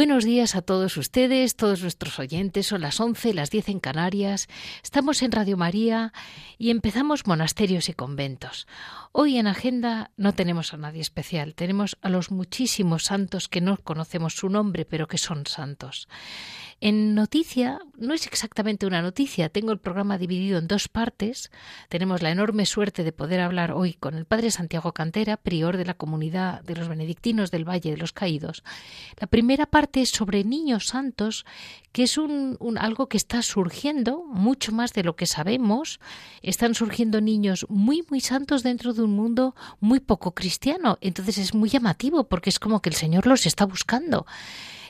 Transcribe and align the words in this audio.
Buenos 0.00 0.24
días 0.24 0.56
a 0.56 0.62
todos 0.62 0.96
ustedes, 0.96 1.56
todos 1.56 1.82
nuestros 1.82 2.18
oyentes. 2.18 2.68
Son 2.68 2.80
las 2.80 2.98
11, 3.00 3.34
las 3.34 3.50
10 3.50 3.68
en 3.68 3.80
Canarias. 3.80 4.48
Estamos 4.82 5.20
en 5.20 5.30
Radio 5.30 5.58
María 5.58 6.14
y 6.56 6.70
empezamos 6.70 7.26
monasterios 7.26 7.90
y 7.90 7.92
conventos. 7.92 8.66
Hoy 9.12 9.36
en 9.36 9.46
agenda 9.46 10.10
no 10.16 10.32
tenemos 10.32 10.72
a 10.72 10.78
nadie 10.78 11.02
especial, 11.02 11.54
tenemos 11.54 11.98
a 12.00 12.08
los 12.08 12.30
muchísimos 12.30 13.04
santos 13.04 13.48
que 13.48 13.60
no 13.60 13.76
conocemos 13.76 14.32
su 14.32 14.48
nombre, 14.48 14.86
pero 14.86 15.06
que 15.06 15.18
son 15.18 15.44
santos. 15.44 16.08
En 16.82 17.14
noticia, 17.14 17.78
no 17.98 18.14
es 18.14 18.26
exactamente 18.26 18.86
una 18.86 19.02
noticia, 19.02 19.50
tengo 19.50 19.70
el 19.70 19.80
programa 19.80 20.16
dividido 20.16 20.58
en 20.58 20.66
dos 20.66 20.88
partes. 20.88 21.50
Tenemos 21.90 22.22
la 22.22 22.30
enorme 22.30 22.64
suerte 22.64 23.04
de 23.04 23.12
poder 23.12 23.40
hablar 23.40 23.72
hoy 23.72 23.92
con 23.92 24.14
el 24.14 24.24
Padre 24.24 24.50
Santiago 24.50 24.92
Cantera, 24.92 25.36
prior 25.36 25.76
de 25.76 25.84
la 25.84 25.92
comunidad 25.92 26.62
de 26.62 26.76
los 26.76 26.88
benedictinos 26.88 27.50
del 27.50 27.68
Valle 27.68 27.90
de 27.90 27.98
los 27.98 28.12
Caídos. 28.12 28.64
La 29.18 29.26
primera 29.26 29.66
parte 29.66 29.89
sobre 30.06 30.44
niños 30.44 30.86
santos, 30.86 31.44
que 31.92 32.04
es 32.04 32.16
un, 32.18 32.56
algo 32.78 33.08
que 33.08 33.16
está 33.16 33.42
surgiendo 33.42 34.24
mucho 34.26 34.72
más 34.72 34.92
de 34.92 35.02
lo 35.02 35.16
que 35.16 35.26
sabemos. 35.26 36.00
Están 36.42 36.74
surgiendo 36.74 37.20
niños 37.20 37.66
muy, 37.68 38.04
muy 38.08 38.20
santos 38.20 38.62
dentro 38.62 38.94
de 38.94 39.02
un 39.02 39.12
mundo 39.12 39.54
muy 39.80 40.00
poco 40.00 40.32
cristiano. 40.32 40.98
Entonces 41.00 41.38
es 41.38 41.54
muy 41.54 41.68
llamativo 41.68 42.24
porque 42.24 42.50
es 42.50 42.58
como 42.58 42.80
que 42.80 42.90
el 42.90 42.94
Señor 42.94 43.26
los 43.26 43.46
está 43.46 43.66
buscando. 43.66 44.26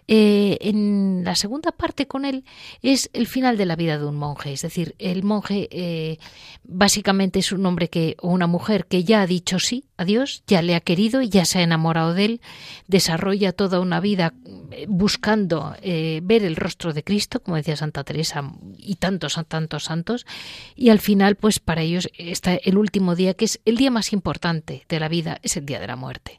Eh, 0.08 0.58
en 0.60 1.22
la 1.24 1.34
segunda 1.34 1.72
parte 1.72 2.06
con 2.06 2.24
él 2.24 2.44
es 2.82 3.10
el 3.12 3.26
final 3.26 3.56
de 3.56 3.66
la 3.66 3.76
vida 3.76 3.98
de 3.98 4.06
un 4.06 4.16
monje, 4.16 4.52
es 4.52 4.62
decir, 4.62 4.94
el 4.98 5.22
monje 5.22 5.68
eh, 5.70 6.18
básicamente 6.64 7.38
es 7.38 7.52
un 7.52 7.64
hombre 7.66 7.88
que 7.88 8.16
o 8.20 8.28
una 8.28 8.46
mujer 8.46 8.86
que 8.86 9.04
ya 9.04 9.22
ha 9.22 9.26
dicho 9.26 9.58
sí 9.58 9.84
a 9.96 10.04
Dios, 10.04 10.42
ya 10.46 10.62
le 10.62 10.74
ha 10.74 10.80
querido 10.80 11.22
ya 11.22 11.44
se 11.44 11.58
ha 11.58 11.62
enamorado 11.62 12.14
de 12.14 12.24
él, 12.24 12.40
desarrolla 12.86 13.52
toda 13.52 13.80
una 13.80 14.00
vida 14.00 14.34
eh, 14.72 14.86
buscando 14.88 15.76
ver 15.80 16.44
el 16.44 16.56
rostro 16.56 16.92
de 16.92 17.04
Cristo, 17.04 17.40
como 17.40 17.56
decía 17.56 17.76
Santa 17.76 18.04
Teresa 18.04 18.50
y 18.78 18.96
tantos 18.96 19.38
tantos 19.48 19.84
santos, 19.84 20.26
y 20.74 20.88
al 20.88 20.98
final 20.98 21.36
pues 21.36 21.58
para 21.58 21.82
ellos 21.82 22.08
está 22.16 22.54
el 22.54 22.78
último 22.78 23.14
día 23.14 23.34
que 23.34 23.44
es 23.44 23.60
el 23.64 23.76
día 23.76 23.90
más 23.90 24.12
importante 24.12 24.84
de 24.88 25.00
la 25.00 25.08
vida, 25.08 25.38
es 25.42 25.56
el 25.56 25.66
día 25.66 25.80
de 25.80 25.86
la 25.86 25.96
muerte. 25.96 26.38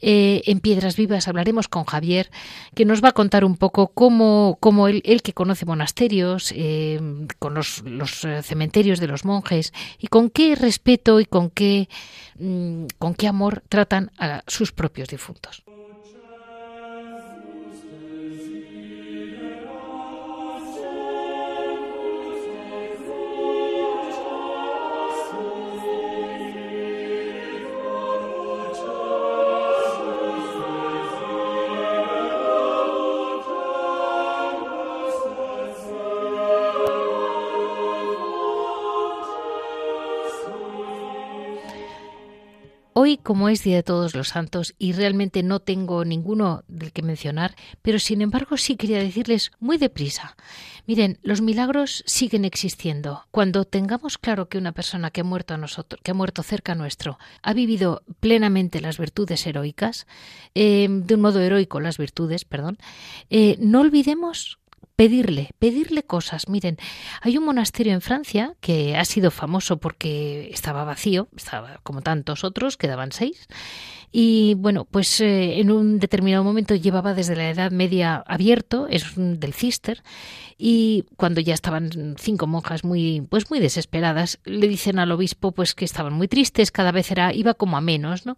en 0.00 0.60
Piedras 0.60 0.96
Vivas 0.96 1.28
hablaremos 1.28 1.68
con 1.68 1.84
Javier 1.84 2.30
que 2.74 2.84
nos 2.90 3.02
va 3.02 3.10
a 3.10 3.12
contar 3.12 3.44
un 3.44 3.56
poco 3.56 3.88
cómo, 3.88 4.58
cómo 4.60 4.88
él, 4.88 5.22
que 5.22 5.32
conoce 5.32 5.64
monasterios, 5.64 6.52
eh, 6.56 7.00
con 7.38 7.54
los, 7.54 7.82
los, 7.84 8.24
eh, 8.24 8.42
cementerios 8.42 9.00
de 9.00 9.06
los 9.06 9.24
monjes, 9.24 9.72
y 9.98 10.08
con 10.08 10.28
qué 10.28 10.56
respeto 10.56 11.20
y 11.20 11.24
con 11.24 11.50
qué, 11.50 11.88
mm, 12.38 12.86
con 12.98 13.14
qué 13.14 13.28
amor 13.28 13.62
tratan 13.68 14.10
a 14.18 14.42
sus 14.46 14.72
propios 14.72 15.08
difuntos. 15.08 15.62
Como 43.18 43.48
es 43.48 43.62
Día 43.62 43.76
de 43.76 43.82
Todos 43.82 44.14
los 44.14 44.28
Santos, 44.28 44.74
y 44.78 44.92
realmente 44.92 45.42
no 45.42 45.60
tengo 45.60 46.04
ninguno 46.04 46.64
del 46.68 46.92
que 46.92 47.02
mencionar, 47.02 47.54
pero 47.82 47.98
sin 47.98 48.22
embargo 48.22 48.56
sí 48.56 48.76
quería 48.76 48.98
decirles 48.98 49.52
muy 49.58 49.78
deprisa. 49.78 50.36
Miren, 50.86 51.18
los 51.22 51.40
milagros 51.40 52.02
siguen 52.06 52.44
existiendo. 52.44 53.24
Cuando 53.30 53.64
tengamos 53.64 54.18
claro 54.18 54.48
que 54.48 54.58
una 54.58 54.72
persona 54.72 55.10
que 55.10 55.20
ha 55.20 55.24
muerto 55.24 55.54
a 55.54 55.56
nosotros, 55.56 56.00
que 56.02 56.10
ha 56.10 56.14
muerto 56.14 56.42
cerca 56.42 56.74
nuestro, 56.74 57.18
ha 57.42 57.52
vivido 57.52 58.02
plenamente 58.20 58.80
las 58.80 58.98
virtudes 58.98 59.46
heroicas, 59.46 60.06
eh, 60.54 60.88
de 60.90 61.14
un 61.14 61.20
modo 61.20 61.40
heroico 61.40 61.80
las 61.80 61.98
virtudes, 61.98 62.44
perdón, 62.44 62.78
eh, 63.30 63.56
no 63.60 63.80
olvidemos 63.80 64.58
pedirle, 65.00 65.48
pedirle 65.58 66.02
cosas. 66.02 66.46
Miren, 66.46 66.76
hay 67.22 67.38
un 67.38 67.46
monasterio 67.46 67.94
en 67.94 68.02
Francia 68.02 68.54
que 68.60 68.98
ha 68.98 69.06
sido 69.06 69.30
famoso 69.30 69.78
porque 69.78 70.50
estaba 70.52 70.84
vacío, 70.84 71.28
estaba 71.34 71.80
como 71.82 72.02
tantos 72.02 72.44
otros, 72.44 72.76
quedaban 72.76 73.10
seis, 73.10 73.48
y 74.12 74.54
bueno, 74.54 74.86
pues 74.90 75.20
eh, 75.20 75.60
en 75.60 75.70
un 75.70 76.00
determinado 76.00 76.42
momento 76.42 76.74
llevaba 76.74 77.14
desde 77.14 77.36
la 77.36 77.50
Edad 77.50 77.70
Media 77.70 78.16
abierto, 78.26 78.88
es 78.88 79.04
del 79.16 79.54
Cister, 79.54 80.02
y 80.58 81.04
cuando 81.16 81.40
ya 81.40 81.54
estaban 81.54 82.16
cinco 82.18 82.46
monjas 82.46 82.84
muy, 82.84 83.22
pues 83.30 83.50
muy 83.50 83.60
desesperadas, 83.60 84.40
le 84.44 84.68
dicen 84.68 84.98
al 84.98 85.12
obispo 85.12 85.52
pues 85.52 85.74
que 85.74 85.84
estaban 85.84 86.12
muy 86.12 86.28
tristes, 86.28 86.72
cada 86.72 86.92
vez 86.92 87.10
era, 87.10 87.32
iba 87.32 87.54
como 87.54 87.76
a 87.76 87.80
menos, 87.80 88.26
¿no? 88.26 88.36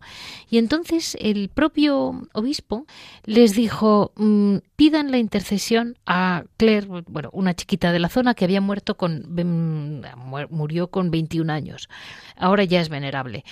Y 0.48 0.58
entonces 0.58 1.16
el 1.20 1.48
propio 1.48 2.28
obispo 2.34 2.86
les 3.24 3.54
dijo, 3.54 4.12
mm, 4.16 4.58
pidan 4.76 5.10
la 5.10 5.18
intercesión 5.18 5.96
a 6.06 6.44
Claire, 6.58 6.86
bueno, 7.06 7.30
una 7.32 7.54
chiquita 7.54 7.92
de 7.92 7.98
la 7.98 8.08
zona 8.10 8.34
que 8.34 8.44
había 8.44 8.60
muerto 8.60 8.96
con, 8.96 9.24
mm, 9.34 10.02
murió 10.50 10.90
con 10.90 11.10
21 11.10 11.50
años, 11.50 11.88
ahora 12.36 12.64
ya 12.64 12.80
es 12.80 12.88
venerable. 12.90 13.44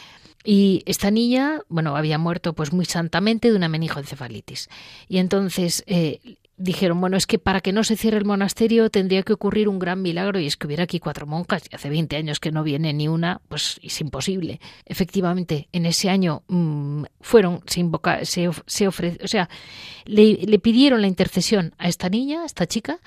Y 0.44 0.82
esta 0.86 1.10
niña, 1.10 1.60
bueno, 1.68 1.96
había 1.96 2.18
muerto 2.18 2.54
pues 2.54 2.72
muy 2.72 2.86
santamente 2.86 3.50
de 3.50 3.56
una 3.56 3.68
meningoencefalitis. 3.68 4.70
Y 5.06 5.18
entonces 5.18 5.84
eh, 5.86 6.38
dijeron, 6.60 7.00
bueno, 7.00 7.16
es 7.16 7.26
que 7.26 7.38
para 7.38 7.60
que 7.60 7.72
no 7.72 7.84
se 7.84 7.96
cierre 7.96 8.18
el 8.18 8.24
monasterio 8.24 8.90
tendría 8.90 9.22
que 9.22 9.32
ocurrir 9.32 9.68
un 9.68 9.78
gran 9.78 10.02
milagro 10.02 10.38
y 10.38 10.46
es 10.46 10.56
que 10.56 10.66
hubiera 10.66 10.84
aquí 10.84 10.98
cuatro 10.98 11.26
monjas 11.26 11.64
y 11.70 11.74
hace 11.74 11.88
20 11.88 12.16
años 12.16 12.38
que 12.38 12.52
no 12.52 12.62
viene 12.62 12.92
ni 12.92 13.08
una, 13.08 13.40
pues 13.48 13.80
es 13.82 14.00
imposible. 14.00 14.60
Efectivamente, 14.86 15.68
en 15.72 15.86
ese 15.86 16.10
año 16.10 16.42
mm, 16.48 17.04
fueron, 17.20 17.62
se 17.66 17.80
invoca, 17.80 18.24
se, 18.24 18.50
se 18.66 18.88
o 18.88 18.92
sea, 18.92 19.48
le, 20.04 20.34
le 20.34 20.58
pidieron 20.58 21.00
la 21.00 21.06
intercesión 21.06 21.74
a 21.78 21.88
esta 21.88 22.08
niña, 22.08 22.42
a 22.42 22.46
esta 22.46 22.66
chica, 22.66 22.98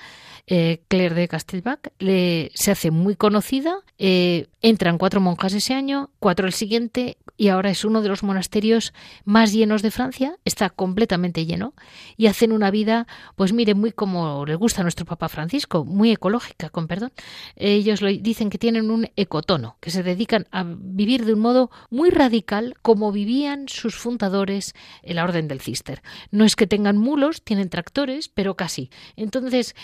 eh, 0.46 0.82
Claire 0.88 1.14
de 1.14 1.28
Castelbac, 1.28 1.92
le, 1.98 2.50
se 2.54 2.70
hace 2.70 2.90
muy 2.90 3.16
conocida, 3.16 3.76
eh, 3.98 4.48
entran 4.60 4.98
cuatro 4.98 5.20
monjas 5.20 5.54
ese 5.54 5.74
año, 5.74 6.10
cuatro 6.18 6.46
el 6.46 6.52
siguiente, 6.52 7.16
y 7.36 7.48
ahora 7.48 7.70
es 7.70 7.84
uno 7.84 8.02
de 8.02 8.08
los 8.08 8.22
monasterios 8.22 8.92
más 9.24 9.52
llenos 9.52 9.82
de 9.82 9.90
Francia, 9.90 10.36
está 10.44 10.70
completamente 10.70 11.46
lleno, 11.46 11.74
y 12.16 12.26
hacen 12.26 12.52
una 12.52 12.70
vida, 12.70 13.06
pues 13.36 13.52
mire, 13.52 13.74
muy 13.74 13.92
como 13.92 14.44
le 14.46 14.54
gusta 14.54 14.80
a 14.80 14.84
nuestro 14.84 15.06
Papa 15.06 15.28
Francisco, 15.28 15.84
muy 15.84 16.10
ecológica, 16.10 16.68
con 16.68 16.86
perdón. 16.86 17.12
Ellos 17.56 18.02
lo, 18.02 18.08
dicen 18.08 18.50
que 18.50 18.58
tienen 18.58 18.90
un 18.90 19.08
ecotono, 19.16 19.76
que 19.80 19.90
se 19.90 20.02
dedican 20.02 20.46
a 20.50 20.64
vivir 20.64 21.24
de 21.24 21.32
un 21.32 21.40
modo 21.40 21.70
muy 21.90 22.10
radical 22.10 22.74
como 22.82 23.12
vivían 23.12 23.68
sus 23.68 23.96
fundadores 23.96 24.74
en 25.02 25.16
la 25.16 25.24
Orden 25.24 25.48
del 25.48 25.60
Cister. 25.60 26.02
No 26.30 26.44
es 26.44 26.54
que 26.54 26.66
tengan 26.66 26.98
mulos, 26.98 27.42
tienen 27.42 27.68
tractores, 27.70 28.28
pero 28.28 28.54
casi. 28.54 28.90
Entonces, 29.16 29.74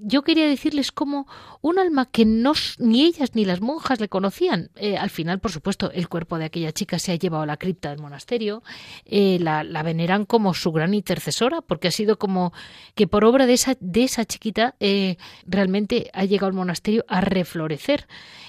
yo 0.00 0.22
quería 0.22 0.46
decirles 0.46 0.92
cómo 0.92 1.26
un 1.60 1.78
alma 1.78 2.06
que 2.06 2.24
no, 2.24 2.52
ni 2.78 3.04
ellas 3.04 3.34
ni 3.34 3.44
las 3.44 3.60
monjas 3.60 4.00
le 4.00 4.08
conocían, 4.08 4.70
eh, 4.74 4.96
al 4.96 5.10
final, 5.10 5.40
por 5.40 5.50
supuesto, 5.50 5.90
el 5.92 6.08
cuerpo 6.08 6.38
de 6.38 6.46
aquella 6.46 6.72
chica 6.72 6.98
se 6.98 7.12
ha 7.12 7.16
llevado 7.16 7.42
a 7.42 7.46
la 7.46 7.56
cripta 7.56 7.90
del 7.90 8.00
monasterio, 8.00 8.62
eh, 9.04 9.38
la, 9.40 9.64
la, 9.64 9.82
veneran 9.82 10.24
como 10.24 10.54
su 10.54 10.72
gran 10.72 10.94
intercesora, 10.94 11.60
porque 11.60 11.88
ha 11.88 11.90
sido 11.90 12.18
como 12.18 12.52
que 12.94 13.06
por 13.06 13.24
obra 13.24 13.46
de 13.46 13.54
esa, 13.54 13.76
de 13.80 14.04
esa 14.04 14.24
chiquita 14.24 14.74
eh, 14.80 15.16
realmente 15.46 16.10
ha 16.12 16.24
llegado 16.24 16.48
al 16.48 16.54
monasterio 16.54 17.04
a 17.08 17.20
reflorecer. 17.20 18.06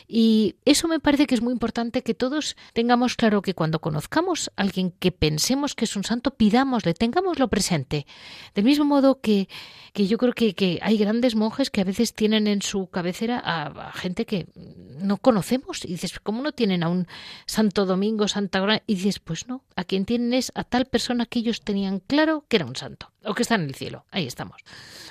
Y 0.07 0.55
eso 0.65 0.87
me 0.87 0.99
parece 0.99 1.25
que 1.25 1.35
es 1.35 1.41
muy 1.41 1.51
importante 1.51 2.03
que 2.03 2.13
todos 2.13 2.55
tengamos 2.73 3.15
claro 3.15 3.41
que 3.41 3.55
cuando 3.55 3.79
conozcamos 3.81 4.51
a 4.55 4.61
alguien 4.61 4.91
que 4.91 5.11
pensemos 5.11 5.73
que 5.73 5.85
es 5.85 5.95
un 5.95 6.03
santo, 6.03 6.35
pidámosle, 6.35 6.93
tengámoslo 6.93 7.47
presente. 7.47 8.05
Del 8.53 8.65
mismo 8.65 8.85
modo 8.85 9.19
que, 9.19 9.49
que 9.93 10.05
yo 10.07 10.17
creo 10.17 10.33
que, 10.33 10.53
que 10.53 10.79
hay 10.81 10.97
grandes 11.05 11.35
monjes 11.35 11.69
que 11.69 11.81
a 11.81 11.83
veces 11.83 12.13
tienen 12.13 12.47
en 12.47 12.61
su 12.61 12.87
cabecera 12.87 13.41
a, 13.43 13.91
gente 13.93 14.25
que 14.25 14.47
no 14.97 15.17
conocemos. 15.17 15.85
Y 15.85 15.89
dices, 15.89 16.19
¿cómo 16.19 16.41
no 16.41 16.51
tienen 16.51 16.83
a 16.83 16.89
un 16.89 17.07
Santo 17.45 17.85
Domingo, 17.85 18.27
Santa 18.27 18.59
Gran? 18.59 18.81
Y 18.87 18.95
dices, 18.95 19.19
pues 19.19 19.47
no, 19.47 19.63
a 19.75 19.83
quien 19.83 20.05
tienen 20.05 20.33
es 20.33 20.51
a 20.55 20.63
tal 20.63 20.85
persona 20.85 21.25
que 21.25 21.39
ellos 21.39 21.61
tenían 21.61 21.99
claro 21.99 22.45
que 22.47 22.57
era 22.57 22.65
un 22.65 22.75
santo 22.75 23.11
o 23.23 23.33
que 23.33 23.43
está 23.43 23.55
en 23.55 23.63
el 23.63 23.75
cielo. 23.75 24.05
Ahí 24.11 24.25
estamos. 24.25 24.61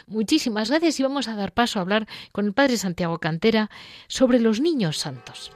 Muchísimas 0.06 0.68
gracias 0.68 0.98
y 1.00 1.02
vamos 1.02 1.28
a 1.28 1.36
dar 1.36 1.52
paso 1.52 1.78
a 1.78 1.82
hablar 1.82 2.06
con 2.32 2.46
el 2.46 2.52
Padre 2.52 2.76
Santiago 2.76 3.18
Cantera 3.18 3.70
sobre 4.08 4.40
los 4.40 4.60
niños 4.60 4.98
santos. 4.98 5.52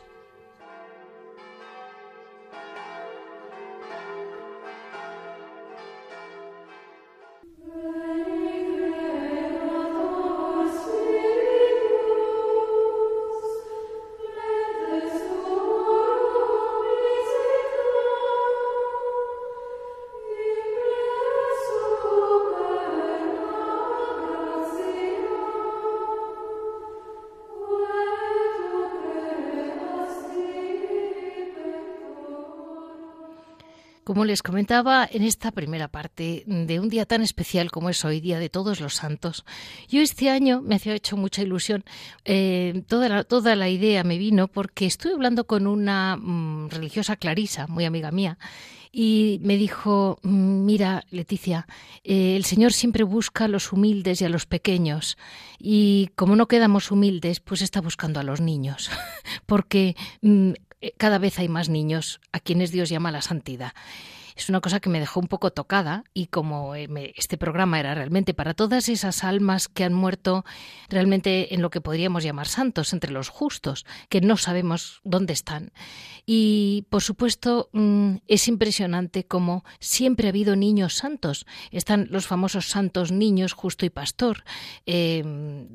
Como 34.18 34.26
les 34.26 34.42
comentaba 34.42 35.08
en 35.08 35.22
esta 35.22 35.52
primera 35.52 35.86
parte 35.86 36.42
de 36.44 36.80
un 36.80 36.88
día 36.88 37.06
tan 37.06 37.22
especial 37.22 37.70
como 37.70 37.88
es 37.88 38.04
hoy, 38.04 38.18
Día 38.20 38.40
de 38.40 38.48
Todos 38.48 38.80
los 38.80 38.94
Santos, 38.94 39.44
yo 39.88 40.00
este 40.00 40.28
año 40.28 40.60
me 40.60 40.74
hacía 40.74 40.92
hecho 40.92 41.16
mucha 41.16 41.42
ilusión. 41.42 41.84
Eh, 42.24 42.82
toda, 42.88 43.08
la, 43.08 43.22
toda 43.22 43.54
la 43.54 43.68
idea 43.68 44.02
me 44.02 44.18
vino 44.18 44.48
porque 44.48 44.86
estuve 44.86 45.12
hablando 45.12 45.46
con 45.46 45.68
una 45.68 46.16
mm, 46.16 46.70
religiosa 46.70 47.14
clarisa, 47.14 47.68
muy 47.68 47.84
amiga 47.84 48.10
mía, 48.10 48.38
y 48.90 49.38
me 49.44 49.56
dijo, 49.56 50.18
mm, 50.24 50.64
mira, 50.64 51.04
Leticia, 51.12 51.68
eh, 52.02 52.34
el 52.34 52.44
Señor 52.44 52.72
siempre 52.72 53.04
busca 53.04 53.44
a 53.44 53.48
los 53.48 53.72
humildes 53.72 54.20
y 54.20 54.24
a 54.24 54.28
los 54.28 54.46
pequeños, 54.46 55.16
y 55.60 56.10
como 56.16 56.34
no 56.34 56.48
quedamos 56.48 56.90
humildes, 56.90 57.38
pues 57.38 57.62
está 57.62 57.80
buscando 57.80 58.18
a 58.18 58.24
los 58.24 58.40
niños, 58.40 58.90
porque 59.46 59.94
mm, 60.22 60.54
cada 60.96 61.18
vez 61.18 61.38
hay 61.38 61.48
más 61.48 61.68
niños 61.68 62.20
a 62.32 62.40
quienes 62.40 62.70
Dios 62.72 62.88
llama 62.88 63.10
la 63.10 63.22
santidad 63.22 63.72
es 64.38 64.48
una 64.48 64.60
cosa 64.60 64.78
que 64.78 64.88
me 64.88 65.00
dejó 65.00 65.18
un 65.18 65.26
poco 65.26 65.50
tocada 65.50 66.04
y 66.14 66.26
como 66.28 66.76
eh, 66.76 66.88
este 67.16 67.36
programa 67.36 67.80
era 67.80 67.94
realmente 67.94 68.34
para 68.34 68.54
todas 68.54 68.88
esas 68.88 69.24
almas 69.24 69.66
que 69.66 69.82
han 69.82 69.92
muerto 69.92 70.44
realmente 70.88 71.54
en 71.54 71.60
lo 71.60 71.70
que 71.70 71.80
podríamos 71.80 72.22
llamar 72.22 72.46
santos, 72.46 72.92
entre 72.92 73.10
los 73.10 73.28
justos, 73.28 73.84
que 74.08 74.20
no 74.20 74.36
sabemos 74.36 75.00
dónde 75.02 75.32
están. 75.32 75.72
Y 76.24 76.86
por 76.88 77.02
supuesto 77.02 77.68
mm, 77.72 78.16
es 78.28 78.46
impresionante 78.46 79.24
como 79.24 79.64
siempre 79.80 80.28
ha 80.28 80.30
habido 80.30 80.54
niños 80.54 80.94
santos. 80.94 81.44
Están 81.72 82.06
los 82.10 82.28
famosos 82.28 82.66
santos 82.66 83.10
niños 83.10 83.54
justo 83.54 83.86
y 83.86 83.90
pastor, 83.90 84.44
em, 84.86 85.68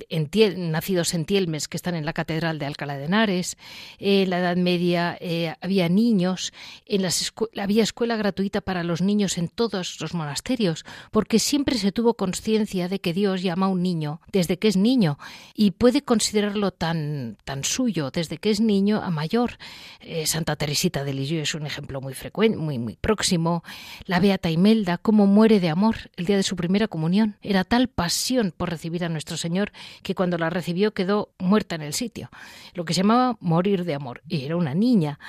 nacidos 0.55 1.13
en 1.13 1.25
Tielmes, 1.25 1.67
que 1.67 1.75
están 1.75 1.95
en 1.95 2.05
la 2.05 2.13
Catedral 2.13 2.59
de 2.59 2.65
Alcalá 2.65 2.97
de 2.97 3.05
Henares. 3.05 3.57
en 3.99 4.29
la 4.29 4.39
Edad 4.39 4.55
Media 4.55 5.17
eh, 5.19 5.53
había 5.59 5.89
niños, 5.89 6.53
en 6.85 7.01
las 7.01 7.33
había 7.57 7.83
escuela 7.83 8.15
gratuita 8.15 8.52
para 8.61 8.83
los 8.83 9.01
niños 9.01 9.37
en 9.37 9.47
todos 9.47 9.99
los 10.01 10.13
monasterios, 10.13 10.85
porque 11.11 11.39
siempre 11.39 11.77
se 11.77 11.91
tuvo 11.91 12.15
conciencia 12.15 12.87
de 12.87 12.99
que 12.99 13.13
Dios 13.13 13.41
llama 13.41 13.67
a 13.67 13.69
un 13.69 13.81
niño 13.81 14.21
desde 14.31 14.57
que 14.57 14.67
es 14.67 14.77
niño 14.77 15.17
y 15.53 15.71
puede 15.71 16.01
considerarlo 16.01 16.71
tan, 16.71 17.37
tan 17.43 17.63
suyo 17.63 18.11
desde 18.11 18.37
que 18.37 18.49
es 18.49 18.59
niño 18.61 19.01
a 19.01 19.09
mayor. 19.09 19.57
Eh, 19.99 20.25
Santa 20.27 20.55
Teresita 20.55 21.03
de 21.03 21.13
Lisieux 21.13 21.43
es 21.43 21.55
un 21.55 21.65
ejemplo 21.65 22.01
muy 22.01 22.13
frecuente, 22.13 22.57
muy, 22.57 22.79
muy 22.79 22.95
próximo. 22.95 23.63
La 24.05 24.19
Beata 24.19 24.49
Imelda, 24.49 24.97
cómo 24.97 25.25
muere 25.25 25.59
de 25.59 25.69
amor 25.69 26.11
el 26.17 26.25
día 26.25 26.37
de 26.37 26.43
su 26.43 26.55
primera 26.55 26.87
comunión. 26.87 27.37
Era 27.41 27.63
tal 27.63 27.87
pasión 27.87 28.53
por 28.55 28.69
recibir 28.69 29.03
a 29.05 29.09
nuestro 29.09 29.37
Señor 29.37 29.71
que 30.01 30.15
cuando 30.15 30.37
la 30.37 30.49
recibió 30.49 30.93
quedó 30.93 31.29
muerta 31.39 31.75
en 31.75 31.81
el 31.81 31.93
sitio. 31.93 32.29
Lo 32.73 32.85
que 32.85 32.93
se 32.93 33.01
llamaba 33.01 33.37
morir 33.39 33.85
de 33.85 33.93
amor. 33.93 34.21
Y 34.27 34.45
era 34.45 34.55
una 34.55 34.73
niña. 34.73 35.19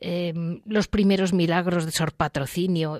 Eh, 0.00 0.34
los 0.64 0.88
primeros 0.88 1.32
milagros 1.32 1.84
de 1.84 1.92
Sor 1.92 2.12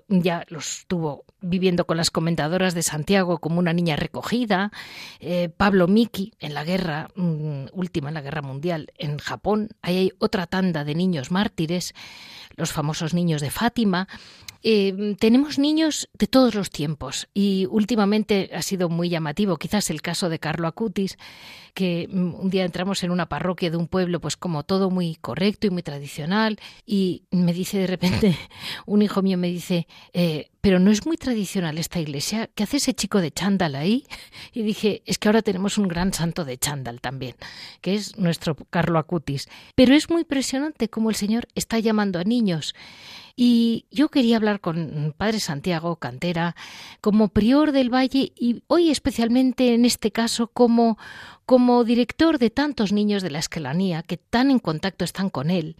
Ya 0.09 0.45
los 0.49 0.85
tuvo 0.89 1.25
viviendo 1.41 1.87
con 1.87 1.97
las 1.97 2.11
comentadoras 2.11 2.75
de 2.75 2.83
Santiago 2.83 3.39
como 3.39 3.59
una 3.59 3.73
niña 3.73 3.97
recogida, 3.97 4.73
eh, 5.21 5.49
Pablo 5.49 5.87
Miki 5.87 6.33
en 6.41 6.55
la 6.55 6.65
guerra 6.65 7.09
mm, 7.15 7.67
última, 7.73 8.09
en 8.09 8.15
la 8.15 8.23
guerra 8.23 8.43
mundial 8.43 8.93
en 8.99 9.19
Japón, 9.19 9.71
ahí 9.83 9.97
hay 9.97 10.13
otra 10.19 10.47
tanda 10.47 10.85
de 10.85 10.95
niños 10.95 11.31
mártires, 11.31 11.95
los 12.57 12.73
famosos 12.73 13.15
niños 13.15 13.41
de 13.41 13.51
Fátima, 13.51 14.09
eh, 14.69 15.15
tenemos 15.21 15.61
niños 15.61 16.09
de 16.19 16.27
todos 16.27 16.57
los 16.57 16.71
tiempos 16.71 17.29
y 17.33 17.69
últimamente 17.71 18.51
ha 18.53 18.63
sido 18.63 18.89
muy 18.89 19.09
llamativo, 19.09 19.59
quizás 19.59 19.91
el 19.91 20.03
caso 20.03 20.29
de 20.29 20.41
Carlo 20.41 20.67
Acutis, 20.67 21.19
que 21.73 22.09
mm, 22.11 22.35
un 22.35 22.51
día 22.51 22.65
entramos 22.65 23.05
en 23.05 23.13
una 23.13 23.29
parroquia 23.29 23.71
de 23.71 23.77
un 23.77 23.87
pueblo, 23.87 24.21
pues 24.21 24.37
como 24.37 24.65
todo 24.65 24.91
muy 24.91 25.15
correcto 25.21 25.69
y 25.69 25.71
muy 25.71 25.85
tradicional, 25.85 26.59
y 26.85 27.23
me 27.31 27.53
dice 27.53 27.79
de 27.79 27.87
repente, 27.87 28.37
un 28.87 29.03
hijo 29.03 29.23
mío 29.23 29.39
me 29.39 29.47
dice, 29.47 29.87
eh, 30.13 30.51
pero 30.61 30.81
no 30.81 30.91
es 30.91 31.07
muy 31.07 31.17
tradicional 31.17 31.79
esta 31.79 32.01
iglesia. 32.01 32.51
¿Qué 32.53 32.65
hace 32.65 32.79
ese 32.79 32.93
chico 32.93 33.21
de 33.21 33.31
chándal 33.31 33.77
ahí? 33.77 34.05
Y 34.53 34.63
dije, 34.63 35.03
es 35.07 35.19
que 35.19 35.29
ahora 35.29 35.43
tenemos 35.43 35.79
un 35.79 35.87
gran 35.87 36.13
santo 36.13 36.45
de 36.45 36.59
chándal 36.59 37.01
también, 37.01 37.37
que 37.83 37.95
es 37.95 38.19
nuestro 38.19 38.57
Carlo 38.57 38.99
Acutis. 38.99 39.49
Pero 39.77 39.95
es 39.95 40.11
muy 40.11 40.23
impresionante 40.23 40.89
cómo 40.89 41.11
el 41.11 41.15
Señor 41.15 41.47
está 41.55 41.79
llamando 41.79 42.19
a 42.19 42.25
niños. 42.25 42.75
Y 43.39 43.85
yo 43.91 44.09
quería 44.09 44.39
hablar 44.39 44.61
con 44.61 45.15
Padre 45.17 45.41
Santiago 45.41 45.97
Cantera 45.97 46.55
como 47.03 47.29
prior 47.29 47.73
del 47.73 47.93
Valle 47.93 48.33
y 48.35 48.63
hoy 48.67 48.91
especialmente 48.91 49.75
en 49.75 49.85
este 49.85 50.11
caso 50.11 50.47
como, 50.49 50.97
como 51.45 51.85
director 51.85 52.39
de 52.39 52.49
tantos 52.49 52.93
niños 52.93 53.23
de 53.23 53.31
la 53.31 53.39
esquelanía 53.39 54.03
que 54.03 54.17
tan 54.17 54.51
en 54.51 54.59
contacto 54.59 55.05
están 55.05 55.29
con 55.29 55.51
él 55.51 55.77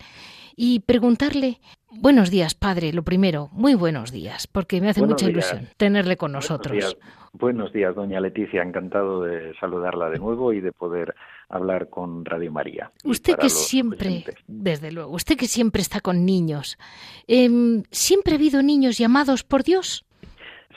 y 0.55 0.81
preguntarle 0.81 1.59
Buenos 1.99 2.31
días, 2.31 2.55
padre. 2.55 2.93
Lo 2.93 3.03
primero, 3.03 3.49
muy 3.53 3.75
buenos 3.75 4.13
días, 4.13 4.47
porque 4.47 4.81
me 4.81 4.91
hace 4.91 5.03
mucha 5.03 5.29
ilusión 5.31 5.69
tenerle 5.77 6.17
con 6.17 6.33
nosotros. 6.33 6.97
Buenos 7.33 7.73
días. 7.73 7.95
doña 7.95 8.21
Leticia. 8.21 8.63
Encantado 8.63 9.23
de 9.23 9.55
saludarla 9.59 10.11
de 10.11 10.19
nuevo 10.19 10.53
y 10.53 10.61
de 10.61 10.73
poder 10.73 11.15
hablar 11.49 11.89
con 11.89 12.25
Radio 12.25 12.53
María. 12.53 12.91
Usted 13.05 13.37
que 13.37 13.49
siempre, 13.49 14.25
desde 14.47 14.93
luego, 14.93 15.13
usted 15.13 15.37
que 15.37 15.47
siempre 15.47 15.83
está 15.83 16.01
con 16.01 16.25
niños, 16.25 16.79
em, 17.27 17.83
¿siempre 17.91 18.35
ha 18.35 18.37
habido 18.37 18.63
niños 18.63 18.99
llamados 18.99 19.45
por 19.45 19.63
Dios? 19.63 20.07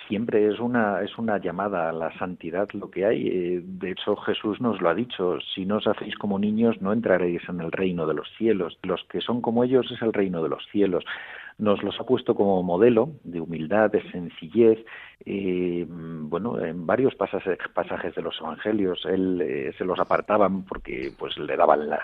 siempre 0.10 0.48
es 0.48 0.60
una 0.60 1.02
es 1.02 1.18
una 1.18 1.38
llamada 1.38 1.88
a 1.88 1.94
la 1.94 2.12
santidad 2.18 2.68
lo 2.74 2.90
que 2.90 3.06
hay. 3.06 3.28
Eh, 3.28 3.62
de 3.64 3.92
hecho, 3.92 4.16
Jesús 4.18 4.60
nos 4.60 4.82
lo 4.82 4.90
ha 4.90 4.96
dicho: 4.96 5.38
si 5.54 5.66
no 5.66 5.78
os 5.78 5.88
hacéis 5.88 6.16
como 6.16 6.40
niños, 6.40 6.82
no 6.82 6.92
entraréis 6.92 7.48
en 7.48 7.62
el 7.62 7.72
reino 7.72 8.06
de 8.08 8.16
los 8.16 8.28
cielos. 8.38 8.78
Los 8.84 9.04
que 9.10 9.22
son 9.22 9.40
como 9.40 9.64
ellos 9.64 9.90
es 9.92 10.02
el 10.02 10.12
reino 10.12 10.44
de 10.44 10.50
los 10.50 10.66
cielos. 10.72 11.06
Nos 11.58 11.84
los 11.84 11.98
ha 12.00 12.06
puesto 12.06 12.36
como 12.36 12.64
modelo 12.64 13.12
de 13.24 13.40
humildad, 13.40 13.92
de 13.92 14.02
sencillez, 14.12 14.80
y 15.26 15.84
bueno, 15.84 16.58
en 16.64 16.86
varios 16.86 17.14
pasajes, 17.16 17.58
de 18.16 18.22
los 18.22 18.40
evangelios 18.40 19.06
él 19.06 19.42
eh, 19.42 19.74
se 19.78 19.84
los 19.84 20.00
apartaban 20.00 20.64
porque 20.64 21.12
pues 21.18 21.38
le 21.38 21.58
daban 21.58 21.90
la, 21.90 22.00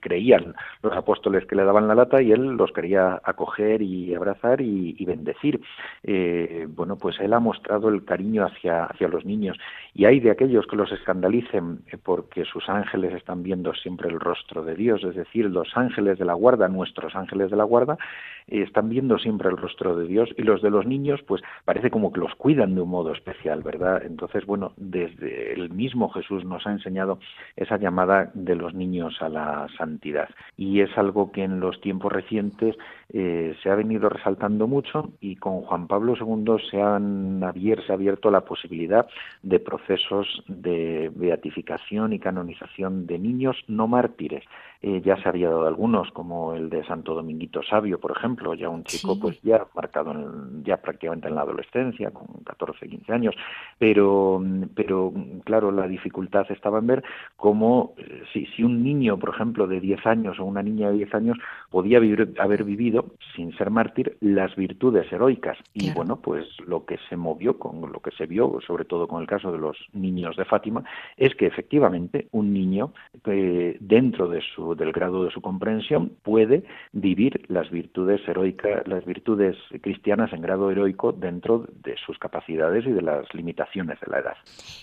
creían 0.00 0.54
los 0.82 0.92
apóstoles 0.92 1.46
que 1.46 1.54
le 1.54 1.64
daban 1.64 1.86
la 1.86 1.94
lata 1.94 2.20
y 2.20 2.32
él 2.32 2.56
los 2.56 2.72
quería 2.72 3.20
acoger 3.22 3.82
y 3.82 4.14
abrazar 4.14 4.60
y, 4.60 5.04
bendecir. 5.06 5.60
Eh, 6.02 6.66
bueno, 6.68 6.96
pues 6.96 7.20
él 7.20 7.32
ha 7.32 7.38
mostrado 7.38 7.88
el 7.88 8.04
cariño 8.04 8.44
hacia, 8.44 8.84
hacia 8.84 9.06
los 9.06 9.24
niños 9.24 9.56
y 9.94 10.04
hay 10.04 10.18
de 10.18 10.32
aquellos 10.32 10.66
que 10.66 10.76
los 10.76 10.90
escandalicen 10.90 11.82
eh, 11.92 11.96
porque 12.02 12.44
sus 12.44 12.68
ángeles 12.68 13.14
están 13.14 13.44
viendo 13.44 13.72
siempre 13.74 14.08
el 14.08 14.18
rostro 14.18 14.64
de 14.64 14.74
Dios, 14.74 15.04
es 15.04 15.14
decir, 15.14 15.46
los 15.46 15.76
ángeles 15.76 16.18
de 16.18 16.24
la 16.24 16.34
guarda, 16.34 16.66
nuestros 16.68 17.14
ángeles 17.14 17.50
de 17.50 17.56
la 17.56 17.64
guarda, 17.64 17.96
están 18.48 18.88
viendo 18.88 19.18
siempre 19.18 19.48
el 19.48 19.56
rostro 19.56 19.96
de 19.96 20.06
Dios 20.06 20.28
y 20.36 20.42
los 20.42 20.62
de 20.62 20.70
los 20.70 20.86
niños 20.86 21.20
pues 21.26 21.42
parece 21.64 21.90
como 21.90 22.12
que 22.12 22.20
los 22.20 22.34
cuidan 22.36 22.55
de 22.56 22.80
un 22.80 22.88
modo 22.88 23.12
especial, 23.12 23.62
¿verdad? 23.62 24.02
Entonces, 24.04 24.46
bueno, 24.46 24.72
desde 24.76 25.52
el 25.52 25.70
mismo 25.70 26.08
Jesús 26.08 26.44
nos 26.44 26.66
ha 26.66 26.72
enseñado 26.72 27.18
esa 27.54 27.76
llamada 27.76 28.30
de 28.32 28.54
los 28.54 28.72
niños 28.72 29.20
a 29.20 29.28
la 29.28 29.66
santidad 29.76 30.28
y 30.56 30.80
es 30.80 30.96
algo 30.96 31.32
que 31.32 31.44
en 31.44 31.60
los 31.60 31.80
tiempos 31.82 32.12
recientes 32.12 32.74
eh, 33.12 33.54
se 33.62 33.70
ha 33.70 33.74
venido 33.74 34.08
resaltando 34.08 34.66
mucho 34.66 35.10
y 35.20 35.36
con 35.36 35.62
Juan 35.62 35.86
Pablo 35.86 36.14
II 36.18 36.56
se, 36.70 36.80
han 36.80 37.40
se 37.40 37.92
ha 37.92 37.94
abierto 37.94 38.30
la 38.30 38.42
posibilidad 38.42 39.06
de 39.42 39.60
procesos 39.60 40.42
de 40.48 41.10
beatificación 41.14 42.12
y 42.12 42.18
canonización 42.18 43.06
de 43.06 43.18
niños 43.18 43.56
no 43.68 43.86
mártires. 43.86 44.44
Eh, 44.82 45.00
ya 45.04 45.16
se 45.16 45.28
había 45.28 45.48
dado 45.48 45.66
algunos, 45.66 46.10
como 46.12 46.54
el 46.54 46.68
de 46.68 46.84
Santo 46.84 47.14
Dominguito 47.14 47.62
Sabio, 47.62 47.98
por 47.98 48.16
ejemplo, 48.16 48.54
ya 48.54 48.68
un 48.68 48.84
chico 48.84 49.18
pues 49.18 49.40
ya 49.42 49.66
marcado 49.74 50.12
en, 50.12 50.62
ya 50.64 50.76
prácticamente 50.76 51.28
en 51.28 51.34
la 51.34 51.40
adolescencia, 51.40 52.10
con 52.10 52.26
14, 52.44 52.86
15 52.86 53.12
años, 53.12 53.34
pero, 53.78 54.42
pero 54.74 55.12
claro, 55.44 55.72
la 55.72 55.88
dificultad 55.88 56.46
estaba 56.50 56.78
en 56.78 56.86
ver 56.86 57.04
cómo 57.36 57.94
eh, 57.96 58.22
si, 58.32 58.46
si 58.46 58.62
un 58.62 58.82
niño, 58.82 59.18
por 59.18 59.30
ejemplo, 59.30 59.66
de 59.66 59.80
10 59.80 60.06
años 60.06 60.38
o 60.38 60.44
una 60.44 60.62
niña 60.62 60.90
de 60.90 60.98
10 60.98 61.14
años 61.14 61.38
podía 61.70 61.98
vivir, 61.98 62.34
haber 62.38 62.62
vivido, 62.62 62.95
sin 63.34 63.56
ser 63.56 63.70
mártir, 63.70 64.16
las 64.20 64.54
virtudes 64.56 65.10
heroicas. 65.12 65.58
Y 65.74 65.92
bueno, 65.92 66.16
pues 66.16 66.46
lo 66.66 66.84
que 66.84 66.98
se 67.08 67.16
movió, 67.16 67.58
con 67.58 67.92
lo 67.92 68.00
que 68.00 68.10
se 68.12 68.26
vio, 68.26 68.58
sobre 68.66 68.84
todo 68.84 69.08
con 69.08 69.20
el 69.20 69.26
caso 69.26 69.52
de 69.52 69.58
los 69.58 69.76
niños 69.92 70.36
de 70.36 70.44
Fátima, 70.44 70.84
es 71.16 71.34
que 71.34 71.46
efectivamente 71.46 72.28
un 72.32 72.52
niño 72.52 72.92
eh, 73.26 73.76
dentro 73.80 74.28
de 74.28 74.40
su 74.54 74.74
del 74.74 74.92
grado 74.92 75.24
de 75.24 75.30
su 75.30 75.40
comprensión, 75.40 76.12
puede 76.22 76.64
vivir 76.92 77.44
las 77.48 77.70
virtudes 77.70 78.20
heroicas, 78.28 78.86
las 78.86 79.04
virtudes 79.04 79.56
cristianas 79.82 80.32
en 80.32 80.40
grado 80.40 80.70
heroico 80.70 81.12
dentro 81.12 81.66
de 81.82 81.96
sus 82.04 82.18
capacidades 82.18 82.86
y 82.86 82.90
de 82.90 83.02
las 83.02 83.32
limitaciones 83.34 83.98
de 84.00 84.10
la 84.10 84.18
edad. 84.20 84.36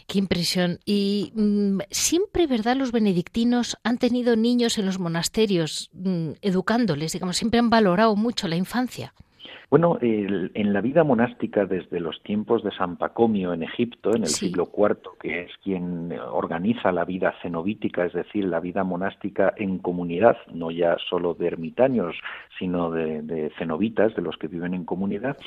Qué 0.08 0.20
impresión. 0.20 0.80
Y 0.86 1.32
mm, 1.36 1.80
siempre, 1.90 2.48
¿verdad? 2.48 2.76
Los 2.76 2.92
benedictinos 2.92 3.78
han 3.84 3.98
tenido 3.98 4.36
niños 4.36 4.78
en 4.78 4.86
los 4.86 5.00
monasterios 5.00 5.90
mm, 5.94 6.32
educándoles, 6.42 7.14
digamos, 7.14 7.38
siempre 7.38 7.60
han 7.60 7.70
valorado 7.70 8.03
mucho 8.16 8.48
la 8.48 8.56
infancia. 8.56 9.14
Bueno, 9.74 9.98
en 10.00 10.72
la 10.72 10.82
vida 10.82 11.04
monástica 11.04 11.66
desde 11.66 12.00
los 12.00 12.22
tiempos 12.22 12.64
de 12.64 12.70
San 12.70 12.96
Pacomio 12.96 13.54
en 13.54 13.64
Egipto, 13.64 14.16
en 14.16 14.22
el 14.22 14.28
siglo 14.28 14.70
IV, 14.72 15.18
que 15.20 15.42
es 15.46 15.52
quien 15.64 16.14
organiza 16.32 16.92
la 16.92 17.06
vida 17.06 17.34
cenobítica, 17.42 18.06
es 18.06 18.14
decir, 18.14 18.46
la 18.46 18.60
vida 18.60 18.84
monástica 18.84 19.52
en 19.58 19.80
comunidad, 19.80 20.38
no 20.54 20.70
ya 20.70 20.96
solo 21.10 21.34
de 21.34 21.48
ermitaños, 21.48 22.16
sino 22.60 22.92
de, 22.92 23.52
cenobitas, 23.58 24.16
de 24.16 24.22
los 24.22 24.38
que 24.38 24.48
viven 24.48 24.76
en 24.76 24.86
comunidad, 24.86 25.38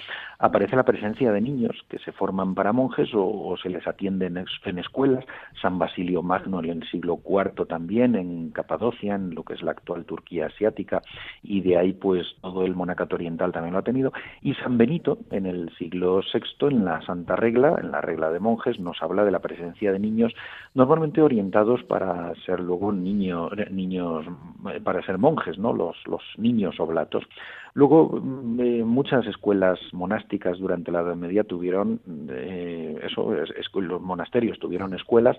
aparece 0.40 0.74
la 0.74 0.82
presencia 0.82 1.30
de 1.30 1.40
niños 1.40 1.76
que 1.88 2.00
se 2.00 2.10
forman 2.10 2.56
para 2.56 2.72
monjes 2.72 3.10
o, 3.14 3.54
se 3.62 3.70
les 3.70 3.86
atiende 3.86 4.26
en, 4.26 4.78
escuelas. 4.80 5.24
San 5.62 5.78
Basilio 5.78 6.24
Magno 6.24 6.58
en 6.58 6.82
el 6.82 6.90
siglo 6.90 7.20
IV 7.24 7.64
también, 7.66 8.16
en 8.16 8.50
Capadocia, 8.50 9.14
en 9.14 9.36
lo 9.36 9.44
que 9.44 9.54
es 9.54 9.62
la 9.62 9.70
actual 9.70 10.04
Turquía 10.04 10.46
asiática, 10.46 11.00
y 11.44 11.60
de 11.60 11.78
ahí 11.78 11.92
pues 11.92 12.26
todo 12.42 12.64
el 12.64 12.74
monacato 12.74 13.14
oriental 13.14 13.52
también 13.52 13.74
lo 13.74 13.78
ha 13.78 13.84
tenido 13.84 14.12
y 14.42 14.54
San 14.54 14.78
Benito, 14.78 15.18
en 15.30 15.46
el 15.46 15.70
siglo 15.76 16.20
VI, 16.20 16.68
en 16.68 16.84
la 16.84 17.02
Santa 17.02 17.36
Regla, 17.36 17.76
en 17.80 17.90
la 17.90 18.00
regla 18.00 18.30
de 18.30 18.40
monjes, 18.40 18.78
nos 18.78 19.02
habla 19.02 19.24
de 19.24 19.30
la 19.30 19.40
presencia 19.40 19.92
de 19.92 19.98
niños 19.98 20.32
normalmente 20.74 21.22
orientados 21.22 21.82
para 21.84 22.34
ser 22.46 22.60
luego 22.60 22.92
niños, 22.92 23.50
niños 23.70 24.26
para 24.84 25.02
ser 25.02 25.18
monjes, 25.18 25.58
¿no? 25.58 25.72
Los, 25.72 25.96
los 26.06 26.22
niños 26.36 26.78
oblatos. 26.80 27.24
Luego, 27.76 28.08
mm, 28.08 28.60
eh, 28.60 28.84
muchas 28.84 29.26
escuelas 29.26 29.78
monásticas 29.92 30.58
durante 30.58 30.90
la 30.90 31.02
Edad 31.02 31.14
Media 31.14 31.44
tuvieron, 31.44 32.00
eh, 32.30 32.98
eso, 33.04 33.34
los 33.74 34.00
monasterios 34.00 34.58
tuvieron 34.58 34.94
escuelas 34.94 35.36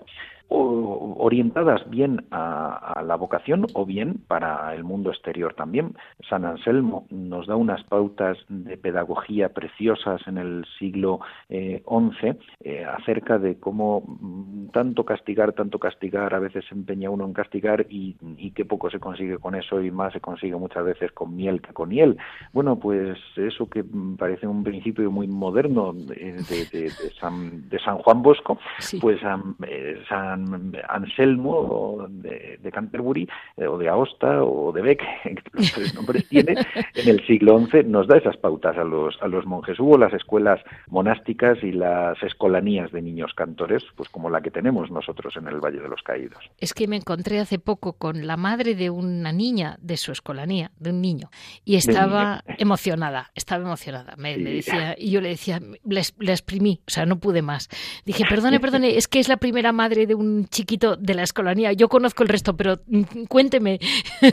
orientadas 0.50 1.90
bien 1.90 2.24
a, 2.30 3.02
la 3.04 3.16
vocación 3.16 3.66
o 3.74 3.84
bien 3.84 4.20
para 4.28 4.72
el 4.74 4.84
mundo 4.84 5.10
exterior 5.10 5.54
también. 5.54 5.94
San 6.30 6.44
Anselmo 6.44 7.06
nos 7.10 7.48
da 7.48 7.56
unas 7.56 7.82
pautas 7.84 8.38
de 8.48 8.76
pedagogía 8.78 9.50
preciosas 9.50 10.26
en 10.26 10.38
el 10.38 10.64
siglo 10.78 11.20
XI 11.48 12.38
eh, 12.60 12.84
acerca 12.84 13.38
de 13.38 13.58
cómo 13.58 14.02
mm, 14.06 14.68
tanto 14.68 15.04
castigar, 15.04 15.52
tanto 15.54 15.78
castigar, 15.80 16.32
a 16.34 16.38
veces 16.38 16.64
se 16.66 16.74
empeña 16.74 17.10
uno 17.10 17.24
en 17.24 17.32
castigar 17.32 17.86
y, 17.90 18.16
y 18.38 18.52
qué 18.52 18.64
poco 18.64 18.90
se 18.90 19.00
consigue 19.00 19.38
con 19.38 19.56
eso 19.56 19.82
y 19.82 19.90
más 19.90 20.12
se 20.12 20.20
consigue 20.20 20.54
muchas 20.56 20.84
veces 20.84 21.10
con 21.12 21.34
miel 21.34 21.60
que 21.60 21.72
con 21.72 21.90
hiel. 21.90 22.16
Bueno, 22.52 22.78
pues 22.78 23.18
eso 23.36 23.68
que 23.68 23.84
parece 24.18 24.46
un 24.46 24.64
principio 24.64 25.10
muy 25.10 25.26
moderno 25.26 25.92
de, 25.92 26.90
San, 27.20 27.98
Juan 27.98 28.22
Bosco, 28.22 28.58
pues 29.00 29.20
eh, 29.66 30.02
San, 30.08 30.72
Anselmo 30.88 32.06
de, 32.08 32.70
Canterbury, 32.72 33.28
eh, 33.56 33.66
o 33.66 33.78
de 33.78 33.88
Aosta, 33.88 34.42
o 34.44 34.72
de 34.72 34.82
Beck, 34.82 35.02
los 35.52 35.72
tres 35.72 35.94
nombres 35.94 36.28
tiene, 36.28 36.54
en 36.94 37.08
el 37.08 37.24
siglo 37.26 37.58
XI 37.66 37.84
nos 37.84 38.06
da 38.06 38.18
esas 38.18 38.36
pautas 38.36 38.76
a 38.76 38.84
los, 38.84 39.20
a 39.22 39.28
los 39.28 39.46
monjes. 39.46 39.78
Hubo 39.80 39.96
las 39.98 40.12
escuelas 40.12 40.60
monásticas 40.88 41.62
y 41.62 41.72
las 41.72 42.22
escolanías 42.22 42.92
de 42.92 43.02
niños 43.02 43.32
cantores, 43.34 43.82
pues 43.96 44.08
como 44.08 44.30
la 44.30 44.40
que 44.40 44.50
tenemos 44.50 44.90
nosotros 44.90 45.36
en 45.36 45.48
el 45.48 45.60
Valle 45.60 45.80
de 45.80 45.88
los 45.88 46.02
Caídos. 46.02 46.50
Es 46.58 46.74
que 46.74 46.88
me 46.88 46.96
encontré 46.96 47.38
hace 47.40 47.58
poco 47.58 47.94
con 47.94 48.26
la 48.26 48.36
madre 48.36 48.74
de 48.74 48.90
una 48.90 49.32
niña 49.32 49.76
de 49.80 49.96
su 49.96 50.12
escolanía, 50.12 50.70
de 50.78 50.90
un 50.90 51.00
niño, 51.00 51.30
y 51.64 51.76
estaba 51.76 52.17
emocionada, 52.58 53.30
estaba 53.34 53.64
emocionada. 53.64 54.14
Me, 54.16 54.36
decía, 54.36 54.94
y 54.98 55.10
yo 55.10 55.20
le 55.20 55.30
decía, 55.30 55.60
le, 55.84 56.00
exprimí, 56.00 56.80
o 56.86 56.90
sea, 56.90 57.06
no 57.06 57.18
pude 57.18 57.42
más. 57.42 57.68
Dije, 58.04 58.24
perdone, 58.28 58.60
perdone, 58.60 58.96
es 58.96 59.08
que 59.08 59.20
es 59.20 59.28
la 59.28 59.36
primera 59.36 59.72
madre 59.72 60.06
de 60.06 60.14
un 60.14 60.46
chiquito 60.48 60.96
de 60.96 61.14
la 61.14 61.22
escolanía. 61.22 61.72
Yo 61.72 61.88
conozco 61.88 62.22
el 62.22 62.28
resto, 62.28 62.56
pero 62.56 62.80
mm, 62.86 63.24
cuénteme. 63.28 63.78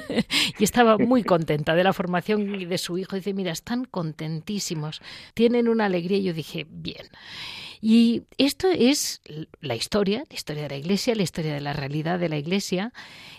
y 0.59 0.63
estaba 0.63 0.97
muy 0.97 1.23
contenta 1.23 1.75
de 1.75 1.83
la 1.83 1.93
formación 1.93 2.67
de 2.67 2.77
su 2.77 2.97
hijo. 2.97 3.15
Dice, 3.15 3.33
mira, 3.33 3.51
están 3.51 3.85
contentísimos, 3.85 5.01
tienen 5.33 5.67
una 5.67 5.85
alegría. 5.85 6.17
Y 6.17 6.23
yo 6.23 6.33
dije, 6.33 6.65
bien. 6.69 7.07
Y 7.87 8.23
esto 8.39 8.67
es 8.71 9.21
la 9.61 9.75
historia, 9.75 10.23
la 10.27 10.35
historia 10.35 10.63
de 10.63 10.69
la 10.69 10.75
Iglesia, 10.75 11.13
la 11.13 11.21
historia 11.21 11.53
de 11.53 11.61
la 11.61 11.71
realidad 11.71 12.17
de 12.17 12.29
la 12.29 12.37
Iglesia. 12.39 12.91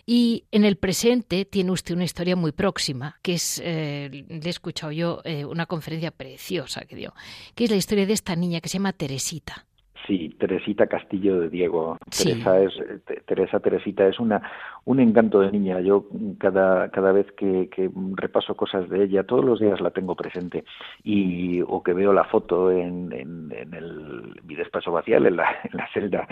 Y 0.07 0.45
en 0.53 0.65
el 0.65 0.77
presente 0.77 1.45
tiene 1.45 1.73
usted 1.73 1.97
una 1.97 2.05
historia 2.05 2.37
muy 2.37 2.53
próxima, 2.53 3.19
que 3.23 3.35
es, 3.35 3.61
eh, 3.65 4.09
le 4.29 4.47
he 4.47 4.49
escuchado 4.49 4.93
yo, 4.93 5.21
eh, 5.25 5.45
una 5.45 5.67
conferencia 5.67 6.13
preciosa 6.13 6.83
que 6.83 6.95
dio, 6.95 7.13
que 7.57 7.65
es 7.65 7.71
la 7.71 7.77
historia 7.77 8.07
de 8.07 8.13
esta 8.13 8.37
niña 8.37 8.61
que 8.61 8.69
se 8.69 8.75
llama 8.75 8.93
Teresita. 8.93 9.67
Sí, 10.07 10.35
Teresita 10.39 10.87
Castillo 10.87 11.41
de 11.41 11.49
Diego. 11.49 11.99
Teresa 12.11 12.61
es 12.61 12.73
Teresa 13.27 13.61
Teresita 13.61 14.07
es 14.07 14.19
una 14.21 14.43
un 14.85 15.01
encanto 15.01 15.41
de 15.41 15.51
niña. 15.51 15.81
Yo 15.81 16.07
cada 16.39 16.91
cada 16.91 17.13
vez 17.13 17.27
que, 17.33 17.69
repaso 18.15 18.55
cosas 18.55 18.89
de 18.89 19.05
ella, 19.05 19.25
todos 19.25 19.45
los 19.45 19.61
días 19.61 19.81
la 19.81 19.91
tengo 19.91 20.15
presente 20.15 20.65
y 21.03 21.61
o 21.63 21.83
que 21.83 21.93
veo 21.93 22.13
la 22.13 22.25
foto 22.25 22.71
en, 22.71 23.13
en, 23.13 23.75
el 23.75 24.41
mi 24.45 24.55
despacho 24.55 24.93
vacial 24.93 25.27
en 25.27 25.37
la, 25.37 25.47
en 25.65 25.77
la 25.77 25.89
celda 25.93 26.27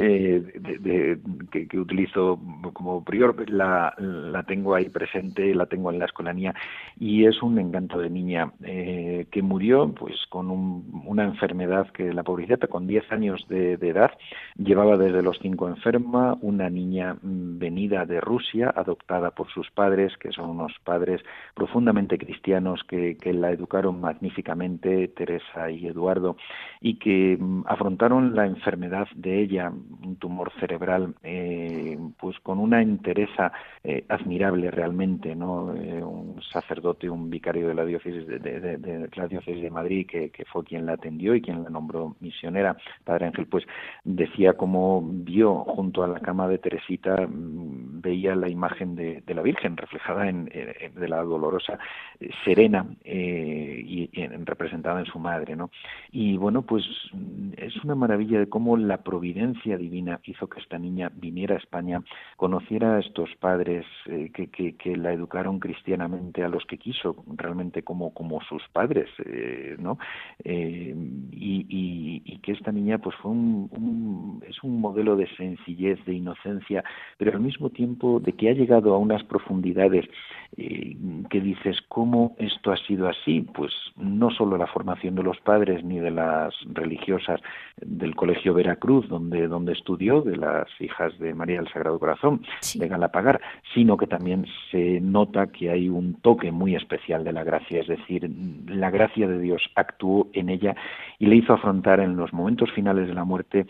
eh, 0.00 0.42
de, 0.58 1.18
que, 1.50 1.78
utilizo 1.78 2.40
como 2.72 3.04
prior, 3.04 3.48
la, 3.48 3.94
la 3.98 4.42
tengo 4.42 4.74
ahí 4.74 4.88
presente, 4.88 5.54
la 5.54 5.66
tengo 5.66 5.90
en 5.90 5.98
la 5.98 6.06
escolanía 6.06 6.54
y 6.98 7.26
es 7.26 7.42
un 7.42 7.58
encanto 7.58 7.98
de 7.98 8.10
niña 8.10 8.52
eh, 8.64 9.26
que 9.30 9.42
murió 9.42 9.92
pues 9.94 10.16
con 10.28 10.50
una 10.50 11.24
enfermedad 11.24 11.88
que 11.90 12.12
la 12.12 12.22
pobrecita 12.22 12.66
con 12.66 12.86
10 12.86 13.09
años 13.10 13.46
de, 13.48 13.74
edad, 13.74 14.10
llevaba 14.56 14.96
desde 14.96 15.22
los 15.22 15.38
cinco 15.40 15.68
enferma, 15.68 16.36
una 16.40 16.70
niña 16.70 17.14
mm, 17.14 17.58
venida 17.58 18.06
de 18.06 18.20
Rusia, 18.20 18.72
adoptada 18.74 19.30
por 19.30 19.50
sus 19.50 19.70
padres, 19.70 20.16
que 20.18 20.32
son 20.32 20.50
unos 20.50 20.72
padres 20.84 21.22
profundamente 21.54 22.18
cristianos 22.18 22.82
que, 22.88 23.16
la 23.30 23.52
educaron 23.52 24.00
magníficamente, 24.00 25.08
Teresa 25.08 25.70
y 25.70 25.86
Eduardo, 25.86 26.36
y 26.80 26.98
que 26.98 27.36
mm, 27.38 27.64
afrontaron 27.66 28.34
la 28.34 28.46
enfermedad 28.46 29.08
de 29.14 29.40
ella, 29.40 29.70
un 29.70 30.16
tumor 30.16 30.52
cerebral, 30.58 31.14
eh, 31.22 31.98
pues 32.18 32.38
con 32.40 32.58
una 32.58 32.82
entereza 32.82 33.52
eh, 33.84 34.04
admirable 34.08 34.70
realmente, 34.70 35.34
¿no? 35.34 35.74
Eh, 35.74 36.02
un 36.02 36.40
sacerdote, 36.42 37.08
un 37.08 37.30
vicario 37.30 37.68
de 37.68 37.74
la 37.74 37.84
diócesis 37.84 38.26
de, 38.26 39.08
la 39.14 39.28
diócesis 39.28 39.62
de 39.62 39.70
Madrid, 39.70 40.06
que, 40.06 40.30
que, 40.30 40.44
fue 40.44 40.64
quien 40.64 40.86
la 40.86 40.92
atendió 40.92 41.34
y 41.34 41.40
quien 41.40 41.62
la 41.62 41.70
nombró 41.70 42.16
misionera, 42.20 42.76
Padre 43.10 43.26
Ángel, 43.26 43.46
pues 43.46 43.64
decía 44.04 44.52
cómo 44.52 45.02
vio 45.04 45.64
junto 45.64 46.04
a 46.04 46.06
la 46.06 46.20
cama 46.20 46.46
de 46.46 46.58
Teresita, 46.58 47.26
mm, 47.26 48.00
veía 48.00 48.36
la 48.36 48.48
imagen 48.48 48.94
de, 48.94 49.20
la 49.26 49.42
Virgen 49.42 49.76
reflejada 49.76 50.28
en, 50.28 50.44
de 50.44 51.08
la 51.08 51.20
dolorosa 51.24 51.76
eh, 52.20 52.30
serena 52.44 52.86
eh, 53.02 53.82
y, 53.84 54.10
representada 54.44 55.00
en 55.00 55.06
su 55.06 55.18
madre, 55.18 55.56
¿no? 55.56 55.70
Y 56.12 56.36
bueno, 56.36 56.62
pues 56.62 56.84
es 57.56 57.76
una 57.84 57.96
maravilla 57.96 58.38
de 58.38 58.48
cómo 58.48 58.76
la 58.76 58.98
providencia 58.98 59.76
divina 59.76 60.20
hizo 60.24 60.48
que 60.48 60.60
esta 60.60 60.78
niña 60.78 61.10
viniera 61.12 61.56
a 61.56 61.58
España, 61.58 62.02
conociera 62.36 62.94
a 62.94 63.00
estos 63.00 63.28
padres 63.40 63.86
eh, 64.06 64.30
que, 64.30 64.96
la 64.96 65.12
educaron 65.12 65.58
cristianamente, 65.58 66.44
a 66.44 66.48
los 66.48 66.64
que 66.64 66.78
quiso 66.78 67.24
realmente 67.36 67.82
como, 67.82 68.12
sus 68.48 68.62
padres, 68.72 69.08
¿no? 69.78 69.98
y, 70.44 72.38
que 72.42 72.52
esta 72.52 72.72
niña 72.72 72.99
pues 73.00 73.16
fue 73.16 73.30
un, 73.30 74.42
es 74.48 74.62
un 74.62 74.80
modelo 74.80 75.16
de 75.16 75.26
sencillez, 75.36 76.04
de 76.04 76.14
inocencia, 76.14 76.84
pero 77.18 77.32
al 77.32 77.40
mismo 77.40 77.70
tiempo 77.70 78.20
de 78.20 78.32
que 78.32 78.48
ha 78.48 78.52
llegado 78.52 78.94
a 78.94 78.98
unas 78.98 79.22
profundidades 79.24 80.06
eh, 80.56 80.96
que 81.28 81.40
dices, 81.40 81.78
¿cómo 81.88 82.34
esto 82.38 82.72
ha 82.72 82.76
sido 82.76 83.08
así? 83.08 83.42
Pues 83.54 83.72
no 83.96 84.30
solo 84.30 84.56
la 84.56 84.66
formación 84.66 85.14
de 85.14 85.22
los 85.22 85.38
padres 85.40 85.84
ni 85.84 85.98
de 85.98 86.10
las 86.10 86.54
religiosas 86.72 87.40
del 87.76 88.14
Colegio 88.16 88.54
Veracruz, 88.54 89.08
donde, 89.08 89.46
donde 89.48 89.72
estudió, 89.72 90.22
de 90.22 90.36
las 90.36 90.68
hijas 90.80 91.16
de 91.18 91.34
María 91.34 91.60
del 91.60 91.72
Sagrado 91.72 91.98
Corazón, 91.98 92.42
de 92.74 92.88
Galapagar, 92.88 93.40
sino 93.74 93.96
que 93.96 94.06
también 94.06 94.46
se 94.70 95.00
nota 95.00 95.46
que 95.46 95.70
hay 95.70 95.88
un 95.88 96.14
toque 96.14 96.50
muy 96.50 96.74
especial 96.74 97.24
de 97.24 97.32
la 97.32 97.44
gracia, 97.44 97.80
es 97.80 97.88
decir, 97.88 98.28
la 98.66 98.90
gracia 98.90 99.28
de 99.28 99.38
Dios 99.38 99.62
actuó 99.74 100.28
en 100.32 100.48
ella 100.48 100.74
y 101.18 101.26
le 101.26 101.36
hizo 101.36 101.52
afrontar 101.52 102.00
en 102.00 102.16
los 102.16 102.32
momentos 102.32 102.70
finales 102.72 102.79
de 102.82 103.14
la 103.14 103.24
muerte 103.24 103.66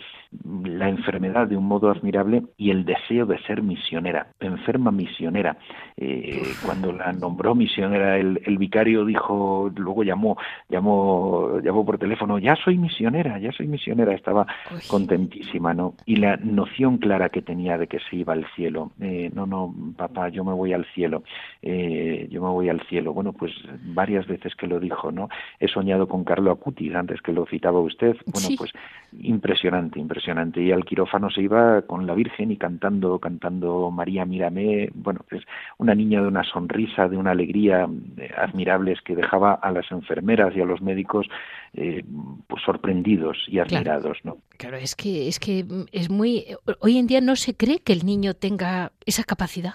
la 0.64 0.88
enfermedad 0.88 1.48
de 1.48 1.56
un 1.56 1.66
modo 1.66 1.90
admirable 1.90 2.44
y 2.56 2.70
el 2.70 2.84
deseo 2.84 3.26
de 3.26 3.38
ser 3.42 3.62
misionera, 3.62 4.28
enferma 4.38 4.90
misionera. 4.90 5.56
Eh, 5.96 6.42
cuando 6.64 6.92
la 6.92 7.12
nombró 7.12 7.54
misionera, 7.54 8.16
el, 8.16 8.40
el, 8.44 8.58
vicario 8.58 9.04
dijo, 9.04 9.70
luego 9.76 10.04
llamó, 10.04 10.36
llamó, 10.68 11.58
llamó 11.62 11.84
por 11.84 11.98
teléfono, 11.98 12.38
ya 12.38 12.56
soy 12.56 12.78
misionera, 12.78 13.38
ya 13.38 13.52
soy 13.52 13.66
misionera, 13.66 14.14
estaba 14.14 14.46
contentísima, 14.88 15.74
¿no? 15.74 15.94
Y 16.06 16.16
la 16.16 16.36
noción 16.36 16.98
clara 16.98 17.28
que 17.28 17.42
tenía 17.42 17.76
de 17.76 17.88
que 17.88 17.98
se 18.08 18.16
iba 18.16 18.32
al 18.32 18.46
cielo, 18.54 18.92
eh, 19.00 19.30
no, 19.34 19.46
no, 19.46 19.74
papá, 19.96 20.28
yo 20.28 20.44
me 20.44 20.52
voy 20.52 20.72
al 20.72 20.86
cielo, 20.94 21.24
eh, 21.62 22.28
yo 22.30 22.40
me 22.40 22.48
voy 22.48 22.68
al 22.68 22.80
cielo. 22.82 23.12
Bueno, 23.12 23.32
pues 23.32 23.52
varias 23.84 24.26
veces 24.26 24.54
que 24.54 24.68
lo 24.68 24.78
dijo, 24.78 25.10
¿no? 25.10 25.28
He 25.58 25.68
soñado 25.68 26.06
con 26.06 26.24
Carlo 26.24 26.52
Acutis, 26.52 26.94
antes 26.94 27.20
que 27.20 27.32
lo 27.32 27.46
citaba 27.46 27.80
usted, 27.80 28.16
bueno, 28.26 28.48
pues 28.56 28.72
impresionante, 29.18 29.98
impresionante. 29.98 30.62
Y 30.62 30.72
al 30.72 30.84
quirófano 30.84 31.30
se 31.30 31.42
iba 31.42 31.82
con 31.82 32.06
la 32.06 32.14
Virgen 32.14 32.50
y 32.50 32.56
cantando, 32.56 33.18
cantando 33.18 33.90
María, 33.90 34.24
mírame, 34.24 34.90
bueno, 34.94 35.20
pues 35.28 35.42
una 35.78 35.94
niña 35.94 36.22
de 36.22 36.28
una 36.28 36.44
sonrisa, 36.44 37.08
de 37.08 37.16
una 37.16 37.32
alegría 37.32 37.88
eh, 38.16 38.30
admirables 38.36 39.00
que 39.02 39.14
dejaba 39.14 39.54
a 39.54 39.70
las 39.72 39.90
enfermeras 39.90 40.54
y 40.56 40.60
a 40.60 40.64
los 40.64 40.80
médicos 40.80 41.26
eh, 41.74 42.04
pues 42.46 42.62
sorprendidos 42.62 43.36
y 43.48 43.58
admirados, 43.58 44.18
¿no? 44.24 44.38
Claro, 44.56 44.76
es 44.76 44.94
que 44.94 45.28
es 45.28 45.38
que 45.38 45.64
es 45.92 46.10
muy 46.10 46.44
hoy 46.80 46.98
en 46.98 47.06
día 47.06 47.20
no 47.20 47.36
se 47.36 47.56
cree 47.56 47.80
que 47.80 47.92
el 47.92 48.04
niño 48.04 48.34
tenga 48.34 48.92
esa 49.06 49.24
capacidad. 49.24 49.74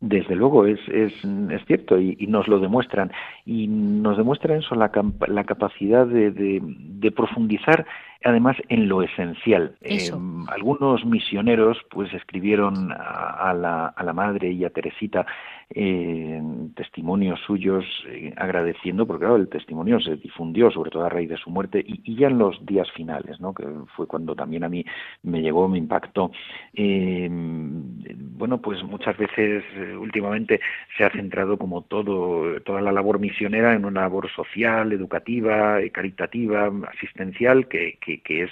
Desde 0.00 0.34
luego, 0.34 0.64
es, 0.64 0.80
es, 0.88 1.12
es 1.50 1.64
cierto 1.66 2.00
y, 2.00 2.16
nos 2.26 2.48
lo 2.48 2.58
demuestran. 2.58 3.12
Y 3.44 3.66
nos 3.66 4.16
demuestran 4.16 4.58
eso, 4.58 4.74
la, 4.74 4.90
la 5.28 5.44
capacidad 5.44 6.06
de, 6.06 6.30
de, 6.30 7.12
profundizar 7.12 7.84
además 8.24 8.56
en 8.68 8.88
lo 8.88 9.02
esencial. 9.02 9.76
Eh, 9.82 10.10
algunos 10.48 11.04
misioneros 11.04 11.78
pues 11.90 12.12
escribieron 12.12 12.92
a, 12.92 13.52
la, 13.54 13.86
a 13.86 14.04
la 14.04 14.12
madre 14.12 14.50
y 14.50 14.64
a 14.64 14.70
Teresita 14.70 15.26
eh, 15.72 16.42
testimonios 16.74 17.38
suyos 17.46 17.84
eh, 18.08 18.34
agradeciendo, 18.36 19.06
porque 19.06 19.20
claro, 19.20 19.36
el 19.36 19.48
testimonio 19.48 20.00
se 20.00 20.16
difundió 20.16 20.68
sobre 20.70 20.90
todo 20.90 21.04
a 21.04 21.08
raíz 21.08 21.28
de 21.28 21.36
su 21.36 21.48
muerte 21.48 21.84
y, 21.86 22.16
ya 22.16 22.26
en 22.26 22.38
los 22.38 22.64
días 22.66 22.90
finales, 22.90 23.40
¿no? 23.40 23.54
que 23.54 23.64
fue 23.94 24.08
cuando 24.08 24.34
también 24.34 24.64
a 24.64 24.68
mí 24.68 24.84
me 25.22 25.40
llegó, 25.40 25.68
me 25.68 25.78
impactó. 25.78 26.32
Eh, 26.74 27.28
bueno, 27.30 28.60
pues 28.60 28.82
muchas 28.82 29.16
veces 29.16 29.62
últimamente 29.98 30.60
se 30.96 31.04
ha 31.04 31.10
centrado 31.10 31.56
como 31.56 31.82
todo, 31.82 32.60
toda 32.62 32.80
la 32.80 32.90
labor 32.90 33.20
misionera 33.20 33.74
en 33.74 33.84
una 33.84 34.00
labor 34.00 34.28
social, 34.30 34.92
educativa, 34.92 35.78
caritativa, 35.92 36.70
asistencial, 36.92 37.68
que, 37.68 37.96
que, 38.00 38.20
que 38.22 38.42
es 38.44 38.50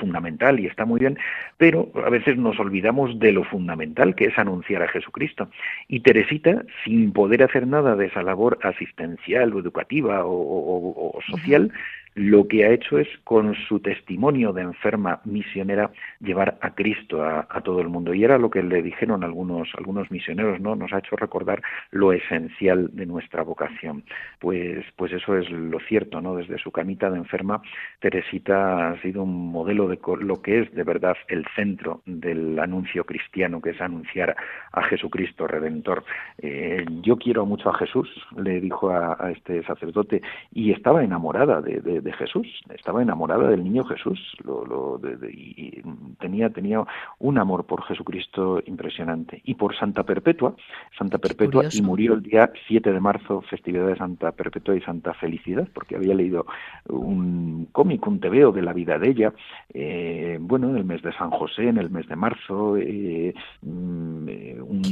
fundamental 0.00 0.58
y 0.58 0.66
está 0.66 0.84
muy 0.84 0.98
bien, 0.98 1.18
pero 1.56 1.92
a 2.04 2.10
veces 2.10 2.36
nos 2.36 2.58
olvidamos 2.58 3.18
de 3.18 3.32
lo 3.32 3.44
fundamental 3.44 4.16
que 4.16 4.26
es 4.26 4.38
anunciar 4.38 4.82
a 4.82 4.88
Jesucristo. 4.88 5.48
Y 5.86 6.00
Teresita 6.00 6.47
sin 6.84 7.12
poder 7.12 7.42
hacer 7.42 7.66
nada 7.66 7.96
de 7.96 8.06
esa 8.06 8.22
labor 8.22 8.58
asistencial 8.62 9.52
o 9.54 9.60
educativa 9.60 10.22
o, 10.24 11.18
social, 11.30 11.72
lo 12.14 12.48
que 12.48 12.64
ha 12.64 12.70
hecho 12.70 12.98
es, 12.98 13.08
con 13.24 13.54
su 13.54 13.80
testimonio 13.80 14.52
de 14.52 14.62
enferma 14.62 15.20
misionera, 15.24 15.90
llevar 16.20 16.58
a 16.60 16.74
Cristo 16.74 17.22
a, 17.22 17.46
todo 17.62 17.80
el 17.80 17.88
mundo. 17.88 18.14
Y 18.14 18.24
era 18.24 18.38
lo 18.38 18.50
que 18.50 18.62
le 18.62 18.82
dijeron 18.82 19.24
algunos, 19.24 19.68
algunos 19.76 20.10
misioneros, 20.10 20.60
¿no? 20.60 20.76
Nos 20.76 20.92
ha 20.92 20.98
hecho 20.98 21.16
recordar 21.16 21.60
lo 21.90 22.12
esencial 22.12 22.90
de 22.92 23.06
nuestra 23.06 23.42
vocación. 23.42 24.04
Pues, 24.38 24.84
pues 24.96 25.12
eso 25.12 25.36
es 25.36 25.50
lo 25.50 25.80
cierto, 25.80 26.20
¿no? 26.20 26.36
Desde 26.36 26.58
su 26.58 26.70
camita 26.70 27.10
de 27.10 27.18
enferma, 27.18 27.60
Teresita 28.00 28.90
ha 28.90 29.02
sido 29.02 29.24
un 29.24 29.50
modelo 29.50 29.88
de 29.88 29.98
lo 30.20 30.40
que 30.40 30.60
es 30.60 30.74
de 30.74 30.84
verdad 30.84 31.16
el 31.28 31.44
centro 31.54 32.02
del 32.06 32.58
anuncio 32.58 33.04
cristiano, 33.04 33.60
que 33.60 33.70
es 33.70 33.80
anunciar 33.80 34.36
a 34.72 34.82
Jesucristo 34.84 35.46
Redentor. 35.46 36.04
Eh, 36.38 36.84
yo 37.02 37.16
quiero 37.16 37.44
mucho 37.44 37.70
a 37.70 37.74
Jesús, 37.74 38.08
le 38.36 38.60
dijo 38.60 38.90
a, 38.90 39.30
este 39.32 39.62
sacerdote, 39.64 40.22
y 40.52 40.72
estaba 40.72 41.04
enamorada 41.04 41.60
de 41.60 41.80
de 42.00 42.07
Jesús, 42.12 42.46
estaba 42.74 43.02
enamorada 43.02 43.48
del 43.48 43.64
niño 43.64 43.84
Jesús 43.84 44.18
lo, 44.44 45.00
y 45.30 45.82
tenía, 46.20 46.50
tenía 46.50 46.84
un 47.18 47.38
amor 47.38 47.64
por 47.66 47.84
Jesucristo 47.84 48.60
impresionante. 48.66 49.40
Y 49.44 49.54
por 49.54 49.76
Santa 49.76 50.02
Perpetua, 50.04 50.54
Santa 50.96 51.18
Perpetua, 51.18 51.64
y 51.72 51.82
murió 51.82 52.14
el 52.14 52.22
día 52.22 52.50
7 52.66 52.92
de 52.92 53.00
marzo, 53.00 53.42
festividad 53.42 53.86
de 53.86 53.96
Santa 53.96 54.32
Perpetua 54.32 54.76
y 54.76 54.80
Santa 54.80 55.14
Felicidad, 55.14 55.68
porque 55.72 55.96
había 55.96 56.14
leído 56.14 56.46
un 56.88 57.68
cómic, 57.72 58.06
un 58.06 58.20
tebeo 58.20 58.52
de 58.52 58.62
la 58.62 58.72
vida 58.72 58.98
de 58.98 59.10
ella, 59.10 59.32
eh, 59.72 60.38
bueno, 60.40 60.70
en 60.70 60.76
el 60.76 60.84
mes 60.84 61.02
de 61.02 61.12
San 61.12 61.30
José, 61.30 61.68
en 61.68 61.78
el 61.78 61.90
mes 61.90 62.06
de 62.08 62.16
marzo, 62.16 62.76
eh, 62.76 63.34
mm, 63.62 64.28
eh, 64.28 64.56
un, 64.60 64.82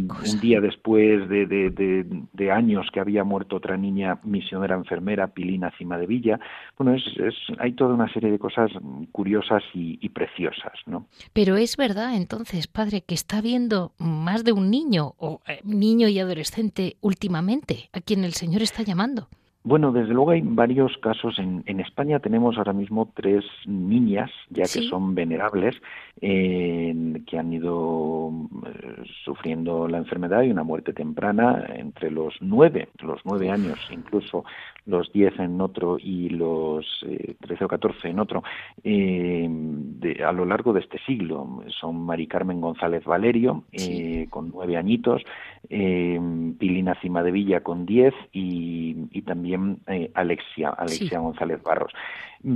día 0.40 0.60
después 0.60 1.28
de, 1.28 1.46
de, 1.46 2.50
años 2.50 2.88
que 2.92 3.00
había 3.00 3.24
muerto 3.24 3.56
otra 3.56 3.76
niña 3.76 4.18
misionera 4.22 4.76
enfermera, 4.76 5.28
Pilina 5.28 5.72
Cima 5.78 5.98
de 5.98 6.06
Villa. 6.06 6.38
Bueno, 6.78 6.94
es 6.94 7.04
hay 7.58 7.72
toda 7.72 7.94
una 7.94 8.12
serie 8.12 8.30
de 8.30 8.38
cosas 8.38 8.70
curiosas 9.12 9.62
y, 9.74 10.08
preciosas, 10.10 10.72
¿no? 10.86 11.06
Pero 11.32 11.56
es 11.56 11.76
verdad, 11.76 12.16
entonces, 12.16 12.68
padre, 12.68 13.02
que 13.02 13.14
está 13.14 13.40
viendo 13.40 13.92
más 13.98 14.44
de 14.44 14.52
un 14.52 14.70
niño 14.70 15.14
o 15.18 15.40
eh, 15.46 15.60
niño 15.64 16.08
y 16.08 16.18
adolescente 16.18 16.96
últimamente 17.00 17.90
a 17.92 18.00
quien 18.00 18.24
el 18.24 18.32
Señor 18.32 18.62
está 18.62 18.82
llamando. 18.82 19.28
Bueno, 19.66 19.90
desde 19.90 20.14
luego 20.14 20.30
hay 20.30 20.42
varios 20.42 20.96
casos. 20.98 21.40
En, 21.40 21.64
en 21.66 21.80
España 21.80 22.20
tenemos 22.20 22.56
ahora 22.56 22.72
mismo 22.72 23.10
tres 23.12 23.44
niñas, 23.66 24.30
ya 24.48 24.62
que 24.62 24.82
son 24.82 25.16
venerables, 25.16 25.74
que 26.20 27.36
han 27.36 27.52
ido 27.52 28.30
eh, 28.64 29.02
sufriendo 29.24 29.88
la 29.88 29.98
enfermedad 29.98 30.42
y 30.42 30.52
una 30.52 30.62
muerte 30.62 30.92
temprana 30.92 31.66
entre 31.74 32.12
los 32.12 32.36
nueve, 32.40 32.90
los 33.02 33.20
nueve 33.24 33.50
años, 33.50 33.80
incluso 33.90 34.44
los 34.86 35.12
diez 35.12 35.38
en 35.38 35.60
otro 35.60 35.98
y 35.98 36.30
los 36.30 36.86
eh, 37.06 37.34
trece 37.40 37.64
o 37.64 37.68
catorce 37.68 38.08
en 38.08 38.20
otro, 38.20 38.42
eh, 38.82 39.48
a 40.24 40.32
lo 40.32 40.44
largo 40.44 40.72
de 40.72 40.80
este 40.80 40.98
siglo. 41.06 41.62
Son 41.80 42.06
Mari 42.06 42.26
Carmen 42.26 42.60
González 42.60 43.04
Valerio, 43.04 43.64
con 44.30 44.50
nueve 44.50 44.76
añitos, 44.76 45.22
Pilina 45.68 46.94
Cima 47.00 47.22
de 47.22 47.30
Villa 47.32 47.60
con 47.60 47.86
diez 47.86 48.14
y, 48.32 48.96
y 49.10 49.22
también 49.22 49.78
eh, 49.86 50.10
Alexia, 50.14 50.70
Alexia 50.70 51.18
González 51.18 51.62
Barros. 51.62 51.92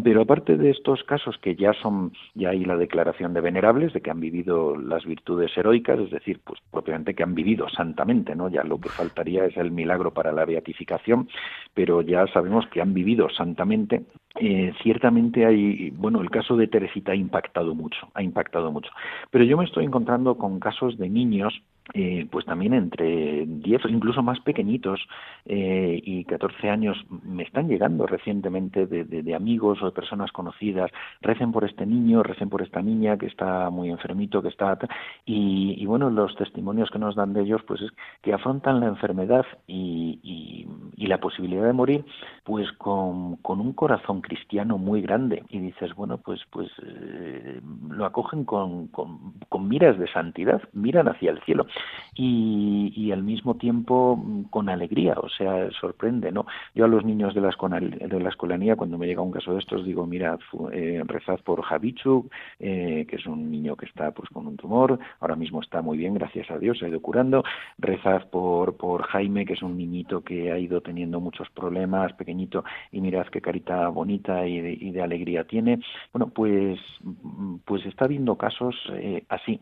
Pero 0.03 0.23
aparte 0.23 0.57
de 0.57 0.71
estos 0.71 1.03
casos 1.05 1.39
que 1.39 1.55
ya 1.57 1.73
son, 1.75 2.13
ya 2.35 2.51
hay 2.51 2.65
la 2.65 2.77
declaración 2.77 3.35
de 3.35 3.41
venerables, 3.41 3.93
de 3.93 4.01
que 4.01 4.11
han 4.11 4.21
vivido 4.21 4.77
las 4.77 5.05
virtudes 5.05 5.57
heroicas, 5.57 5.99
es 5.99 6.11
decir, 6.11 6.41
pues 6.45 6.61
propiamente 6.71 7.15
que 7.15 7.23
han 7.23 7.35
vivido 7.35 7.69
santamente, 7.69 8.35
¿no? 8.35 8.49
Ya 8.49 8.63
lo 8.63 8.81
que 8.81 8.89
faltaría 8.89 9.45
es 9.47 9.57
el 9.57 9.71
milagro 9.71 10.13
para 10.13 10.33
la 10.33 10.45
beatificación, 10.45 11.29
pero 11.75 12.03
ya 12.03 12.27
sabemos 12.29 12.67
que 12.69 12.81
han 12.81 12.95
vivido 12.95 13.29
santamente. 13.31 14.05
Eh, 14.39 14.73
ciertamente 14.83 15.45
hay, 15.45 15.91
bueno, 15.91 16.21
el 16.21 16.31
caso 16.31 16.57
de 16.57 16.69
Teresita 16.69 17.13
ha 17.13 17.17
impactado 17.17 17.75
mucho, 17.75 18.09
ha 18.15 18.23
impactado 18.23 18.71
mucho. 18.71 18.91
Pero 19.31 19.45
yo 19.45 19.57
me 19.57 19.65
estoy 19.65 19.85
encontrando 19.85 20.37
con 20.37 20.61
casos 20.61 20.99
de 20.99 21.09
niños 21.09 21.63
eh, 21.95 22.27
pues 22.31 22.45
también 22.45 22.75
entre 22.75 23.47
10 23.47 23.85
o 23.85 23.89
incluso 23.89 24.23
más 24.23 24.41
pequeñitos 24.41 25.01
eh, 25.47 26.01
y 26.05 26.25
14 26.25 26.69
años 26.71 26.97
me 27.25 27.43
están 27.43 27.69
llegando 27.69 28.07
recientemente 28.07 28.87
de, 28.87 29.35
amigos 29.35 29.81
o 29.83 29.87
de 29.87 29.93
personas 29.93 30.33
conocidas, 30.33 30.91
recen 31.21 31.53
por 31.53 31.65
este 31.65 31.87
niño, 31.87 32.23
recen 32.23 32.49
por 32.49 32.63
esta 32.63 32.83
niña 32.83 33.17
que 33.17 33.27
está 33.27 33.71
muy 33.71 33.91
enfermito, 33.91 34.43
que 34.43 34.49
está... 34.49 34.79
Y, 35.25 35.85
bueno, 35.87 36.11
los 36.11 36.35
testimonios 36.37 36.91
que 36.91 36.99
nos 36.99 37.15
dan 37.15 37.33
de 37.33 37.43
ellos 37.43 37.63
pues 37.67 37.81
es 37.83 37.91
que 38.23 38.33
afrontan 38.33 38.81
la 38.81 38.87
enfermedad 38.87 39.47
y, 39.67 40.67
la 40.97 41.19
posibilidad 41.19 41.65
de 41.65 41.73
morir 41.73 42.05
pues 42.45 42.71
con, 42.79 43.39
un 43.43 43.73
corazón 43.73 44.21
cristiano 44.21 44.79
muy 44.79 45.03
grande. 45.03 45.43
Y 45.49 45.59
dices, 45.59 45.93
bueno, 45.97 46.19
pues, 46.19 46.41
pues 46.51 46.71
eh, 46.85 47.61
lo 48.01 48.07
acogen 48.07 48.45
con, 48.45 48.89
con 48.89 49.69
miras 49.69 49.99
de 49.99 50.11
santidad, 50.11 50.63
miran 50.73 51.07
hacia 51.09 51.31
el 51.31 51.41
cielo 51.43 51.67
y, 52.15 53.11
al 53.13 53.23
mismo 53.23 53.57
tiempo 53.57 54.17
mm, 54.17 54.45
con 54.45 54.69
alegría, 54.69 55.15
o 55.17 55.29
sea, 55.29 55.71
sorprende, 55.73 56.31
¿no? 56.31 56.47
Yo 56.75 56.85
a 56.85 56.89
los 56.89 57.05
niños 57.05 57.35
de 57.35 57.41
la, 57.41 57.51
de 57.81 58.21
la 58.21 58.29
escolanía, 58.29 58.77
cuando 58.77 58.99
me 58.99 59.07
llega 59.07 59.23
un 59.23 59.33
caso 59.33 59.53
de 59.53 59.61
estos, 59.61 59.85
digo, 59.85 60.07
mira, 60.07 60.39
eh, 60.73 61.03
rezad 61.07 61.41
por 61.41 61.63
Javichuk, 61.63 62.31
eh, 62.59 63.07
que 63.09 63.17
es 63.17 63.27
un 63.27 63.51
niño 63.51 63.77
que 63.77 63.87
está 63.87 64.13
pues 64.13 64.29
con 64.31 64.47
un 64.47 64.57
tumor, 64.57 64.99
ahora 65.21 65.37
mismo 65.37 65.61
está 65.61 65.83
muy 65.83 65.99
bien, 65.99 66.15
gracias 66.15 66.51
a 66.51 66.59
Dios, 66.59 66.79
se 66.79 66.87
ha 66.87 66.89
ido 66.89 67.01
curando, 67.01 67.43
rezad 67.79 68.29
por, 68.31 68.77
por 68.77 69.03
Jaime, 69.05 69.45
que 69.45 69.55
es 69.55 69.63
un 69.63 69.77
niñito 69.77 70.23
que 70.23 70.53
ha 70.53 70.59
ido 70.59 70.81
teniendo 70.81 71.21
muchos 71.21 71.49
problemas, 71.51 72.13
pequeñito, 72.15 72.65
y 72.93 73.01
mirad 73.01 73.27
qué 73.29 73.41
carita 73.41 73.89
bonita 73.89 74.47
y 74.47 74.91
de, 74.91 75.01
alegría 75.03 75.45
tiene. 75.45 75.81
Bueno, 76.13 76.29
pues, 76.29 76.79
mm, 77.03 77.57
pues 77.65 77.87
está 77.91 78.07
habiendo 78.07 78.37
casos 78.37 78.75
eh, 78.95 79.25
así. 79.29 79.61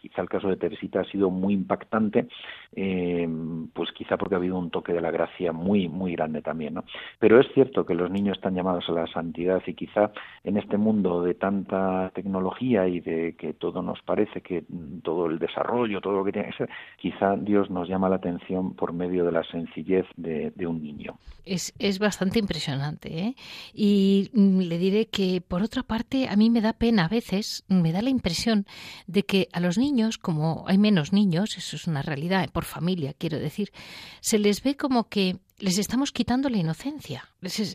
quizá 0.00 0.22
el 0.22 0.28
caso 0.28 0.48
de 0.48 0.56
Teresita 0.56 1.00
ha 1.00 1.04
sido 1.04 1.30
muy 1.30 1.54
impactante, 1.54 2.26
eh, 2.74 3.28
pues 3.72 3.90
quizá 3.92 4.16
porque 4.16 4.34
ha 4.34 4.38
habido 4.38 4.58
un 4.58 4.70
toque 4.70 4.92
de 4.92 5.00
la 5.00 5.10
gracia 5.10 5.52
muy, 5.52 5.88
muy 5.88 6.12
grande 6.12 6.42
también, 6.42 6.74
¿no? 6.74 6.84
Pero 7.18 7.40
es 7.40 7.46
cierto 7.54 7.86
que 7.86 7.94
los 7.94 8.10
niños 8.10 8.36
están 8.36 8.54
llamados 8.54 8.88
a 8.88 8.92
la 8.92 9.06
santidad 9.06 9.62
y 9.66 9.74
quizá 9.74 10.10
en 10.44 10.56
este 10.56 10.76
mundo 10.76 11.22
de 11.22 11.34
tanta 11.34 12.10
tecnología 12.14 12.86
y 12.86 13.00
de 13.00 13.34
que 13.36 13.54
todo 13.54 13.82
nos 13.82 14.00
parece 14.02 14.40
que 14.40 14.64
todo 15.02 15.26
el 15.26 15.38
desarrollo, 15.38 16.00
todo 16.00 16.14
lo 16.14 16.24
que 16.24 16.32
tiene 16.32 16.48
que 16.50 16.56
ser, 16.56 16.70
quizá 16.98 17.36
Dios 17.36 17.70
nos 17.70 17.88
llama 17.88 18.08
la 18.08 18.16
atención 18.16 18.74
por 18.74 18.92
medio 18.92 19.24
de 19.24 19.32
la 19.32 19.44
sencillez 19.44 20.06
de, 20.16 20.52
un 20.66 20.82
niño. 20.82 21.18
Es, 21.44 21.74
es 21.78 21.98
bastante 21.98 22.38
impresionante, 22.38 23.18
¿eh? 23.18 23.34
Y 23.72 24.30
mm, 24.32 24.60
le 24.60 24.78
diré 24.78 25.06
que, 25.06 25.40
por 25.40 25.62
otra 25.62 25.82
parte, 25.82 26.28
a 26.28 26.36
mí 26.36 26.50
me 26.50 26.60
da 26.60 26.74
pena 26.74 27.06
a 27.06 27.08
veces, 27.08 27.49
me 27.68 27.92
da 27.92 28.02
la 28.02 28.10
impresión 28.10 28.66
de 29.06 29.24
que 29.24 29.48
a 29.52 29.60
los 29.60 29.78
niños, 29.78 30.18
como 30.18 30.64
hay 30.66 30.78
menos 30.78 31.12
niños, 31.12 31.56
eso 31.56 31.76
es 31.76 31.86
una 31.86 32.02
realidad, 32.02 32.48
por 32.50 32.64
familia, 32.64 33.14
quiero 33.14 33.38
decir, 33.38 33.72
se 34.20 34.38
les 34.38 34.62
ve 34.62 34.76
como 34.76 35.08
que 35.08 35.38
les 35.60 35.78
estamos 35.78 36.10
quitando 36.10 36.48
la 36.48 36.56
inocencia. 36.56 37.28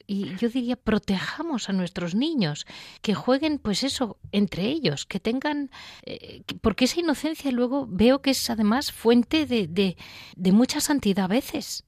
Y 0.07 0.35
yo 0.37 0.49
diría, 0.49 0.75
protejamos 0.75 1.69
a 1.69 1.73
nuestros 1.73 2.15
niños, 2.15 2.65
que 3.01 3.13
jueguen, 3.13 3.59
pues 3.59 3.83
eso, 3.83 4.17
entre 4.31 4.65
ellos, 4.65 5.05
que 5.05 5.19
tengan. 5.19 5.69
Eh, 6.03 6.41
porque 6.61 6.85
esa 6.85 6.99
inocencia 6.99 7.51
luego 7.51 7.87
veo 7.87 8.21
que 8.21 8.31
es 8.31 8.49
además 8.49 8.91
fuente 8.91 9.45
de, 9.45 9.67
de, 9.67 9.97
de 10.35 10.51
mucha 10.51 10.81
santidad 10.81 11.25
a 11.25 11.27
veces 11.27 11.84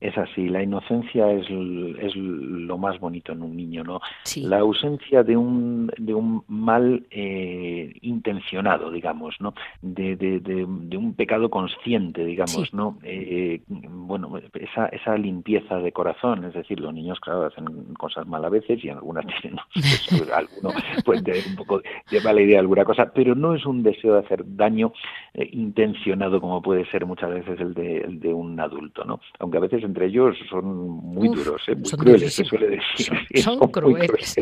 es 0.00 0.16
así, 0.16 0.48
la 0.48 0.62
inocencia 0.62 1.30
es, 1.30 1.46
es 1.46 2.16
lo 2.16 2.78
más 2.78 2.98
bonito 2.98 3.32
en 3.32 3.42
un 3.42 3.54
niño, 3.54 3.84
¿no? 3.84 4.00
La 4.36 4.60
ausencia 4.60 5.22
de 5.22 5.36
un, 5.36 5.92
de 5.98 6.14
un 6.14 6.42
mal 6.48 7.06
eh, 7.10 7.92
intencionado, 8.00 8.90
digamos, 8.90 9.36
¿no? 9.40 9.54
De, 9.82 10.16
de, 10.16 10.40
de, 10.40 10.96
un 10.96 11.14
pecado 11.14 11.50
consciente, 11.50 12.24
digamos, 12.24 12.72
¿no? 12.72 12.98
Eh, 13.02 13.60
bueno, 13.68 14.38
esa, 14.54 14.86
esa 14.86 15.16
limpieza 15.18 15.76
de 15.76 15.92
corazón, 15.92 16.44
es 16.44 16.54
decir, 16.54 16.80
los 16.80 16.94
niños, 16.94 17.20
claro, 17.20 17.44
hacen 17.44 17.94
cosas 17.94 18.26
mal 18.26 18.44
a 18.44 18.48
veces 18.48 18.82
y 18.82 18.88
algunas 18.88 19.26
tienen, 19.42 19.60
pues, 19.74 20.30
alguno 20.30 20.70
puede 21.04 21.22
tener 21.22 21.44
un 21.46 21.56
poco 21.56 21.82
de 22.10 22.20
mala 22.22 22.40
idea 22.40 22.60
alguna 22.60 22.84
cosa, 22.84 23.12
pero 23.12 23.34
no 23.34 23.54
es 23.54 23.66
un 23.66 23.82
deseo 23.82 24.14
de 24.14 24.20
hacer 24.20 24.44
daño 24.46 24.92
eh, 25.34 25.48
intencionado 25.52 26.40
como 26.40 26.62
puede 26.62 26.86
ser 26.90 27.04
muchas 27.04 27.30
veces 27.30 27.60
el 27.60 27.74
de, 27.74 27.98
el 27.98 28.20
de 28.20 28.32
un 28.32 28.58
adulto, 28.58 29.04
¿no? 29.04 29.20
Aunque 29.38 29.58
a 29.58 29.60
veces 29.60 29.84
entre 29.90 30.06
ellos 30.06 30.36
son 30.48 30.88
muy 30.88 31.28
duros, 31.28 31.62
¿eh? 31.68 31.74
muy 31.74 31.90
crueles, 31.90 32.34
se 32.34 32.44
suele 32.44 32.68
decir. 32.68 33.42
Son, 33.42 33.58
crueles. 33.70 34.36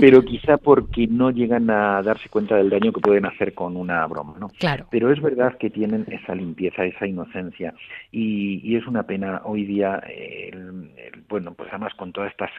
Pero 0.00 0.22
quizá 0.22 0.56
porque 0.56 1.06
no 1.06 1.30
llegan 1.30 1.68
a 1.70 2.02
darse 2.02 2.28
cuenta 2.28 2.56
del 2.56 2.70
daño 2.70 2.92
que 2.92 3.00
pueden 3.00 3.26
hacer 3.26 3.54
con 3.54 3.76
una 3.76 4.06
broma, 4.06 4.36
¿no? 4.38 4.48
Claro. 4.58 4.86
Pero 4.90 5.12
es 5.12 5.20
verdad 5.20 5.58
que 5.58 5.70
tienen 5.70 6.06
esa 6.08 6.34
limpieza, 6.34 6.84
esa 6.84 7.06
inocencia, 7.06 7.74
y, 8.12 8.76
es 8.78 8.86
una 8.86 9.02
pena 9.02 9.42
hoy 9.44 9.64
día, 9.64 10.00
bueno, 11.28 11.52
pues 11.54 11.68
además 11.70 11.92
con 11.94 12.12
todas 12.12 12.30
estas 12.30 12.50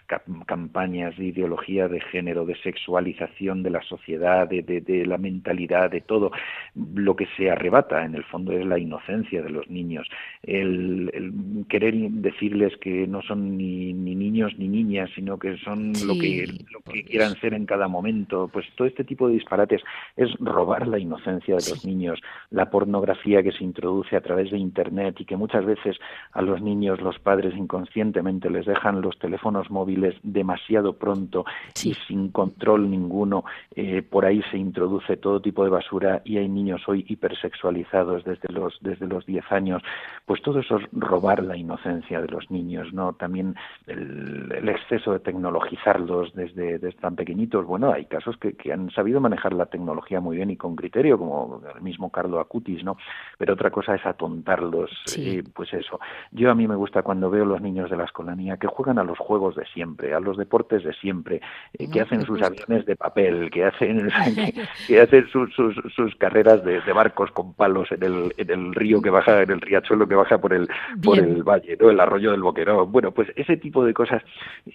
campañas 0.46 1.16
de 1.18 1.28
ideología 1.28 1.88
de 1.88 2.02
género, 2.02 2.46
de 2.46 2.58
sexualización 2.58 3.64
de 3.64 3.70
la 3.70 3.82
sociedad, 3.84 4.50
de, 4.50 4.62
de 4.62 5.06
la 5.06 5.18
mentalidad, 5.18 5.90
de 5.90 6.02
todo, 6.02 6.32
lo 6.76 7.16
que 7.16 7.28
se 7.38 7.50
arrebata 7.50 8.04
en 8.04 8.16
el 8.16 8.26
fondo 8.26 8.52
es 8.52 8.66
la 8.66 8.78
inocencia 8.78 9.42
de 9.42 9.50
los 9.50 9.70
niños, 9.70 10.08
el, 10.44 11.10
el 11.14 11.66
querer 11.70 11.94
decirles 12.10 12.76
que 12.78 13.08
no 13.08 13.22
son 13.22 13.58
ni, 13.58 13.93
ni 13.93 14.15
niños 14.15 14.54
ni 14.58 14.67
niñas, 14.67 15.10
sino 15.15 15.38
que 15.38 15.58
son 15.58 15.93
lo 16.06 16.13
que, 16.13 16.48
lo 16.72 16.80
que 16.82 17.04
quieran 17.04 17.36
ser 17.39 17.54
en 17.54 17.65
cada 17.65 17.88
momento. 17.88 18.50
Pues 18.52 18.65
todo 18.76 18.88
este 18.88 19.04
tipo 19.04 19.28
de 19.28 19.36
disparates 19.36 19.82
es 20.15 20.30
robar 20.39 20.88
la 20.88 21.00
inocencia 21.00 21.56
de 21.56 21.69
los 21.69 21.86
niños, 21.86 22.19
la 22.50 22.69
pornografía 22.69 23.43
que 23.43 23.52
se 23.52 23.63
introduce 23.63 24.15
a 24.15 24.22
través 24.22 24.52
de 24.52 24.58
Internet 24.58 25.15
y 25.19 25.26
que 25.26 25.38
muchas 25.38 25.65
veces 25.65 25.98
a 26.32 26.41
los 26.41 26.62
niños 26.62 27.02
los 27.02 27.19
padres 27.19 27.56
inconscientemente 27.56 28.50
les 28.50 28.65
dejan 28.65 29.02
los 29.02 29.17
teléfonos 29.19 29.69
móviles 29.69 30.15
demasiado 30.24 30.93
pronto 30.93 31.45
y 31.84 31.93
sin 32.08 32.30
control 32.30 32.89
ninguno. 32.89 33.45
Eh, 33.76 34.02
por 34.02 34.26
ahí 34.26 34.41
se 34.52 34.58
introduce 34.58 35.17
todo 35.17 35.41
tipo 35.41 35.63
de 35.63 35.69
basura 35.69 36.22
y 36.26 36.38
hay 36.38 36.50
niños 36.50 36.82
hoy 36.88 37.06
hipersexualizados 37.08 38.24
desde 38.24 38.52
los 38.52 38.78
desde 38.82 39.08
los 39.08 39.26
10 39.26 39.52
años. 39.52 39.82
Pues 40.26 40.41
todo 40.41 40.60
eso 40.60 40.78
es 40.78 40.88
robar 40.91 41.43
la 41.43 41.58
inocencia 41.58 41.99
de 42.08 42.28
los 42.28 42.50
niños, 42.50 42.94
¿no? 42.94 43.14
También 43.14 43.56
el, 43.88 44.68
exceso 44.70 45.14
de 45.14 45.20
tecnologizarlos 45.20 46.34
desde, 46.34 46.80
tan 46.94 47.16
pequeñitos. 47.16 47.66
Bueno, 47.66 47.92
hay 47.92 48.06
casos 48.06 48.38
que, 48.38 48.56
han 48.72 48.90
sabido 48.92 49.20
manejar 49.20 49.54
la 49.54 49.66
tecnología 49.66 50.20
muy 50.20 50.38
bien 50.38 50.52
y 50.52 50.58
con 50.58 50.76
criterio, 50.76 51.18
como 51.18 51.62
el 51.76 51.82
mismo 51.82 52.12
Carlo 52.12 52.40
Acutis, 52.40 52.84
¿no? 52.84 52.98
Pero 53.38 53.54
otra 53.54 53.72
cosa 53.72 53.96
es 53.96 54.06
atontarlos, 54.06 54.92
sí. 55.06 55.42
pues 55.54 55.74
eso. 55.74 56.00
Yo 56.32 56.52
a 56.52 56.56
mí 56.56 56.68
me 56.68 56.76
gusta 56.76 57.02
cuando 57.02 57.30
veo 57.30 57.46
los 57.46 57.62
niños 57.62 57.90
de 57.90 57.98
la 57.98 58.06
escolanía 58.06 58.58
que 58.58 58.68
juegan 58.68 59.00
a 59.00 59.04
los 59.04 59.18
juegos 59.18 59.56
de 59.56 59.66
siempre, 59.74 60.14
a 60.14 60.20
los 60.20 60.38
deportes 60.38 60.84
de 60.84 60.94
siempre, 60.94 61.42
eh, 61.74 61.90
que 61.92 62.02
hacen 62.02 62.22
sus 62.24 62.42
aviones 62.42 62.86
de 62.86 62.96
papel, 62.96 63.50
que 63.52 63.66
hacen, 63.66 64.10
que, 64.88 65.02
hacen 65.02 65.28
sus, 65.28 65.54
sus, 65.56 66.16
carreras 66.16 66.64
de, 66.64 66.80
barcos 66.94 67.32
con 67.32 67.54
palos 67.54 67.92
en 67.92 68.04
el, 68.04 68.34
en 68.38 68.50
el 68.50 68.74
río 68.74 69.02
que 69.02 69.10
baja, 69.10 69.44
en 69.44 69.52
el 69.52 69.62
riachuelo 69.62 70.08
que 70.08 70.16
baja 70.16 70.38
por 70.38 70.54
el, 70.54 70.68
por 71.04 71.18
el 71.18 71.44
valle, 71.44 71.78
¿no? 71.80 71.88
El 71.89 71.99
arroyo 71.99 72.32
del 72.32 72.41
Boquerón. 72.41 72.91
Bueno, 72.91 73.12
pues 73.12 73.30
ese 73.36 73.58
tipo 73.58 73.84
de 73.84 73.93
cosas 73.93 74.23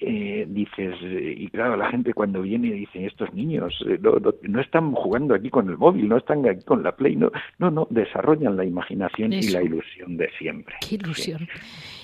eh, 0.00 0.46
dices, 0.48 0.96
eh, 1.02 1.34
y 1.36 1.48
claro, 1.48 1.76
la 1.76 1.88
gente 1.90 2.14
cuando 2.14 2.42
viene 2.42 2.72
dice, 2.72 3.06
estos 3.06 3.32
niños 3.34 3.74
eh, 3.86 3.98
no, 4.00 4.14
no, 4.42 4.60
están 4.60 4.92
jugando 4.92 5.34
aquí 5.34 5.50
con 5.50 5.68
el 5.68 5.76
móvil, 5.76 6.08
no 6.08 6.16
están 6.16 6.46
aquí 6.48 6.64
con 6.64 6.82
la 6.82 6.96
Play, 6.96 7.16
no, 7.16 7.30
no, 7.58 7.70
no 7.70 7.86
desarrollan 7.90 8.56
la 8.56 8.64
imaginación 8.64 9.32
y 9.32 9.48
la 9.50 9.62
ilusión 9.62 10.16
de 10.16 10.30
siempre. 10.38 10.76
Qué 10.86 10.96
ilusión. 10.96 11.48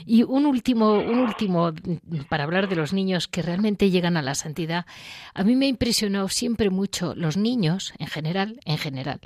Y 0.07 0.23
un 0.23 0.47
último, 0.47 0.99
un 0.99 1.19
último, 1.19 1.73
para 2.29 2.45
hablar 2.45 2.69
de 2.69 2.77
los 2.77 2.93
niños 2.93 3.29
que 3.29 3.43
realmente 3.43 3.91
llegan 3.91 4.17
a 4.17 4.23
la 4.23 4.35
santidad, 4.35 4.87
a 5.35 5.45
mí 5.45 5.57
me 5.57 5.67
ha 5.67 5.69
impresionado 5.69 6.29
siempre 6.29 6.71
mucho 6.71 7.15
los 7.15 7.37
niños, 7.37 7.93
en 7.99 8.07
general, 8.07 8.61
en 8.65 8.79
general, 8.79 9.21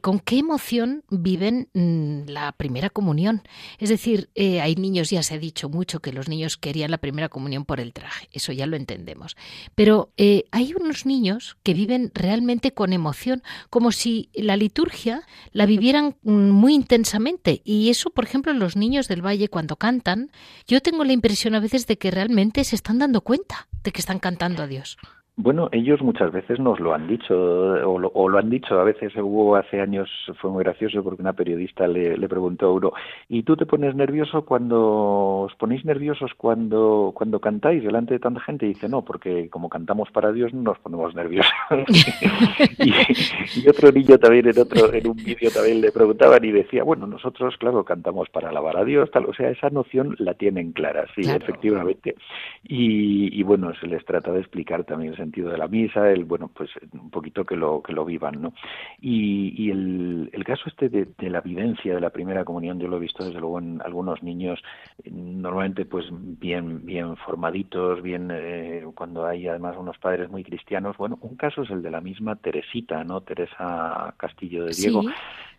con 0.00 0.20
qué 0.20 0.38
emoción 0.38 1.02
viven 1.10 1.68
mm, 1.74 2.28
la 2.28 2.52
primera 2.52 2.90
comunión. 2.90 3.42
Es 3.78 3.88
decir, 3.88 4.28
hay 4.36 4.74
niños, 4.84 5.08
ya 5.08 5.22
se 5.22 5.34
ha 5.34 5.38
dicho 5.38 5.70
mucho 5.70 6.00
que 6.00 6.12
los 6.12 6.28
niños 6.28 6.58
querían 6.58 6.90
la 6.90 6.98
primera 6.98 7.30
comunión 7.30 7.64
por 7.64 7.80
el 7.80 7.94
traje, 7.94 8.28
eso 8.32 8.52
ya 8.52 8.66
lo 8.66 8.76
entendemos. 8.76 9.36
Pero 9.74 10.12
eh, 10.18 10.44
hay 10.50 10.74
unos 10.74 11.06
niños 11.06 11.56
que 11.62 11.72
viven 11.72 12.12
realmente 12.14 12.72
con 12.72 12.92
emoción, 12.92 13.42
como 13.70 13.92
si 13.92 14.28
la 14.34 14.56
liturgia 14.56 15.26
la 15.52 15.64
vivieran 15.64 16.16
muy 16.22 16.74
intensamente. 16.74 17.62
Y 17.64 17.88
eso, 17.88 18.10
por 18.10 18.24
ejemplo, 18.24 18.52
los 18.52 18.76
niños 18.76 19.08
del 19.08 19.24
valle 19.24 19.48
cuando 19.48 19.76
cantan, 19.76 20.30
yo 20.66 20.82
tengo 20.82 21.04
la 21.04 21.12
impresión 21.12 21.54
a 21.54 21.60
veces 21.60 21.86
de 21.86 21.96
que 21.96 22.10
realmente 22.10 22.62
se 22.64 22.76
están 22.76 22.98
dando 22.98 23.22
cuenta 23.22 23.68
de 23.82 23.92
que 23.92 24.00
están 24.00 24.18
cantando 24.18 24.62
a 24.62 24.66
Dios. 24.66 24.98
Bueno, 25.36 25.68
ellos 25.72 26.00
muchas 26.00 26.30
veces 26.30 26.60
nos 26.60 26.78
lo 26.78 26.94
han 26.94 27.08
dicho, 27.08 27.34
o 27.34 28.28
lo, 28.28 28.38
han 28.38 28.50
dicho, 28.50 28.78
a 28.78 28.84
veces 28.84 29.12
hubo 29.16 29.56
hace 29.56 29.80
años, 29.80 30.08
fue 30.40 30.48
muy 30.48 30.62
gracioso 30.62 31.02
porque 31.02 31.22
una 31.22 31.32
periodista 31.32 31.88
le, 31.88 32.28
preguntó 32.28 32.66
a 32.66 32.72
uno, 32.72 32.92
¿y 33.28 33.42
tú 33.42 33.56
te 33.56 33.66
pones 33.66 33.96
nervioso 33.96 34.44
cuando, 34.44 35.40
os 35.40 35.54
ponéis 35.56 35.84
nerviosos 35.84 36.30
cuando, 36.36 37.10
cuando 37.16 37.40
cantáis 37.40 37.82
delante 37.82 38.14
de 38.14 38.20
tanta 38.20 38.40
gente? 38.42 38.66
Y 38.66 38.74
dice, 38.74 38.88
no, 38.88 39.02
porque 39.02 39.50
como 39.50 39.68
cantamos 39.68 40.08
para 40.12 40.30
Dios 40.30 40.54
no 40.54 40.62
nos 40.62 40.78
ponemos 40.78 41.12
nerviosos. 41.16 41.52
y, 42.78 43.68
otro 43.68 43.90
niño 43.90 44.16
también 44.18 44.46
en 44.46 44.58
otro, 44.60 44.92
en 44.92 45.08
un 45.08 45.16
vídeo 45.16 45.50
también 45.50 45.80
le 45.80 45.90
preguntaban 45.90 46.44
y 46.44 46.52
decía, 46.52 46.84
bueno, 46.84 47.08
nosotros, 47.08 47.56
claro, 47.58 47.84
cantamos 47.84 48.28
para 48.28 48.50
alabar 48.50 48.76
a 48.76 48.84
Dios, 48.84 49.10
tal, 49.10 49.24
o 49.26 49.34
sea, 49.34 49.50
esa 49.50 49.68
noción 49.70 50.14
la 50.20 50.34
tienen 50.34 50.70
clara, 50.70 51.06
sí, 51.16 51.22
efectivamente. 51.22 52.14
Y, 52.62 53.36
y 53.36 53.42
bueno, 53.42 53.72
se 53.80 53.88
les 53.88 54.04
trata 54.04 54.30
de 54.30 54.38
explicar 54.38 54.84
también 54.84 55.16
sentido 55.24 55.50
de 55.50 55.58
la 55.58 55.68
misa, 55.68 56.10
el 56.10 56.24
bueno, 56.24 56.50
pues 56.54 56.70
un 56.92 57.10
poquito 57.10 57.44
que 57.44 57.56
lo 57.56 57.82
que 57.82 57.92
lo 57.92 58.04
vivan, 58.04 58.40
¿no? 58.40 58.52
Y, 59.00 59.70
el, 59.70 60.30
el, 60.32 60.44
caso 60.44 60.64
este 60.66 60.88
de, 60.88 61.30
la 61.30 61.40
vivencia 61.40 61.94
de 61.94 62.00
la 62.00 62.10
primera 62.10 62.44
comunión, 62.44 62.78
yo 62.78 62.88
lo 62.88 62.96
he 62.96 63.00
visto 63.00 63.24
desde 63.24 63.40
luego 63.40 63.58
en 63.58 63.80
algunos 63.82 64.22
niños, 64.22 64.62
normalmente 65.10 65.84
pues 65.84 66.06
bien 66.10 66.84
bien 66.84 67.16
formaditos, 67.16 68.02
bien 68.02 68.30
eh, 68.30 68.84
cuando 68.94 69.26
hay 69.26 69.48
además 69.48 69.76
unos 69.78 69.98
padres 69.98 70.30
muy 70.30 70.44
cristianos. 70.44 70.96
Bueno, 70.96 71.18
un 71.22 71.36
caso 71.36 71.62
es 71.62 71.70
el 71.70 71.82
de 71.82 71.90
la 71.90 72.00
misma 72.00 72.36
Teresita, 72.36 73.02
¿no? 73.04 73.22
Teresa 73.22 74.14
Castillo 74.16 74.64
de 74.64 74.74
Diego. 74.74 75.02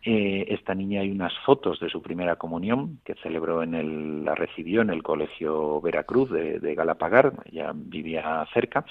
Eh, 0.08 0.46
esta 0.54 0.76
niña 0.76 1.02
hay 1.02 1.10
unas 1.10 1.34
fotos 1.46 1.80
de 1.80 1.90
su 1.90 2.00
primera 2.00 2.36
comunión 2.36 3.00
que 3.04 3.16
celebró 3.24 3.64
en 3.64 3.74
el, 3.74 4.24
la 4.24 4.36
recibió 4.36 4.82
en 4.82 4.92
el 4.92 5.02
colegio 5.02 5.82
Veracruz 5.82 6.30
de, 6.30 6.60
de 6.60 6.76
Galapagar, 6.76 7.34
ya 7.52 7.72
vivía 7.74 8.46
cerca 8.54 8.86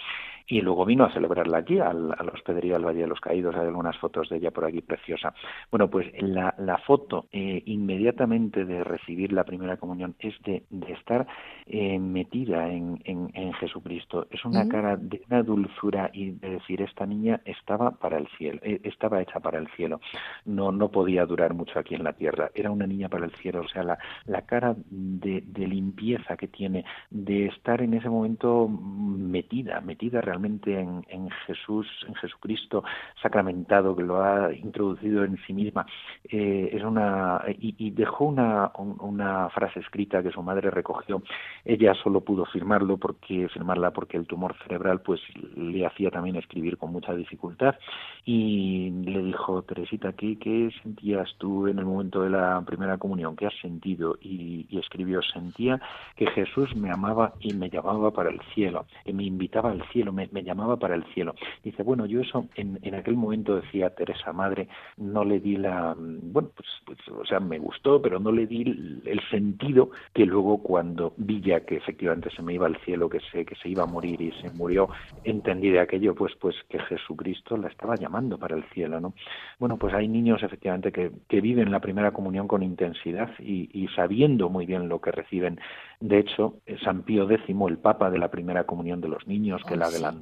y 0.47 0.61
luego 0.61 0.85
vino 0.85 1.05
a 1.05 1.13
celebrarla 1.13 1.59
aquí, 1.59 1.79
al, 1.79 2.09
la 2.09 2.33
hospedería 2.33 2.75
del 2.75 2.85
Valle 2.85 3.01
de 3.03 3.07
los 3.07 3.21
Caídos, 3.21 3.55
hay 3.55 3.67
algunas 3.67 3.97
fotos 3.97 4.29
de 4.29 4.37
ella 4.37 4.51
por 4.51 4.65
aquí 4.65 4.83
preciosa. 4.83 5.35
Bueno, 5.71 5.89
pues 5.89 6.07
la, 6.21 6.55
la 6.59 6.79
foto 6.79 7.27
eh, 7.33 7.63
inmediatamente 7.67 8.65
de 8.65 8.85
recibir 8.85 9.33
la 9.33 9.45
primera 9.45 9.77
comunión 9.77 10.15
es 10.19 10.35
de, 10.43 10.65
de 10.69 10.93
estar 10.93 11.27
eh, 11.67 11.99
metida 11.99 12.69
en, 12.69 13.01
en, 13.05 13.25
Jesucristo, 13.55 14.27
es 14.31 14.45
una 14.45 14.69
cara 14.69 14.97
de 14.97 15.23
una 15.31 15.43
dulzura 15.43 16.11
y 16.13 16.33
de 16.33 16.51
decir, 16.51 16.83
esta 16.83 17.07
niña 17.07 17.41
estaba 17.45 17.93
para 17.93 18.19
el 18.19 18.27
cielo, 18.37 18.59
eh, 18.63 18.81
estaba 18.83 19.23
hecha 19.23 19.41
para 19.41 19.59
el 19.59 19.69
cielo, 19.69 20.01
no, 20.45 20.73
no 20.73 20.91
podía 20.91 21.25
durar 21.25 21.55
mucho 21.55 21.79
aquí 21.79 21.95
en 21.95 22.05
la 22.05 22.13
tierra, 22.13 22.51
era 22.55 22.71
una 22.71 22.87
niña 22.87 23.09
para 23.09 23.27
el 23.27 23.33
cielo, 23.33 23.61
o 23.61 23.69
sea, 23.69 23.85
la, 23.85 23.99
la 24.27 24.43
cara 24.43 24.75
de, 24.91 25.43
de 25.47 25.67
limpieza 25.67 26.37
que 26.37 26.49
tiene, 26.49 26.85
de 27.11 27.47
estar 27.47 27.81
en 27.81 27.95
ese 27.95 28.09
momento 28.09 28.69
metida, 28.69 29.81
metida 29.81 30.21
realmente 30.21 30.34
realmente 30.35 30.77
en, 30.79 31.31
Jesús, 31.47 31.87
en 32.09 32.15
Jesucristo 32.17 32.83
sacramentado, 33.23 33.95
que 33.95 34.03
lo 34.03 34.23
ha 34.23 34.53
introducido 34.53 35.23
en 35.25 35.39
sí 35.47 35.53
misma, 35.53 35.87
eh, 36.29 36.71
es 36.73 36.83
una 36.83 37.43
y, 37.47 37.91
dejó 37.91 38.25
una, 38.25 38.73
una 38.77 39.49
frase 39.51 39.79
escrita 39.81 40.23
que 40.23 40.31
su 40.31 40.43
madre 40.43 40.71
recogió. 40.71 41.23
Ella 41.65 41.95
solo 42.03 42.23
pudo 42.23 42.45
firmarlo 42.47 42.97
porque 42.97 43.49
firmarla 43.49 43.93
porque 43.93 44.17
el 44.17 44.27
tumor 44.27 44.57
cerebral 44.65 45.01
pues 45.03 45.21
le 45.57 45.87
hacía 45.87 46.11
también 46.11 46.37
escribir 46.37 46.79
con 46.79 46.91
mucha 46.91 47.15
dificultad 47.15 47.77
y 48.25 48.91
le 49.05 49.23
dijo 49.23 49.63
Teresita 49.63 50.13
¿qué, 50.15 50.37
qué 50.39 50.71
sentías 50.83 51.33
tú 51.39 51.69
en 51.69 51.79
el 51.79 51.85
momento 51.85 52.23
de 52.23 52.31
la 52.31 52.61
primera 52.67 52.99
comunión? 52.99 53.37
¿Qué 53.37 53.47
has 53.47 53.59
sentido? 53.61 54.17
Y, 54.21 54.67
escribió 54.75 55.23
sentía 55.23 55.81
que 56.17 56.27
Jesús 56.27 56.75
me 56.75 56.91
amaba 56.91 57.35
y 57.41 57.55
me 57.55 57.71
llamaba 57.71 58.11
para 58.11 58.31
el 58.31 58.41
cielo, 58.55 58.87
y 59.05 59.13
me 59.13 59.25
invitaba 59.25 59.71
al 59.71 59.83
cielo, 59.91 60.13
me, 60.13 60.24
me, 60.33 60.43
llamaba 60.43 60.77
para 60.77 60.95
el 60.95 61.05
cielo. 61.15 61.35
Dice, 61.63 61.83
bueno, 61.83 62.07
yo 62.07 62.21
eso 62.21 62.47
en, 62.55 62.79
en 62.83 62.95
aquel 62.95 63.17
momento 63.17 63.57
decía 63.57 63.95
Teresa 63.95 64.33
Madre, 64.33 64.69
no 64.97 65.25
le 65.25 65.41
di 65.41 65.57
la, 65.57 65.95
bueno, 65.97 66.51
pues, 66.55 66.69
pues, 66.85 66.99
o 67.09 67.25
sea, 67.25 67.41
me 67.41 67.59
gustó, 67.59 68.01
pero 68.01 68.19
no 68.19 68.33
le 68.33 68.47
di 68.47 68.63
el, 68.63 69.21
sentido 69.31 69.91
que 70.13 70.27
luego 70.27 70.59
cuando 70.59 71.15
vi 71.17 71.41
ya 71.41 71.61
que 71.61 71.77
efectivamente 71.77 72.31
se 72.31 72.43
me 72.43 72.55
iba 72.55 72.67
al 72.67 72.77
cielo, 72.85 73.09
que 73.09 73.21
se, 73.33 73.45
que 73.45 73.55
se 73.57 73.69
iba 73.69 73.83
a 73.83 73.87
morir 73.87 74.21
y 74.21 74.33
se 74.43 74.51
murió, 74.51 74.89
entendí 75.25 75.71
de 75.71 75.81
aquello, 75.81 76.15
pues, 76.15 76.35
pues 76.39 76.55
que 76.69 76.79
Jesucristo 76.79 77.57
la 77.57 77.69
estaba 77.69 77.97
llamando 77.97 78.39
para 78.39 78.57
el 78.57 78.65
cielo, 78.71 79.01
¿no? 79.01 79.15
Bueno, 79.59 79.79
pues 79.79 79.95
hay 79.95 80.09
niños 80.09 80.43
efectivamente 80.43 80.93
que, 80.93 81.11
que 81.29 81.41
viven 81.41 81.71
la 81.71 81.81
primera 81.81 82.13
comunión 82.13 82.47
con 82.47 82.63
intensidad 82.63 83.31
y, 83.39 83.71
y 83.73 83.89
sabiendo 83.89 84.51
muy 84.51 84.67
bien 84.67 84.89
lo 84.89 85.01
que 85.01 85.11
reciben. 85.11 85.59
De 86.01 86.19
hecho, 86.19 86.57
San 86.83 87.03
Pío 87.03 87.29
X, 87.31 87.45
el 87.49 87.79
Papa 87.79 88.11
de 88.11 88.19
la 88.19 88.31
primera 88.31 88.65
comunión 88.65 89.01
de 89.01 89.09
los 89.09 89.27
niños, 89.27 89.63
que 89.65 89.77
la 89.77 89.87
adelantó, 89.87 90.14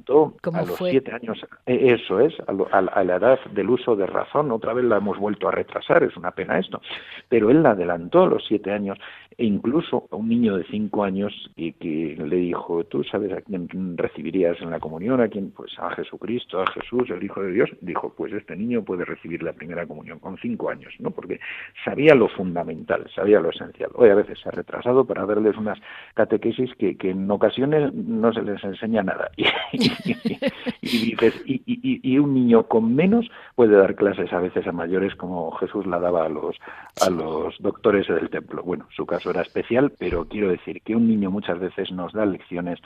a 0.53 0.61
los 0.63 0.77
siete 0.77 1.11
años. 1.11 1.39
Eh, 1.65 1.93
eso 1.93 2.19
es, 2.19 2.33
a, 2.47 2.81
la 2.81 3.15
edad 3.15 3.39
del 3.51 3.69
uso 3.69 3.95
de 3.95 4.05
razón. 4.05 4.51
Otra 4.51 4.73
vez 4.73 4.85
la 4.85 4.97
hemos 4.97 5.17
vuelto 5.17 5.47
a 5.47 5.51
retrasar, 5.51 6.03
es 6.03 6.15
una 6.17 6.31
pena 6.31 6.59
esto. 6.59 6.81
Pero 7.29 7.49
él 7.49 7.63
la 7.63 7.71
adelantó 7.71 8.23
a 8.23 8.27
los 8.27 8.45
siete 8.47 8.71
años 8.71 8.97
e 9.37 9.45
incluso 9.45 10.07
a 10.11 10.15
un 10.15 10.29
niño 10.29 10.57
de 10.57 10.63
cinco 10.65 11.03
años 11.03 11.33
y 11.55 11.73
que 11.73 12.15
le 12.17 12.35
dijo, 12.35 12.83
tú 12.85 13.03
sabes 13.03 13.31
a 13.33 13.41
quién 13.41 13.67
recibirías 13.97 14.59
en 14.61 14.69
la 14.69 14.79
comunión, 14.79 15.21
a 15.21 15.27
quién, 15.27 15.51
pues 15.51 15.71
a 15.79 15.89
Jesucristo, 15.91 16.61
a 16.61 16.67
Jesús, 16.71 17.09
el 17.09 17.23
Hijo 17.23 17.41
de 17.41 17.51
Dios, 17.51 17.69
dijo, 17.81 18.13
pues 18.15 18.33
este 18.33 18.55
niño 18.55 18.83
puede 18.83 19.05
recibir 19.05 19.43
la 19.43 19.53
primera 19.53 19.85
comunión 19.85 20.19
con 20.19 20.37
cinco 20.37 20.69
años, 20.69 20.93
¿no? 20.99 21.11
Porque 21.11 21.39
sabía 21.83 22.15
lo 22.15 22.27
fundamental, 22.29 23.09
sabía 23.15 23.39
lo 23.39 23.49
esencial. 23.49 23.91
Hoy 23.95 24.09
a 24.09 24.15
veces 24.15 24.39
se 24.39 24.49
ha 24.49 24.51
retrasado 24.51 25.05
para 25.05 25.25
darles 25.25 25.57
unas 25.57 25.79
catequesis 26.13 26.73
que, 26.75 26.97
que 26.97 27.11
en 27.11 27.29
ocasiones 27.29 27.93
no 27.93 28.33
se 28.33 28.41
les 28.41 28.63
enseña 28.63 29.03
nada. 29.03 29.31
y, 29.71 29.82
dices, 30.81 31.41
y, 31.45 31.61
y, 31.65 32.19
un 32.19 32.33
niño 32.33 32.63
con 32.63 32.95
menos 32.95 33.29
puede 33.55 33.75
dar 33.75 33.95
clases 33.95 34.31
a 34.33 34.39
veces 34.39 34.67
a 34.67 34.71
mayores 34.71 35.15
como 35.15 35.51
Jesús 35.53 35.85
la 35.85 35.99
daba 35.99 36.25
a 36.25 36.29
los, 36.29 36.55
a 37.01 37.09
los 37.09 37.55
doctores 37.59 38.07
del 38.07 38.29
templo. 38.29 38.63
Bueno, 38.63 38.87
su 38.95 39.05
caso 39.05 39.29
era 39.29 39.41
especial, 39.41 39.91
pero 39.97 40.25
quiero 40.27 40.49
decir 40.49 40.81
que 40.81 40.95
un 40.95 41.07
niño 41.07 41.31
muchas 41.31 41.59
veces 41.59 41.91
nos 41.91 42.13
da 42.13 42.25
lecciones 42.25 42.79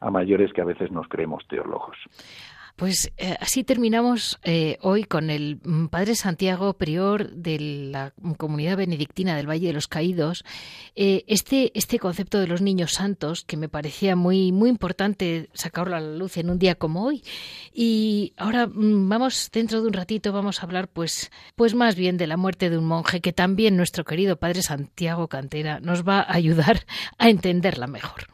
a 0.00 0.10
mayores 0.10 0.52
que 0.52 0.60
a 0.60 0.66
veces 0.66 0.90
nos 0.90 1.08
creemos 1.08 1.46
teólogos. 1.48 1.96
Pues 2.76 3.12
eh, 3.18 3.36
así 3.40 3.62
terminamos 3.62 4.40
eh, 4.42 4.78
hoy 4.80 5.04
con 5.04 5.30
el 5.30 5.60
mm, 5.62 5.86
Padre 5.86 6.16
Santiago, 6.16 6.74
prior 6.74 7.30
de 7.30 7.60
la 7.60 8.12
comunidad 8.36 8.76
benedictina 8.76 9.36
del 9.36 9.48
Valle 9.48 9.68
de 9.68 9.72
los 9.72 9.86
Caídos, 9.86 10.44
eh, 10.96 11.24
este, 11.28 11.70
este 11.78 12.00
concepto 12.00 12.40
de 12.40 12.48
los 12.48 12.62
niños 12.62 12.92
santos 12.92 13.44
que 13.44 13.56
me 13.56 13.68
parecía 13.68 14.16
muy, 14.16 14.50
muy 14.50 14.70
importante 14.70 15.50
sacarlo 15.52 15.94
a 15.94 16.00
la 16.00 16.16
luz 16.16 16.36
en 16.36 16.50
un 16.50 16.58
día 16.58 16.74
como 16.74 17.04
hoy. 17.04 17.22
Y 17.72 18.32
ahora 18.36 18.66
mm, 18.66 19.08
vamos, 19.08 19.50
dentro 19.52 19.80
de 19.80 19.86
un 19.86 19.92
ratito, 19.92 20.32
vamos 20.32 20.58
a 20.58 20.66
hablar 20.66 20.88
pues, 20.88 21.30
pues 21.54 21.76
más 21.76 21.94
bien 21.94 22.16
de 22.16 22.26
la 22.26 22.36
muerte 22.36 22.70
de 22.70 22.78
un 22.78 22.86
monje 22.86 23.20
que 23.20 23.32
también 23.32 23.76
nuestro 23.76 24.04
querido 24.04 24.36
Padre 24.36 24.62
Santiago 24.62 25.28
Cantera 25.28 25.78
nos 25.78 26.02
va 26.02 26.22
a 26.22 26.34
ayudar 26.34 26.84
a 27.18 27.28
entenderla 27.28 27.86
mejor. 27.86 28.33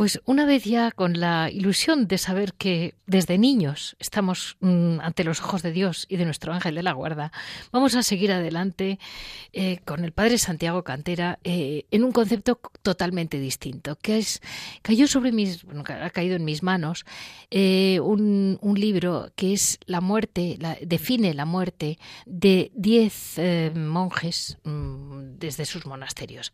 Pues 0.00 0.18
una 0.24 0.46
vez 0.46 0.64
ya 0.64 0.92
con 0.92 1.20
la 1.20 1.50
ilusión 1.50 2.08
de 2.08 2.16
saber 2.16 2.54
que 2.54 2.94
desde 3.06 3.36
niños 3.36 3.96
estamos 3.98 4.56
mm, 4.60 4.98
ante 5.00 5.24
los 5.24 5.42
ojos 5.42 5.62
de 5.62 5.72
Dios 5.72 6.06
y 6.08 6.16
de 6.16 6.24
nuestro 6.24 6.54
ángel 6.54 6.74
de 6.74 6.82
la 6.82 6.92
guarda, 6.92 7.32
vamos 7.70 7.94
a 7.94 8.02
seguir 8.02 8.32
adelante 8.32 8.98
eh, 9.52 9.80
con 9.84 10.02
el 10.02 10.12
Padre 10.12 10.38
Santiago 10.38 10.84
Cantera 10.84 11.38
eh, 11.44 11.84
en 11.90 12.04
un 12.04 12.12
concepto 12.12 12.58
totalmente 12.80 13.38
distinto, 13.38 13.96
que 13.96 14.16
es 14.16 14.40
cayó 14.80 15.06
sobre 15.06 15.32
mis, 15.32 15.64
bueno, 15.64 15.84
ha 15.86 16.08
caído 16.08 16.36
en 16.36 16.46
mis 16.46 16.62
manos 16.62 17.04
eh, 17.50 18.00
un, 18.00 18.58
libro 18.74 19.30
que 19.36 19.52
es 19.52 19.80
la 19.84 20.00
muerte, 20.00 20.56
define 20.80 21.34
la 21.34 21.44
muerte 21.44 21.98
de 22.24 22.70
diez 22.74 23.38
monjes 23.74 24.56
mm, 24.64 25.32
desde 25.38 25.66
sus 25.66 25.84
monasterios. 25.84 26.52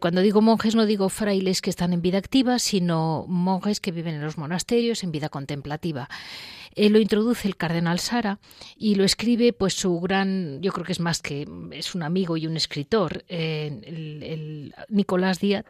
Cuando 0.00 0.20
digo 0.20 0.42
monjes 0.42 0.74
no 0.74 0.84
digo 0.84 1.08
frailes 1.08 1.62
que 1.62 1.70
están 1.70 1.94
en 1.94 2.02
vida 2.02 2.18
activa, 2.18 2.58
sino 2.66 3.24
monjes 3.28 3.78
que 3.80 3.92
viven 3.92 4.16
en 4.16 4.22
los 4.22 4.38
monasterios 4.38 5.04
en 5.04 5.12
vida 5.12 5.28
contemplativa. 5.28 6.08
Eh, 6.78 6.90
lo 6.90 6.98
introduce 6.98 7.48
el 7.48 7.56
cardenal 7.56 7.98
Sara 7.98 8.38
y 8.76 8.96
lo 8.96 9.04
escribe 9.04 9.54
pues 9.54 9.72
su 9.72 9.98
gran, 9.98 10.60
yo 10.60 10.72
creo 10.72 10.84
que 10.84 10.92
es 10.92 11.00
más 11.00 11.22
que 11.22 11.48
es 11.72 11.94
un 11.94 12.02
amigo 12.02 12.36
y 12.36 12.46
un 12.46 12.54
escritor, 12.54 13.24
eh, 13.28 13.80
el, 13.86 14.74
Nicolás 14.90 15.40
Díaz, 15.40 15.64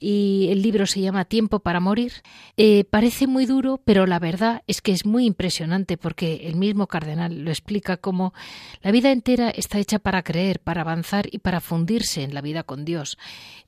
y 0.00 0.48
el 0.50 0.62
libro 0.62 0.86
se 0.86 1.02
llama 1.02 1.26
Tiempo 1.26 1.58
para 1.58 1.78
morir. 1.78 2.12
Eh, 2.56 2.84
parece 2.84 3.26
muy 3.26 3.44
duro, 3.44 3.82
pero 3.84 4.06
la 4.06 4.18
verdad 4.18 4.62
es 4.66 4.80
que 4.80 4.92
es 4.92 5.04
muy 5.04 5.26
impresionante 5.26 5.98
porque 5.98 6.46
el 6.46 6.56
mismo 6.56 6.86
cardenal 6.86 7.44
lo 7.44 7.50
explica 7.50 7.98
como 7.98 8.32
la 8.80 8.92
vida 8.92 9.12
entera 9.12 9.50
está 9.50 9.78
hecha 9.78 9.98
para 9.98 10.22
creer, 10.22 10.60
para 10.60 10.80
avanzar 10.80 11.28
y 11.30 11.40
para 11.40 11.60
fundirse 11.60 12.22
en 12.22 12.32
la 12.32 12.40
vida 12.40 12.62
con 12.62 12.86
Dios. 12.86 13.18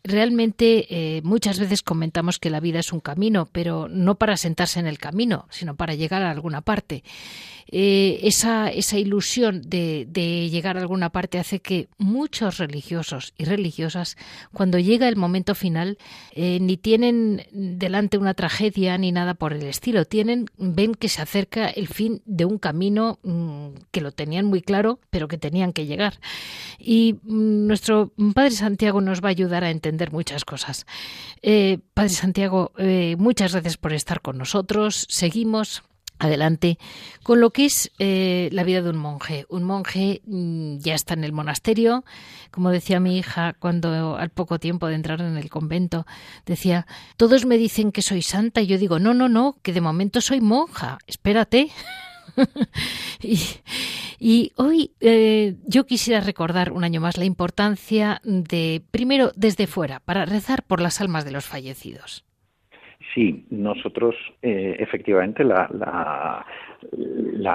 Realmente 0.05 1.21
muchas 1.23 1.61
veces 1.61 1.83
comentamos 1.83 2.39
que 2.39 2.51
la 2.51 2.61
vida 2.61 2.81
es 2.81 2.93
un 2.93 3.01
camino, 3.01 3.47
pero 3.53 3.89
no 3.89 4.17
para 4.17 4.39
sentarse 4.39 4.81
en 4.81 4.87
el 4.87 4.99
camino, 4.99 5.47
sino 5.51 5.77
para 5.77 5.95
llegar 5.95 6.23
a 6.23 6.31
alguna 6.31 6.62
parte. 6.62 7.03
Eh, 7.75 8.20
esa, 8.25 8.68
esa, 8.68 8.98
ilusión 8.98 9.62
de, 9.64 10.07
llegar 10.51 10.77
a 10.77 10.81
alguna 10.81 11.09
parte 11.09 11.38
hace 11.38 11.61
que 11.61 11.88
muchos 11.96 12.59
religiosos 12.59 13.33
y 13.38 13.46
religiosas, 13.46 14.18
cuando 14.53 14.79
llega 14.79 15.09
el 15.09 15.16
momento 15.16 15.55
final, 15.55 15.96
eh, 16.33 16.59
ni 16.61 16.77
tienen 16.77 17.46
delante 17.51 18.18
una 18.18 18.35
tragedia 18.35 18.98
ni 18.98 19.11
nada 19.11 19.33
por 19.33 19.55
el 19.55 19.62
estilo. 19.62 20.05
Tienen, 20.05 20.51
ven 20.59 20.94
que 20.94 21.09
se 21.09 21.22
acerca 21.22 21.66
el 21.66 21.88
fin 21.88 22.20
de 22.27 22.44
un 22.44 22.59
camino 22.59 23.18
mm, 23.22 23.68
que 23.90 24.03
lo 24.03 24.12
tenían 24.12 24.44
muy 24.44 24.61
claro, 24.61 25.01
pero 25.09 25.27
que 25.27 25.38
tenían 25.38 25.72
que 25.72 25.87
llegar. 25.87 26.20
Y 26.79 27.14
mm, 27.22 27.66
nuestro 27.68 28.12
Padre 28.35 28.51
Santiago 28.51 29.01
nos 29.01 29.22
va 29.22 29.29
a 29.29 29.31
ayudar 29.31 29.64
a 29.64 29.70
entender 29.70 30.12
muchas 30.12 30.44
cosas. 30.44 30.85
Eh, 31.40 31.79
Padre 31.94 32.11
Santiago, 32.11 32.72
muchas 33.16 33.53
gracias 33.53 33.79
por 33.79 33.94
estar 33.94 34.20
con 34.20 34.37
nosotros. 34.37 35.07
Seguimos 35.09 35.83
adelante 36.23 36.79
con 37.23 37.41
lo 37.41 37.51
que 37.51 37.67
es 37.67 37.91
eh, 37.99 38.49
la 38.53 38.65
vida 38.65 38.83
de 38.83 38.91
un 38.91 38.97
monje. 38.97 39.47
Un 39.49 39.65
monje 39.65 40.23
mm, 40.25 40.79
ya 40.79 40.95
está 40.95 41.15
en 41.15 41.25
el 41.25 41.33
monasterio, 41.33 42.05
como 42.51 42.71
decía 42.71 43.01
mi 43.01 43.19
hija 43.19 43.55
cuando 43.59 44.17
al 44.17 44.31
poco 44.31 44.59
tiempo 44.59 44.87
de 44.87 44.95
entrar 44.95 45.21
en 45.21 45.37
el 45.37 45.51
convento, 45.51 46.07
decía, 46.47 46.87
todos 47.17 47.45
me 47.45 47.59
dicen 47.59 47.93
que 47.93 48.03
soy 48.03 48.23
santa 48.23 48.61
y 48.61 48.67
yo 48.67 48.79
digo, 48.79 48.99
no, 48.99 49.15
no, 49.15 49.29
no, 49.29 49.57
que 49.63 49.73
de 49.73 49.81
momento 49.81 50.21
soy 50.21 50.41
monja, 50.41 50.99
espérate. 51.07 51.71
y, 53.21 54.53
hoy 54.57 54.93
eh, 55.01 55.57
yo 55.65 55.85
quisiera 55.87 56.21
recordar 56.21 56.73
un 56.73 56.85
año 56.85 57.01
más 57.01 57.19
la 57.19 57.25
importancia 57.25 58.21
de, 58.25 58.83
primero, 58.91 59.33
desde 59.35 59.67
fuera, 59.67 60.01
para 60.01 60.25
rezar 60.25 60.63
por 60.63 60.81
las 60.81 61.01
almas 61.01 61.25
de 61.25 61.33
los 61.33 61.45
fallecidos. 61.45 62.25
Sí, 63.14 63.44
nosotros 63.51 64.14
eh, 64.40 64.77
efectivamente 64.79 65.44
la, 65.44 65.68
la, 65.70 66.46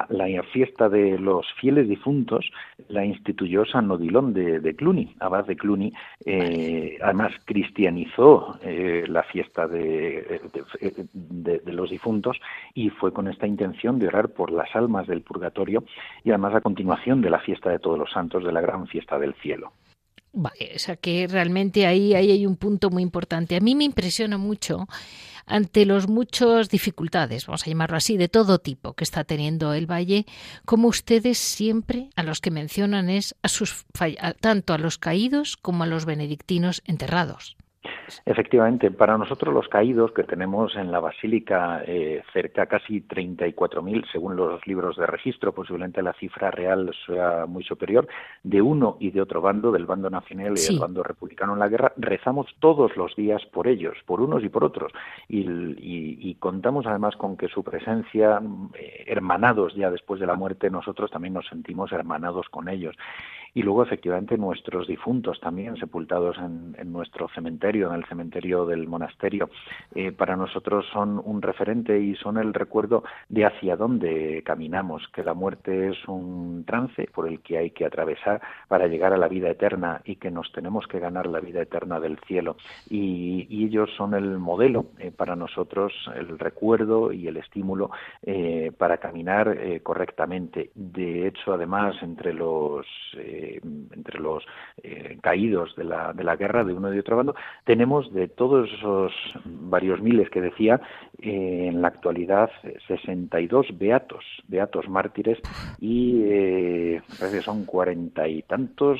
la, 0.09 0.43
fiesta 0.53 0.87
de 0.87 1.17
los 1.17 1.47
fieles 1.59 1.89
difuntos 1.89 2.51
la 2.89 3.03
instituyó 3.03 3.65
San 3.65 3.89
Odilon 3.89 4.33
de, 4.33 4.59
de 4.59 4.75
Cluny, 4.75 5.15
abad 5.19 5.45
de 5.45 5.55
Cluny. 5.55 5.91
Eh, 6.25 6.99
además 7.01 7.31
cristianizó 7.45 8.59
eh, 8.61 9.05
la 9.07 9.23
fiesta 9.23 9.67
de, 9.67 10.41
de, 11.13 11.73
los 11.73 11.89
difuntos 11.89 12.37
y 12.75 12.89
fue 12.91 13.11
con 13.11 13.27
esta 13.27 13.47
intención 13.47 13.97
de 13.97 14.07
orar 14.09 14.29
por 14.29 14.51
las 14.51 14.75
almas 14.75 15.07
del 15.07 15.21
purgatorio 15.21 15.83
y 16.23 16.29
además 16.29 16.53
a 16.53 16.61
continuación 16.61 17.21
de 17.21 17.31
la 17.31 17.39
fiesta 17.39 17.71
de 17.71 17.79
todos 17.79 17.97
los 17.97 18.11
santos 18.11 18.43
de 18.43 18.51
la 18.51 18.61
gran 18.61 18.85
fiesta 18.85 19.17
del 19.17 19.33
cielo. 19.35 19.71
Vale, 20.33 20.73
o 20.75 20.79
sea 20.79 20.97
que 20.97 21.25
realmente 21.27 21.87
ahí, 21.87 22.13
ahí 22.13 22.29
hay 22.29 22.45
un 22.45 22.57
punto 22.57 22.91
muy 22.91 23.01
importante. 23.01 23.55
A 23.55 23.59
mí 23.59 23.73
me 23.73 23.85
impresiona 23.85 24.37
mucho 24.37 24.85
ante 25.47 25.86
los 25.86 26.07
muchas 26.07 26.69
dificultades, 26.69 27.47
vamos 27.47 27.63
a 27.63 27.69
llamarlo 27.69 27.97
así, 27.97 28.17
de 28.17 28.27
todo 28.27 28.60
tipo 28.60 28.93
que 28.93 29.03
está 29.03 29.23
teniendo 29.23 29.73
el 29.73 29.89
Valle, 29.89 30.25
como 30.65 30.89
ustedes 30.89 31.38
siempre 31.38 32.10
a 32.15 32.23
los 32.23 32.41
que 32.41 32.51
mencionan 32.51 33.10
es 33.10 33.36
a 33.41 33.47
sus 33.47 33.86
tanto 34.41 34.73
a 34.73 34.77
los 34.77 34.97
caídos 34.97 35.57
como 35.57 35.83
a 35.83 35.88
los 35.88 36.05
benedictinos 36.05 36.83
enterrados. 36.86 37.57
Efectivamente, 38.25 38.91
para 38.91 39.17
nosotros 39.17 39.53
los 39.53 39.67
caídos 39.67 40.11
que 40.11 40.23
tenemos 40.23 40.75
en 40.75 40.91
la 40.91 40.99
basílica 40.99 41.83
eh, 41.85 42.23
cerca 42.33 42.65
casi 42.65 43.01
34.000, 43.01 44.11
según 44.11 44.35
los 44.35 44.65
libros 44.65 44.97
de 44.97 45.05
registro, 45.05 45.53
posiblemente 45.53 46.01
la 46.01 46.13
cifra 46.13 46.51
real 46.51 46.93
sea 47.05 47.45
muy 47.45 47.63
superior, 47.63 48.07
de 48.43 48.61
uno 48.61 48.97
y 48.99 49.11
de 49.11 49.21
otro 49.21 49.41
bando, 49.41 49.71
del 49.71 49.85
bando 49.85 50.09
nacional 50.09 50.53
y 50.57 50.61
del 50.61 50.79
bando 50.79 51.03
republicano 51.03 51.53
en 51.53 51.59
la 51.59 51.67
guerra, 51.67 51.93
rezamos 51.97 52.47
todos 52.59 52.95
los 52.97 53.15
días 53.15 53.45
por 53.45 53.67
ellos, 53.67 53.97
por 54.05 54.21
unos 54.21 54.43
y 54.43 54.49
por 54.49 54.63
otros. 54.63 54.91
Y, 55.27 56.35
contamos 56.39 56.85
además 56.85 57.15
con 57.15 57.35
que 57.35 57.47
su 57.47 57.63
presencia, 57.63 58.39
eh, 58.75 59.03
hermanados 59.07 59.73
ya 59.75 59.89
después 59.89 60.19
de 60.19 60.27
la 60.27 60.35
muerte, 60.35 60.69
nosotros 60.69 61.09
también 61.09 61.33
nos 61.33 61.47
sentimos 61.47 61.91
hermanados 61.91 62.47
con 62.49 62.69
ellos 62.69 62.95
y 63.53 63.63
luego 63.63 63.83
efectivamente 63.83 64.38
nuestros 64.38 64.88
difuntos 64.88 65.39
también 65.39 65.77
sepultados 65.77 66.38
en, 66.38 66.91
nuestro 66.91 67.27
cementerio, 67.29 67.89
en 67.89 67.95
el 67.95 68.05
cementerio 68.05 68.65
del 68.65 68.88
monasterio, 68.88 69.49
eh, 69.95 70.12
para 70.12 70.36
nosotros 70.36 70.86
son 70.91 71.21
un 71.23 71.41
referente 71.41 71.99
y 71.99 72.15
son 72.15 72.38
el 72.38 72.53
recuerdo 72.53 73.03
de 73.29 73.45
hacia 73.45 73.75
dónde 73.75 74.41
caminamos, 74.45 75.07
que 75.13 75.23
la 75.23 75.33
muerte 75.33 75.89
es 75.89 76.07
un 76.07 76.63
trance 76.65 77.07
por 77.13 77.27
el 77.27 77.41
que 77.41 77.57
hay 77.57 77.71
que 77.71 77.86
atravesar 77.86 78.41
para 78.67 78.88
llegar 78.88 79.13
a 79.13 79.17
la 79.17 79.27
vida 79.27 79.49
eterna 79.49 80.01
y 80.05 80.15
que 80.15 80.31
nos 80.31 80.51
tenemos 80.51 80.88
que 80.88 80.99
ganar 80.99 81.27
la 81.27 81.39
vida 81.39 81.62
eterna 81.62 81.99
del 81.99 82.17
cielo. 82.19 82.57
Y, 82.89 83.67
ellos 83.67 83.89
son 83.97 84.13
el 84.13 84.38
modelo 84.38 84.86
eh, 84.97 85.12
para 85.12 85.36
nosotros, 85.36 85.91
el 86.15 86.39
recuerdo 86.39 87.12
y 87.12 87.27
el 87.27 87.36
estímulo 87.36 87.91
eh, 88.21 88.71
para 88.77 88.97
caminar 88.97 89.57
correctamente. 89.83 90.69
De 90.73 91.27
hecho, 91.27 91.53
además, 91.53 91.95
entre 92.01 92.33
los 92.33 92.86
eh, 93.38 93.60
entre 93.91 94.19
los 94.19 94.43
eh, 94.82 95.17
caídos 95.21 95.76
de 95.76 95.84
la, 95.84 96.12
de 96.13 96.23
la 96.23 96.36
guerra 96.36 96.63
de 96.63 96.73
uno 96.73 96.93
y 96.93 97.00
otro 97.00 97.17
bando, 97.17 97.36
tenemos 97.65 98.12
de 98.13 98.28
todos 98.28 98.69
esos 98.71 99.12
varios 99.45 100.02
miles 100.02 100.30
que 100.30 100.41
decía, 100.41 100.82
eh, 101.21 101.67
en 101.67 101.82
la 101.82 101.89
actualidad 101.89 102.50
62 102.88 103.78
beatos, 103.78 104.23
beatos 104.47 104.89
mártires, 104.89 105.39
y 105.80 106.95
parece 107.19 107.38
que 107.38 107.43
son 107.43 107.65
cuarenta 107.65 108.28
y 108.28 108.41
tantos 108.43 109.00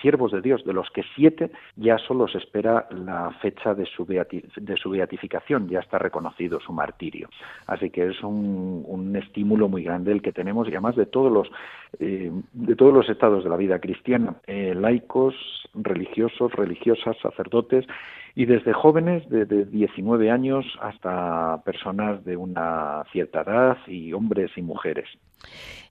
siervos 0.00 0.32
de 0.32 0.40
Dios, 0.40 0.64
de 0.64 0.72
los 0.72 0.90
que 0.90 1.02
siete 1.14 1.50
ya 1.76 1.98
solo 1.98 2.26
se 2.28 2.38
espera 2.38 2.86
la 2.90 3.30
fecha 3.40 3.74
de 3.74 3.86
su, 3.86 4.04
de 4.04 4.76
su 4.76 4.90
beatificación, 4.90 5.68
ya 5.68 5.80
está 5.80 5.98
reconocido 5.98 6.60
su 6.60 6.72
martirio. 6.72 7.28
Así 7.66 7.90
que 7.90 8.08
es 8.08 8.22
un, 8.22 8.84
un 8.86 9.16
estímulo 9.16 9.68
muy 9.68 9.84
grande 9.84 10.12
el 10.12 10.22
que 10.22 10.32
tenemos 10.32 10.66
y 10.68 10.72
además 10.72 10.96
de 10.96 11.06
todos 11.06 11.32
los 11.32 11.50
de 11.98 12.76
todos 12.76 12.92
los 12.92 13.03
estados 13.08 13.44
de 13.44 13.50
la 13.50 13.56
vida 13.56 13.78
cristiana, 13.78 14.36
eh, 14.46 14.74
laicos, 14.74 15.34
religiosos, 15.74 16.52
religiosas, 16.52 17.16
sacerdotes, 17.22 17.86
y 18.34 18.46
desde 18.46 18.72
jóvenes 18.72 19.28
de, 19.28 19.44
19 19.46 20.30
años 20.30 20.66
hasta 20.80 21.62
personas 21.64 22.24
de 22.24 22.36
una 22.36 23.04
cierta 23.12 23.42
edad 23.42 23.78
y 23.86 24.12
hombres 24.12 24.50
y 24.56 24.62
mujeres. 24.62 25.08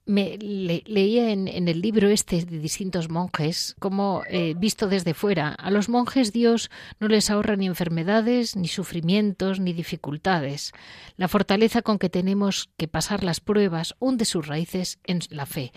Me 0.06 0.36
leía 0.38 1.30
en, 1.30 1.48
el 1.48 1.80
libro 1.80 2.08
este 2.08 2.44
de 2.44 2.58
distintos 2.58 3.08
monjes 3.08 3.74
como, 3.78 4.22
eh, 4.28 4.54
visto 4.56 4.86
desde 4.88 5.14
fuera, 5.14 5.50
a 5.50 5.70
los 5.70 5.88
monjes 5.88 6.32
Dios 6.32 6.70
no 7.00 7.08
les 7.08 7.30
ahorra 7.30 7.56
ni 7.56 7.66
enfermedades, 7.66 8.54
ni 8.54 8.68
sufrimientos, 8.68 9.60
ni 9.60 9.72
dificultades. 9.72 10.72
La 11.16 11.28
fortaleza 11.28 11.82
con 11.82 11.98
que 11.98 12.10
tenemos 12.10 12.70
que 12.76 12.88
pasar 12.88 13.24
las 13.24 13.40
pruebas 13.40 13.94
hunde 13.98 14.24
sus 14.24 14.46
raíces 14.46 14.98
en 15.04 15.20
la 15.30 15.46
fe. 15.46 15.72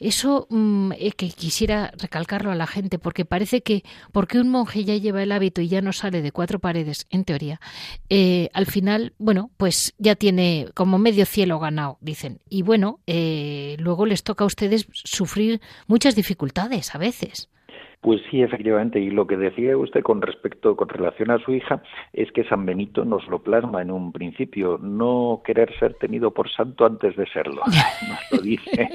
Eso 0.00 0.46
mm, 0.50 0.92
eh, 0.98 1.12
que 1.12 1.28
quisiera 1.28 1.92
recalcarlo 1.98 2.50
a 2.50 2.54
la 2.54 2.66
gente, 2.66 2.98
porque 2.98 3.24
parece 3.24 3.62
que 3.62 3.84
porque 4.12 4.40
un 4.40 4.48
monje 4.48 4.84
ya 4.84 4.96
lleva 4.96 5.22
el 5.22 5.30
hábito 5.30 5.60
y 5.60 5.68
ya 5.68 5.82
no 5.82 5.92
sale 5.92 6.22
de 6.22 6.32
cuatro 6.32 6.58
paredes, 6.58 7.06
en 7.10 7.24
teoría, 7.24 7.60
eh, 8.08 8.48
al 8.52 8.66
final, 8.66 9.14
bueno, 9.18 9.50
pues 9.56 9.94
ya 9.98 10.16
tiene 10.16 10.68
como 10.74 10.98
medio 10.98 11.26
cielo 11.26 11.58
ganado, 11.58 11.98
dicen. 12.00 12.40
Y 12.48 12.62
bueno, 12.62 13.00
eh, 13.06 13.59
luego 13.78 14.06
les 14.06 14.22
toca 14.22 14.44
a 14.44 14.46
ustedes 14.46 14.86
sufrir 14.92 15.60
muchas 15.86 16.14
dificultades 16.14 16.94
a 16.94 16.98
veces. 16.98 17.48
Pues 18.00 18.22
sí, 18.30 18.42
efectivamente. 18.42 18.98
Y 18.98 19.10
lo 19.10 19.26
que 19.26 19.36
decía 19.36 19.76
usted 19.76 20.02
con 20.02 20.22
respecto, 20.22 20.74
con 20.74 20.88
relación 20.88 21.30
a 21.30 21.38
su 21.38 21.52
hija, 21.52 21.82
es 22.14 22.32
que 22.32 22.44
San 22.44 22.64
Benito 22.64 23.04
nos 23.04 23.26
lo 23.28 23.42
plasma 23.42 23.82
en 23.82 23.90
un 23.90 24.10
principio, 24.10 24.78
no 24.80 25.42
querer 25.44 25.70
ser 25.78 25.94
tenido 25.94 26.30
por 26.32 26.50
santo 26.50 26.86
antes 26.86 27.14
de 27.16 27.26
serlo. 27.26 27.62
Nos 28.08 28.32
lo 28.32 28.42
dice 28.42 28.88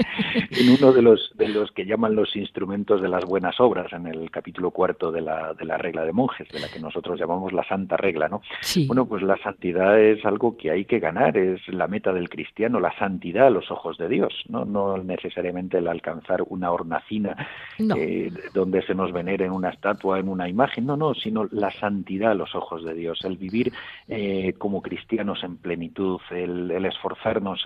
en 0.51 0.69
uno 0.77 0.91
de 0.91 1.01
los 1.01 1.31
de 1.35 1.49
los 1.49 1.71
que 1.71 1.85
llaman 1.85 2.15
los 2.15 2.35
instrumentos 2.35 3.01
de 3.01 3.07
las 3.07 3.23
buenas 3.25 3.59
obras, 3.59 3.93
en 3.93 4.07
el 4.07 4.31
capítulo 4.31 4.71
cuarto 4.71 5.11
de 5.11 5.21
la, 5.21 5.53
de 5.53 5.65
la 5.65 5.77
regla 5.77 6.03
de 6.03 6.11
monjes, 6.11 6.47
de 6.49 6.59
la 6.59 6.67
que 6.69 6.79
nosotros 6.79 7.19
llamamos 7.19 7.53
la 7.53 7.63
santa 7.67 7.97
regla, 7.97 8.27
¿no? 8.27 8.41
Bueno, 8.87 9.05
pues 9.05 9.21
la 9.21 9.37
santidad 9.37 9.99
es 9.99 10.25
algo 10.25 10.57
que 10.57 10.71
hay 10.71 10.85
que 10.85 10.99
ganar, 10.99 11.37
es 11.37 11.61
la 11.67 11.87
meta 11.87 12.11
del 12.11 12.29
cristiano, 12.29 12.79
la 12.79 12.97
santidad 12.97 13.47
a 13.47 13.49
los 13.49 13.69
ojos 13.69 13.97
de 13.97 14.09
Dios, 14.09 14.33
no, 14.49 14.65
no 14.65 14.97
necesariamente 14.97 15.77
el 15.77 15.87
alcanzar 15.87 16.43
una 16.47 16.71
hornacina 16.71 17.35
eh, 17.77 18.31
donde 18.53 18.81
se 18.83 18.94
se 18.95 19.01
nos 19.01 19.11
venere 19.11 19.45
en 19.45 19.51
una 19.51 19.69
estatua, 19.69 20.19
en 20.19 20.29
una 20.29 20.47
imagen, 20.47 20.85
no, 20.85 20.95
no, 20.95 21.13
sino 21.13 21.47
la 21.51 21.69
santidad 21.71 22.31
a 22.31 22.35
los 22.35 22.55
ojos 22.55 22.85
de 22.85 22.93
Dios, 22.93 23.19
el 23.25 23.35
vivir 23.35 23.73
eh, 24.07 24.53
como 24.57 24.81
cristianos 24.81 25.43
en 25.43 25.57
plenitud, 25.57 26.21
el, 26.31 26.71
esforzarnos 26.85 27.65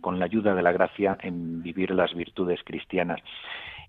con 0.00 0.18
la 0.18 0.24
ayuda 0.24 0.54
de 0.54 0.62
la 0.62 0.72
gracia 0.72 1.16
en 1.22 1.62
vivir 1.62 1.92
las 1.92 2.12
virtudes 2.14 2.60
cristianas. 2.64 3.20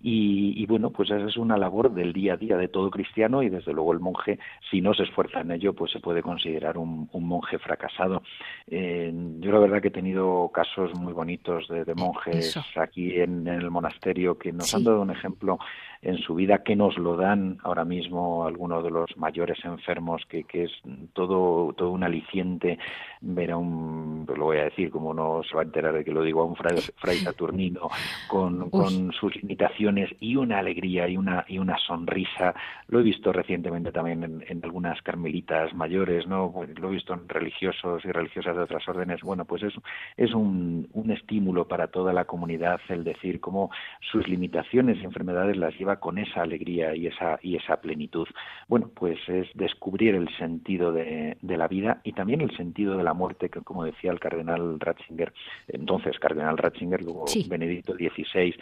Y, 0.02 0.64
bueno, 0.64 0.90
pues 0.90 1.10
esa 1.10 1.26
es 1.26 1.36
una 1.36 1.58
labor 1.58 1.92
del 1.92 2.14
día 2.14 2.32
a 2.32 2.36
día 2.38 2.56
de 2.56 2.68
todo 2.68 2.90
cristiano 2.90 3.42
y 3.42 3.50
desde 3.50 3.74
luego 3.74 3.92
el 3.92 4.00
monje, 4.00 4.38
si 4.70 4.80
no 4.80 4.94
se 4.94 5.02
esfuerza 5.02 5.40
en 5.40 5.50
ello, 5.50 5.74
pues 5.74 5.92
se 5.92 6.00
puede 6.00 6.22
considerar 6.22 6.78
un, 6.78 7.10
monje 7.12 7.58
fracasado. 7.58 8.22
Eh, 8.66 9.12
yo 9.40 9.52
la 9.52 9.58
verdad 9.58 9.82
que 9.82 9.88
he 9.88 9.92
tenido 9.92 10.50
casos 10.54 10.94
muy 10.98 11.12
bonitos 11.12 11.68
de, 11.68 11.94
monjes 11.94 12.56
aquí 12.76 13.20
en, 13.20 13.46
el 13.46 13.70
monasterio 13.70 14.38
que 14.38 14.52
nos 14.52 14.74
han 14.74 14.84
dado 14.84 15.02
un 15.02 15.10
ejemplo 15.10 15.58
en 16.02 16.18
su 16.18 16.34
vida 16.34 16.62
que 16.62 16.76
nos 16.76 16.96
lo 16.96 17.16
dan 17.16 17.58
ahora 17.62 17.84
mismo 17.84 18.46
algunos 18.46 18.82
de 18.82 18.90
los 18.90 19.16
mayores 19.18 19.58
enfermos 19.64 20.22
que, 20.28 20.44
que 20.44 20.64
es 20.64 20.72
todo 21.12 21.74
todo 21.74 21.90
un 21.90 22.02
aliciente 22.02 22.78
ver 23.20 23.50
a 23.50 23.58
un 23.58 24.24
pues 24.26 24.38
lo 24.38 24.46
voy 24.46 24.58
a 24.58 24.64
decir 24.64 24.90
como 24.90 25.12
no 25.12 25.42
se 25.42 25.54
va 25.54 25.60
a 25.60 25.64
enterar 25.64 25.92
de 25.92 26.04
que 26.04 26.12
lo 26.12 26.22
digo 26.22 26.40
a 26.40 26.44
un 26.46 26.56
fray, 26.56 26.78
saturnino 27.18 27.88
con, 28.28 28.70
con 28.70 29.12
sus 29.12 29.36
limitaciones 29.36 30.10
y 30.20 30.36
una 30.36 30.58
alegría 30.58 31.06
y 31.08 31.16
una 31.16 31.44
y 31.48 31.58
una 31.58 31.76
sonrisa. 31.78 32.54
Lo 32.88 33.00
he 33.00 33.02
visto 33.02 33.32
recientemente 33.32 33.92
también 33.92 34.42
en, 34.46 34.60
algunas 34.62 35.00
carmelitas 35.02 35.74
mayores 35.74 36.26
no 36.26 36.50
pues 36.52 36.78
lo 36.78 36.88
he 36.88 36.92
visto 36.92 37.12
en 37.12 37.28
religiosos 37.28 38.04
y 38.04 38.12
religiosas 38.12 38.56
de 38.56 38.62
otras 38.62 38.88
órdenes. 38.88 39.20
Bueno 39.20 39.44
pues 39.44 39.62
es 39.64 39.74
es 40.16 40.32
un, 40.32 40.88
un 40.92 41.10
estímulo 41.10 41.68
para 41.68 41.88
toda 41.88 42.12
la 42.12 42.24
comunidad 42.24 42.80
el 42.88 43.04
decir 43.04 43.40
cómo 43.40 43.70
sus 44.10 44.26
limitaciones 44.28 44.98
y 44.98 45.04
enfermedades 45.04 45.56
las 45.56 45.74
lleva 45.78 45.89
con 45.96 46.18
esa 46.18 46.42
alegría 46.42 46.94
y 46.94 47.06
esa, 47.06 47.38
y 47.42 47.56
esa 47.56 47.80
plenitud. 47.80 48.28
Bueno, 48.68 48.90
pues 48.94 49.18
es 49.28 49.48
descubrir 49.54 50.14
el 50.14 50.28
sentido 50.36 50.92
de, 50.92 51.36
la 51.42 51.68
vida 51.68 52.00
y 52.04 52.12
también 52.12 52.40
el 52.40 52.56
sentido 52.56 52.96
de 52.96 53.04
la 53.04 53.14
muerte, 53.14 53.48
que 53.48 53.60
como 53.60 53.84
decía 53.84 54.12
el 54.12 54.20
cardenal 54.20 54.78
Ratzinger, 54.78 55.32
entonces 55.68 56.18
cardenal 56.18 56.56
Ratzinger, 56.56 57.02
luego 57.02 57.24
Benedicto 57.48 57.94
XVI, 57.94 58.54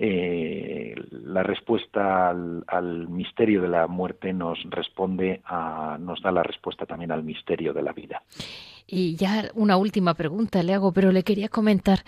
eh, 0.00 0.94
la 1.10 1.42
respuesta 1.42 2.30
al, 2.30 3.08
misterio 3.08 3.62
de 3.62 3.68
la 3.68 3.88
muerte 3.88 4.32
nos 4.32 4.58
responde 4.70 5.42
a, 5.44 5.98
nos 5.98 6.22
da 6.22 6.30
la 6.30 6.44
respuesta 6.44 6.86
también 6.86 7.10
al 7.10 7.24
misterio 7.24 7.72
de 7.72 7.82
la 7.82 7.92
vida. 7.92 8.22
Y 8.86 9.16
ya 9.16 9.50
una 9.54 9.76
última 9.76 10.14
pregunta 10.14 10.62
le 10.62 10.72
hago, 10.72 10.92
pero 10.92 11.10
le 11.10 11.24
quería 11.24 11.48
comentar. 11.48 12.04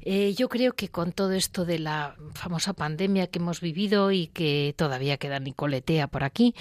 Eh, 0.00 0.32
yo 0.34 0.48
creo 0.48 0.72
que 0.72 0.88
con 0.88 1.12
todo 1.12 1.32
esto 1.32 1.66
de 1.66 1.78
la 1.78 2.16
famosa 2.32 2.72
pandemia 2.72 3.26
que 3.26 3.40
hemos 3.40 3.60
vivido 3.60 4.10
y 4.10 4.28
que 4.28 4.74
todavía 4.78 5.18
queda 5.18 5.38
Nicoletea 5.38 6.08
por 6.08 6.24
aquí, 6.24 6.54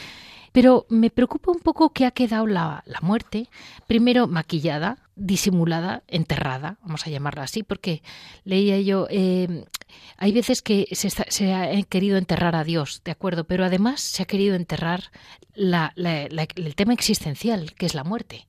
pero 0.52 0.86
me 0.90 1.10
preocupa 1.10 1.52
un 1.52 1.62
poco 1.62 1.94
que 1.94 2.06
ha 2.06 2.12
quedado 2.12 2.46
la, 2.46 2.84
la 2.86 3.00
muerte, 3.02 3.48
primero 3.88 4.28
maquillada, 4.28 4.98
disimulada, 5.16 6.04
enterrada, 6.08 6.78
vamos 6.84 7.06
a 7.06 7.10
llamarla 7.10 7.44
así, 7.44 7.64
porque 7.64 8.02
leía 8.44 8.80
yo, 8.82 9.08
eh, 9.10 9.66
hay 10.18 10.32
veces 10.32 10.62
que 10.62 10.86
se, 10.92 11.10
se, 11.10 11.54
ha 11.54 11.70
querido 11.84 12.18
enterrar 12.18 12.56
a 12.56 12.64
Dios, 12.64 13.02
de 13.04 13.12
acuerdo, 13.12 13.46
pero 13.46 13.66
además 13.66 14.02
se 14.02 14.24
ha 14.24 14.26
querido 14.26 14.56
enterrar 14.56 15.02
el 15.56 16.76
tema 16.76 16.94
existencial, 16.94 17.74
que 17.78 17.86
es 17.86 17.96
la 17.96 18.04
muerte. 18.04 18.48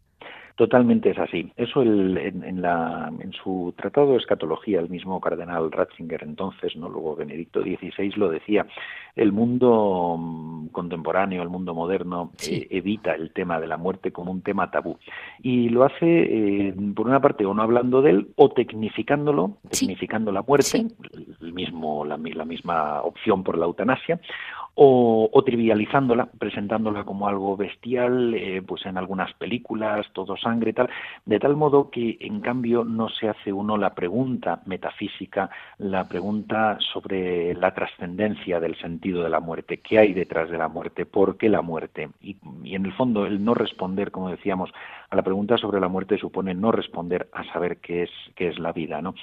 Totalmente 0.56 1.10
es 1.10 1.18
así. 1.18 1.50
Eso 1.56 1.82
el, 1.82 2.16
en, 2.16 2.62
la, 2.62 3.12
en, 3.18 3.32
su 3.32 3.74
tratado 3.76 4.12
de 4.12 4.18
escatología, 4.18 4.78
el 4.78 4.88
mismo 4.88 5.20
cardenal 5.20 5.72
Ratzinger 5.72 6.22
entonces, 6.22 6.76
no 6.76 6.88
luego 6.88 7.16
Benedicto 7.16 7.60
XVI 7.60 8.12
lo 8.14 8.30
decía, 8.30 8.64
el 9.16 9.32
mundo 9.32 10.16
mm, 10.16 10.68
contemporáneo, 10.68 11.42
el 11.42 11.48
mundo 11.48 11.74
moderno 11.74 12.30
eh, 12.48 12.68
evita 12.70 13.14
el 13.14 13.32
tema 13.32 13.58
de 13.58 13.66
la 13.66 13.78
muerte 13.78 14.12
como 14.12 14.30
un 14.30 14.42
tema 14.42 14.70
tabú. 14.70 14.96
Y 15.42 15.70
lo 15.70 15.82
hace 15.82 16.68
eh, 16.68 16.74
por 16.94 17.08
una 17.08 17.20
parte 17.20 17.44
o 17.44 17.52
no 17.52 17.62
hablando 17.62 18.00
de 18.00 18.10
él 18.10 18.28
o 18.36 18.50
tecnificándolo, 18.50 19.58
tecnificando 19.68 20.30
la 20.30 20.42
muerte, 20.42 20.86
el 21.44 21.52
mismo 21.52 22.04
la, 22.04 22.16
la 22.16 22.44
misma 22.44 23.02
opción 23.02 23.42
por 23.42 23.58
la 23.58 23.66
eutanasia 23.66 24.20
o, 24.76 25.42
trivializándola, 25.46 26.26
presentándola 26.26 27.04
como 27.04 27.28
algo 27.28 27.56
bestial, 27.56 28.34
eh, 28.34 28.60
pues 28.66 28.84
en 28.86 28.98
algunas 28.98 29.32
películas, 29.34 30.06
todo 30.12 30.36
sangre 30.36 30.72
tal, 30.72 30.90
de 31.24 31.38
tal 31.38 31.56
modo 31.56 31.90
que 31.90 32.16
en 32.20 32.40
cambio 32.40 32.82
no 32.84 33.08
se 33.08 33.28
hace 33.28 33.52
uno 33.52 33.76
la 33.76 33.94
pregunta 33.94 34.62
metafísica, 34.66 35.48
la 35.78 36.08
pregunta 36.08 36.78
sobre 36.92 37.54
la 37.54 37.72
trascendencia 37.72 38.58
del 38.58 38.76
sentido 38.78 39.22
de 39.22 39.30
la 39.30 39.40
muerte, 39.40 39.78
qué 39.78 39.98
hay 39.98 40.12
detrás 40.12 40.50
de 40.50 40.58
la 40.58 40.68
muerte, 40.68 41.06
por 41.06 41.36
qué 41.36 41.48
la 41.48 41.62
muerte, 41.62 42.08
y, 42.20 42.36
en 42.64 42.84
el 42.84 42.92
fondo 42.94 43.26
el 43.26 43.44
no 43.44 43.54
responder, 43.54 44.10
como 44.10 44.30
decíamos, 44.30 44.70
la 45.12 45.22
pregunta 45.22 45.56
sobre 45.56 45.80
la 45.80 45.88
muerte 45.88 46.18
supone 46.18 46.54
no 46.54 46.72
responder 46.72 47.28
a 47.32 47.44
saber 47.52 47.76
qué 47.78 48.02
es, 48.04 48.10
qué 48.34 48.48
es 48.48 48.58
la 48.58 48.72
vida. 48.72 49.00
¿no? 49.00 49.14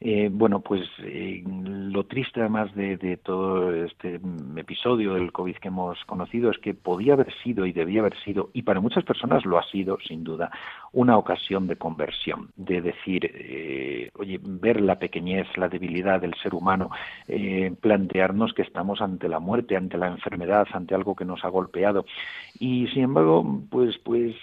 Eh, 0.00 0.28
bueno, 0.30 0.60
pues 0.60 0.82
eh, 1.02 1.42
lo 1.68 2.06
triste 2.06 2.40
además 2.40 2.74
de, 2.74 3.16
todo 3.22 3.74
este 3.74 4.20
episodio 4.56 5.14
del 5.14 5.32
COVID 5.32 5.56
que 5.56 5.68
hemos 5.68 6.02
conocido 6.04 6.50
es 6.50 6.58
que 6.58 6.74
podía 6.74 7.14
haber 7.14 7.32
sido 7.42 7.66
y 7.66 7.72
debía 7.72 8.00
haber 8.00 8.16
sido, 8.24 8.50
y 8.52 8.62
para 8.62 8.80
muchas 8.80 9.04
personas 9.04 9.44
lo 9.44 9.58
ha 9.58 9.64
sido 9.64 9.98
sin 10.06 10.24
duda, 10.24 10.50
una 10.92 11.16
ocasión 11.16 11.66
de 11.66 11.76
conversión, 11.76 12.50
de 12.56 12.80
decir, 12.80 13.30
eh, 13.32 14.10
oye, 14.14 14.40
ver 14.42 14.80
la 14.80 14.98
pequeñez, 14.98 15.46
la 15.56 15.68
debilidad 15.68 16.20
del 16.20 16.34
ser 16.42 16.54
humano, 16.54 16.90
plantearnos 17.80 18.52
que 18.54 18.62
estamos 18.62 19.00
ante 19.00 19.28
la 19.28 19.38
muerte, 19.38 19.76
ante 19.76 19.98
la 19.98 20.08
enfermedad, 20.08 20.66
ante 20.72 20.94
algo 20.94 21.14
que 21.14 21.24
nos 21.24 21.44
ha 21.44 21.48
golpeado. 21.48 22.04
Y 22.58 22.86
sin 22.88 23.04
embargo, 23.04 23.62
pues, 23.70 23.98
pues 23.98 24.34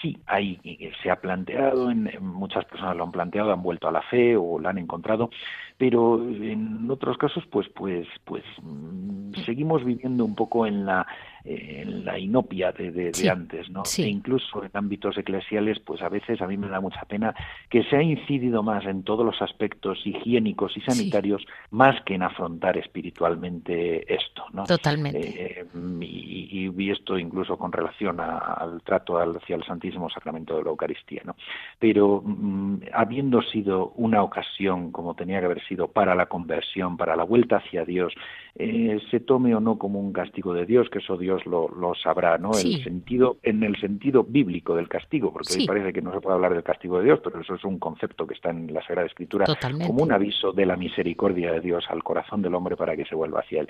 sí, 0.00 0.18
hay 0.26 0.58
y, 0.62 0.90
se 1.02 1.10
ha 1.10 1.16
planteado, 1.16 1.90
en, 1.90 2.10
muchas 2.20 2.64
personas 2.64 2.96
lo 2.96 3.04
han 3.04 3.12
planteado, 3.12 3.52
han 3.52 3.62
vuelto 3.62 3.88
a 3.88 3.92
la 3.92 4.02
fe 4.02 4.36
o 4.36 4.58
la 4.58 4.70
han 4.70 4.78
encontrado, 4.78 5.30
pero 5.78 6.20
en 6.20 6.90
otros 6.90 7.16
casos, 7.16 7.44
pues, 7.50 7.68
pues, 7.74 8.06
pues 8.24 8.42
mm, 8.60 9.32
seguimos 9.46 9.84
viviendo 9.84 10.24
un 10.24 10.34
poco 10.34 10.66
en 10.66 10.84
la 10.84 11.06
en 11.44 12.04
la 12.04 12.18
inopia 12.18 12.72
de, 12.72 13.12
antes, 13.30 13.70
¿no? 13.70 13.82
E 13.96 14.02
incluso 14.02 14.64
en 14.64 14.70
ámbitos 14.74 15.16
eclesiales, 15.18 15.78
pues 15.80 16.02
a 16.02 16.08
veces 16.08 16.40
a 16.42 16.46
mí 16.46 16.56
me 16.56 16.68
da 16.68 16.80
mucha 16.80 17.02
pena 17.02 17.34
que 17.68 17.84
se 17.84 17.96
ha 17.96 18.02
incidido 18.02 18.62
más 18.62 18.84
en 18.86 19.02
todos 19.02 19.24
los 19.24 19.40
aspectos 19.42 19.98
higiénicos 20.04 20.76
y 20.76 20.80
sanitarios 20.80 21.46
más 21.70 22.00
que 22.02 22.14
en 22.14 22.22
afrontar 22.22 22.76
espiritualmente 22.76 24.12
esto, 24.12 24.44
¿no? 24.52 24.64
Totalmente. 24.64 25.60
Eh, 25.60 25.66
y, 26.00 26.70
y, 26.76 26.90
esto 26.90 27.18
incluso 27.18 27.58
con 27.58 27.70
relación 27.70 28.18
al 28.20 28.82
trato 28.82 29.18
hacia 29.18 29.56
el 29.56 29.64
Santísimo 29.64 30.08
Sacramento 30.08 30.56
de 30.56 30.64
la 30.64 30.70
Eucaristía, 30.70 31.22
¿no? 31.24 31.36
Pero 31.78 32.22
mm, 32.24 32.80
habiendo 32.92 33.42
sido 33.42 33.92
una 33.96 34.22
ocasión, 34.22 34.90
como 34.90 35.14
tenía 35.14 35.40
que 35.40 35.46
haber 35.46 35.64
sido, 35.66 35.88
para 35.88 36.14
la 36.14 36.26
conversión, 36.26 36.96
para 36.96 37.16
la 37.16 37.24
vuelta 37.24 37.56
hacia 37.56 37.84
Dios, 37.84 38.14
eh, 38.54 39.00
se 39.10 39.20
tome 39.20 39.54
o 39.54 39.60
no 39.60 39.78
como 39.78 40.00
un 40.00 40.12
castigo 40.12 40.54
de 40.54 40.66
Dios, 40.66 40.88
que 40.90 40.98
eso 40.98 41.16
Dios 41.28 41.44
lo, 41.44 41.94
sabrá, 42.02 42.38
¿no? 42.38 42.52
El 42.52 42.82
sentido, 42.82 43.36
en 43.42 43.62
el 43.62 43.78
sentido 43.78 44.24
bíblico 44.24 44.74
del 44.74 44.88
castigo, 44.88 45.30
porque 45.30 45.52
hoy 45.58 45.66
parece 45.66 45.92
que 45.92 46.00
no 46.00 46.10
se 46.10 46.20
puede 46.22 46.36
hablar 46.36 46.54
del 46.54 46.62
castigo 46.62 46.98
de 46.98 47.04
Dios, 47.04 47.20
pero 47.22 47.38
eso 47.42 47.54
es 47.54 47.64
un 47.64 47.78
concepto 47.78 48.26
que 48.26 48.32
está 48.32 48.48
en 48.48 48.72
la 48.72 48.80
Sagrada 48.80 49.06
Escritura 49.06 49.44
como 49.86 50.02
un 50.02 50.12
aviso 50.12 50.52
de 50.52 50.64
la 50.64 50.76
misericordia 50.76 51.52
de 51.52 51.60
Dios 51.60 51.84
al 51.90 52.02
corazón 52.02 52.40
del 52.40 52.54
hombre 52.54 52.76
para 52.76 52.96
que 52.96 53.04
se 53.04 53.14
vuelva 53.14 53.40
hacia 53.40 53.60
él. 53.60 53.68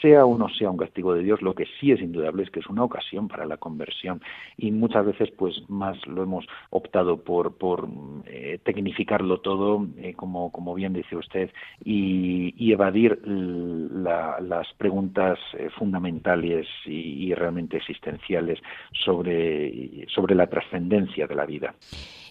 Sea 0.00 0.24
o 0.24 0.38
no 0.38 0.48
sea 0.50 0.70
un 0.70 0.76
castigo 0.76 1.12
de 1.14 1.24
Dios, 1.24 1.42
lo 1.42 1.54
que 1.54 1.66
sí 1.80 1.90
es 1.90 2.00
indudable 2.00 2.44
es 2.44 2.50
que 2.50 2.60
es 2.60 2.66
una 2.68 2.84
ocasión 2.84 3.26
para 3.26 3.44
la 3.44 3.56
conversión 3.56 4.22
y 4.56 4.70
muchas 4.70 5.04
veces 5.04 5.30
pues 5.36 5.68
más 5.68 5.96
lo 6.06 6.22
hemos 6.22 6.46
optado 6.70 7.24
por, 7.24 7.56
por 7.56 7.88
eh, 8.26 8.60
tecnificarlo 8.62 9.40
todo, 9.40 9.84
eh, 9.98 10.14
como, 10.14 10.52
como 10.52 10.74
bien 10.74 10.92
dice 10.92 11.16
usted, 11.16 11.50
y, 11.84 12.70
evadir 12.70 13.20
las 13.26 14.72
preguntas 14.74 15.36
eh, 15.54 15.70
fundamentales 15.76 16.68
y, 16.86 16.99
realmente 17.34 17.76
existenciales 17.76 18.58
sobre, 19.04 20.06
sobre 20.14 20.34
la 20.34 20.46
trascendencia 20.46 21.26
de 21.26 21.34
la 21.34 21.46
vida. 21.46 21.74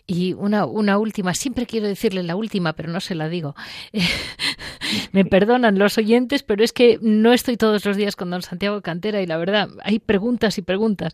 Y 0.09 0.33
una, 0.33 0.65
una 0.65 0.97
última, 0.97 1.35
siempre 1.35 1.67
quiero 1.67 1.85
decirle 1.87 2.23
la 2.23 2.35
última, 2.35 2.73
pero 2.73 2.89
no 2.91 2.99
se 2.99 3.13
la 3.13 3.29
digo. 3.29 3.53
Me 5.11 5.23
perdonan 5.23 5.77
los 5.77 5.99
oyentes, 5.99 6.41
pero 6.41 6.63
es 6.63 6.73
que 6.73 6.97
no 6.99 7.31
estoy 7.31 7.57
todos 7.57 7.85
los 7.85 7.95
días 7.95 8.15
con 8.15 8.31
don 8.31 8.41
Santiago 8.41 8.81
Cantera 8.81 9.21
y 9.21 9.27
la 9.27 9.37
verdad, 9.37 9.69
hay 9.83 9.99
preguntas 9.99 10.57
y 10.57 10.63
preguntas. 10.63 11.13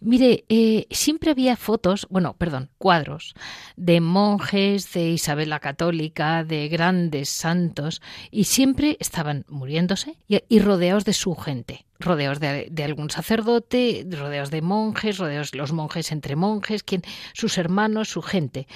Mire, 0.00 0.44
eh, 0.48 0.86
siempre 0.90 1.30
había 1.30 1.54
fotos, 1.54 2.08
bueno, 2.10 2.34
perdón, 2.36 2.70
cuadros 2.78 3.34
de 3.76 4.00
monjes, 4.00 4.92
de 4.92 5.10
Isabel 5.10 5.50
la 5.50 5.60
Católica, 5.60 6.42
de 6.42 6.66
grandes 6.66 7.28
santos, 7.28 8.02
y 8.32 8.44
siempre 8.44 8.96
estaban 8.98 9.44
muriéndose 9.48 10.16
y 10.26 10.58
rodeados 10.58 11.04
de 11.04 11.12
su 11.12 11.36
gente 11.36 11.86
rodeados 12.02 12.40
de, 12.40 12.84
algún 12.84 13.10
sacerdote, 13.10 14.06
rodeados 14.10 14.50
de 14.50 14.62
monjes, 14.62 15.18
rodeados 15.18 15.54
los 15.54 15.72
monjes 15.72 16.12
entre 16.12 16.36
monjes, 16.36 16.82
quien, 16.82 17.02
sus 17.32 17.58
hermanos, 17.58 18.08
su 18.10 18.22
gente. 18.22 18.66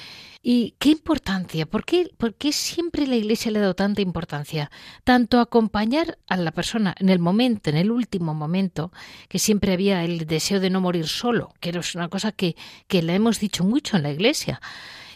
¿Y 0.42 0.74
qué 0.78 0.90
importancia? 0.90 1.66
¿Por 1.66 1.84
qué, 1.84 2.10
¿Por 2.16 2.34
qué 2.34 2.52
siempre 2.52 3.06
la 3.06 3.16
Iglesia 3.16 3.50
le 3.50 3.58
ha 3.58 3.62
dado 3.62 3.74
tanta 3.74 4.00
importancia? 4.00 4.70
Tanto 5.02 5.40
acompañar 5.40 6.18
a 6.28 6.36
la 6.36 6.52
persona 6.52 6.94
en 6.98 7.08
el 7.08 7.18
momento, 7.18 7.70
en 7.70 7.76
el 7.76 7.90
último 7.90 8.32
momento, 8.32 8.92
que 9.28 9.38
siempre 9.38 9.72
había 9.72 10.04
el 10.04 10.26
deseo 10.26 10.60
de 10.60 10.70
no 10.70 10.80
morir 10.80 11.08
solo, 11.08 11.52
que 11.60 11.70
es 11.70 11.94
una 11.94 12.08
cosa 12.08 12.32
que, 12.32 12.56
que 12.86 13.02
la 13.02 13.14
hemos 13.14 13.40
dicho 13.40 13.64
mucho 13.64 13.96
en 13.96 14.04
la 14.04 14.12
Iglesia. 14.12 14.60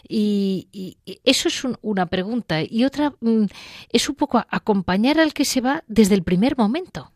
Y, 0.07 0.97
eso 1.23 1.47
es 1.47 1.63
una 1.81 2.05
pregunta. 2.07 2.61
Y 2.61 2.83
otra 2.83 3.13
mm, 3.21 3.45
es 3.89 4.09
un 4.09 4.15
poco 4.15 4.43
acompañar 4.49 5.19
al 5.19 5.33
que 5.33 5.45
se 5.45 5.61
va 5.61 5.83
desde 5.87 6.15
el 6.15 6.23
primer 6.23 6.57
momento. 6.57 7.11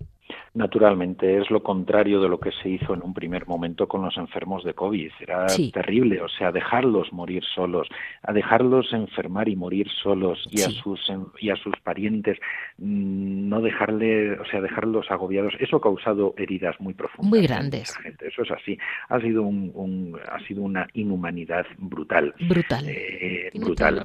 Naturalmente, 0.55 1.37
es 1.37 1.51
lo 1.51 1.61
contrario 1.61 2.21
de 2.21 2.29
lo 2.29 2.39
que 2.39 2.51
se 2.63 2.69
hizo 2.69 2.93
en 2.93 3.03
un 3.03 3.13
primer 3.13 3.45
momento 3.45 3.89
con 3.89 4.01
los 4.03 4.15
enfermos 4.15 4.63
de 4.63 4.73
COVID. 4.73 5.11
Era 5.19 5.47
terrible, 5.73 6.21
o 6.21 6.29
sea, 6.29 6.53
dejarlos 6.53 7.11
morir 7.11 7.43
solos, 7.43 7.89
a 8.23 8.31
dejarlos 8.31 8.93
enfermar 8.93 9.49
y 9.49 9.57
morir 9.57 9.89
solos 10.01 10.47
y 10.49 10.61
a 10.61 10.69
sus 10.69 11.11
y 11.41 11.49
a 11.49 11.57
sus 11.57 11.75
parientes 11.83 12.37
mm, 12.77 13.49
no 13.49 13.59
dejarle, 13.59 14.39
o 14.39 14.45
sea, 14.45 14.61
dejarlos 14.61 15.11
agobiados. 15.11 15.53
Eso 15.59 15.75
ha 15.75 15.81
causado 15.81 16.33
heridas 16.37 16.79
muy 16.79 16.93
profundas. 16.93 17.29
Muy 17.29 17.41
grandes. 17.41 17.93
Eso 18.21 18.43
es 18.43 18.51
así. 18.51 18.77
Ha 19.09 19.19
sido 19.19 19.43
un, 19.43 20.17
ha 20.31 20.39
sido 20.47 20.61
una 20.61 20.87
inhumanidad 20.93 21.65
brutal. 21.77 22.33
Brutal. 22.47 22.85
Eh, 22.87 23.51
brutal. 23.55 24.03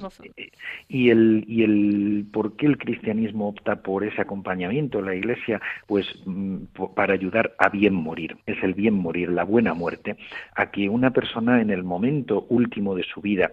Y 0.89 1.11
el 1.11 1.45
y 1.47 1.63
el 1.63 2.27
por 2.33 2.57
qué 2.57 2.67
el 2.67 2.77
cristianismo 2.77 3.49
opta 3.49 3.77
por 3.77 4.03
ese 4.03 4.21
acompañamiento, 4.21 5.01
la 5.01 5.15
Iglesia, 5.15 5.61
pues 5.87 6.07
para 6.95 7.14
ayudar 7.14 7.55
a 7.59 7.68
bien 7.68 7.95
morir. 7.95 8.36
Es 8.47 8.62
el 8.62 8.74
bien 8.74 8.95
morir, 8.95 9.30
la 9.30 9.45
buena 9.45 9.74
muerte, 9.74 10.16
a 10.55 10.70
que 10.70 10.88
una 10.88 11.11
persona 11.11 11.61
en 11.61 11.70
el 11.70 11.84
momento 11.84 12.47
último 12.49 12.95
de 12.95 13.05
su 13.05 13.20
vida 13.20 13.53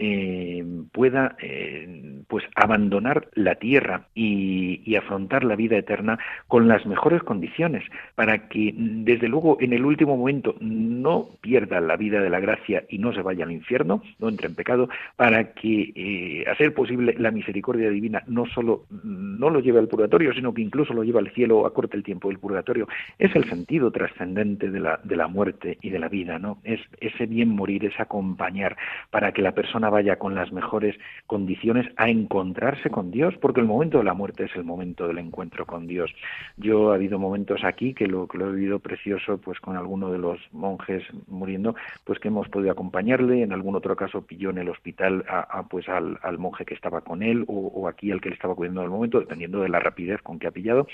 eh, 0.00 0.64
pueda 0.92 1.34
eh, 1.42 2.22
pues 2.28 2.44
abandonar 2.54 3.26
la 3.34 3.56
tierra 3.56 4.06
y, 4.14 4.94
afrontar 4.94 5.44
la 5.44 5.54
vida 5.54 5.76
eterna 5.76 6.18
con 6.48 6.66
las 6.66 6.84
mejores 6.84 7.22
condiciones 7.22 7.84
para 8.16 8.48
que 8.48 8.74
desde 8.76 9.28
luego 9.28 9.58
en 9.60 9.72
el 9.72 9.84
último 9.84 10.16
momento 10.16 10.56
no 10.60 11.28
pierda 11.40 11.80
la 11.80 11.96
vida 11.96 12.20
de 12.20 12.30
la 12.30 12.40
gracia 12.40 12.84
y 12.88 12.98
no 12.98 13.12
se 13.12 13.22
vaya 13.22 13.44
al 13.44 13.52
infierno 13.52 14.02
no 14.18 14.28
entre 14.28 14.48
en 14.48 14.56
pecado 14.56 14.88
para 15.14 15.52
que 15.52 15.92
eh, 15.94 16.50
a 16.50 16.56
ser 16.56 16.74
posible 16.74 17.14
la 17.16 17.30
misericordia 17.30 17.90
divina 17.90 18.24
no 18.26 18.46
solo 18.46 18.86
no 19.04 19.50
lo 19.50 19.60
lleve 19.60 19.78
al 19.78 19.86
purgatorio 19.86 20.32
sino 20.34 20.52
que 20.52 20.62
incluso 20.62 20.92
lo 20.92 21.04
lleve 21.04 21.20
al 21.20 21.30
cielo 21.32 21.64
a 21.64 21.72
corte 21.72 21.96
el 21.96 22.02
tiempo 22.02 22.27
del 22.28 22.38
purgatorio. 22.38 22.86
Es 23.18 23.34
el 23.34 23.48
sentido 23.48 23.90
trascendente 23.90 24.70
de 24.70 24.80
la 24.80 25.00
de 25.02 25.16
la 25.16 25.28
muerte 25.28 25.78
y 25.80 25.90
de 25.90 25.98
la 25.98 26.08
vida 26.08 26.38
no 26.38 26.58
es 26.64 26.80
ese 27.00 27.26
bien 27.26 27.48
morir 27.48 27.84
es 27.84 27.98
acompañar 27.98 28.76
para 29.10 29.32
que 29.32 29.42
la 29.42 29.52
persona 29.52 29.90
vaya 29.90 30.16
con 30.16 30.34
las 30.34 30.52
mejores 30.52 30.96
condiciones 31.26 31.86
a 31.96 32.08
encontrarse 32.08 32.90
con 32.90 33.10
Dios, 33.10 33.34
porque 33.40 33.60
el 33.60 33.66
momento 33.66 33.98
de 33.98 34.04
la 34.04 34.14
muerte 34.14 34.44
es 34.44 34.56
el 34.56 34.64
momento 34.64 35.06
del 35.06 35.18
encuentro 35.18 35.66
con 35.66 35.86
Dios. 35.86 36.10
Yo 36.56 36.92
ha 36.92 36.96
habido 36.96 37.18
momentos 37.18 37.64
aquí 37.64 37.94
que 37.94 38.06
lo, 38.06 38.26
que 38.26 38.38
lo 38.38 38.48
he 38.48 38.52
vivido 38.52 38.78
precioso, 38.78 39.38
pues 39.38 39.60
con 39.60 39.76
alguno 39.76 40.10
de 40.10 40.18
los 40.18 40.38
monjes 40.52 41.04
muriendo, 41.26 41.74
pues 42.04 42.18
que 42.18 42.28
hemos 42.28 42.48
podido 42.48 42.72
acompañarle, 42.72 43.42
en 43.42 43.52
algún 43.52 43.76
otro 43.76 43.96
caso 43.96 44.22
pilló 44.22 44.50
en 44.50 44.58
el 44.58 44.68
hospital 44.68 45.24
a, 45.28 45.62
pues 45.68 45.88
al, 45.88 46.18
monje 46.38 46.64
que 46.64 46.74
estaba 46.74 47.00
con 47.00 47.22
él 47.22 47.44
o, 47.46 47.88
aquí 47.88 48.10
al 48.10 48.20
que 48.20 48.28
le 48.28 48.34
estaba 48.34 48.54
cuidando 48.54 48.82
el 48.82 48.90
momento, 48.90 49.20
dependiendo 49.20 49.60
de 49.60 49.68
la 49.68 49.80
rapidez 49.80 50.20
con 50.22 50.38
que 50.38 50.46
ha 50.46 50.50
pillado, 50.50 50.86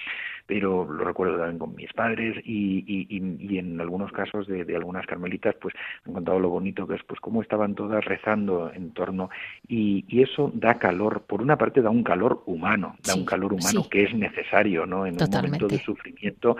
pero 0.46 0.84
lo 0.90 1.04
recuerdo 1.04 1.23
también 1.30 1.58
con 1.58 1.74
mis 1.74 1.92
padres 1.92 2.36
y, 2.44 2.84
y, 2.86 3.58
en 3.58 3.80
algunos 3.80 4.12
casos 4.12 4.46
de, 4.46 4.64
de, 4.64 4.76
algunas 4.76 5.06
carmelitas, 5.06 5.54
pues 5.60 5.74
he 6.06 6.12
contado 6.12 6.38
lo 6.38 6.50
bonito 6.50 6.86
que 6.86 6.94
es, 6.94 7.02
pues 7.04 7.20
cómo 7.20 7.42
estaban 7.42 7.74
todas 7.74 8.04
rezando 8.04 8.72
en 8.72 8.84
entorno 8.84 9.30
y, 9.68 10.04
eso 10.22 10.50
da 10.54 10.74
calor, 10.74 11.24
por 11.26 11.42
una 11.42 11.58
parte 11.58 11.82
da 11.82 11.90
un 11.90 12.04
calor 12.04 12.42
humano, 12.46 12.96
da 13.04 13.14
un 13.14 13.24
calor 13.24 13.52
humano 13.52 13.86
que 13.90 14.04
es 14.04 14.14
necesario, 14.14 14.86
¿no? 14.86 15.06
En 15.06 15.20
un 15.20 15.28
momento 15.30 15.66
de 15.66 15.78
sufrimiento 15.78 16.56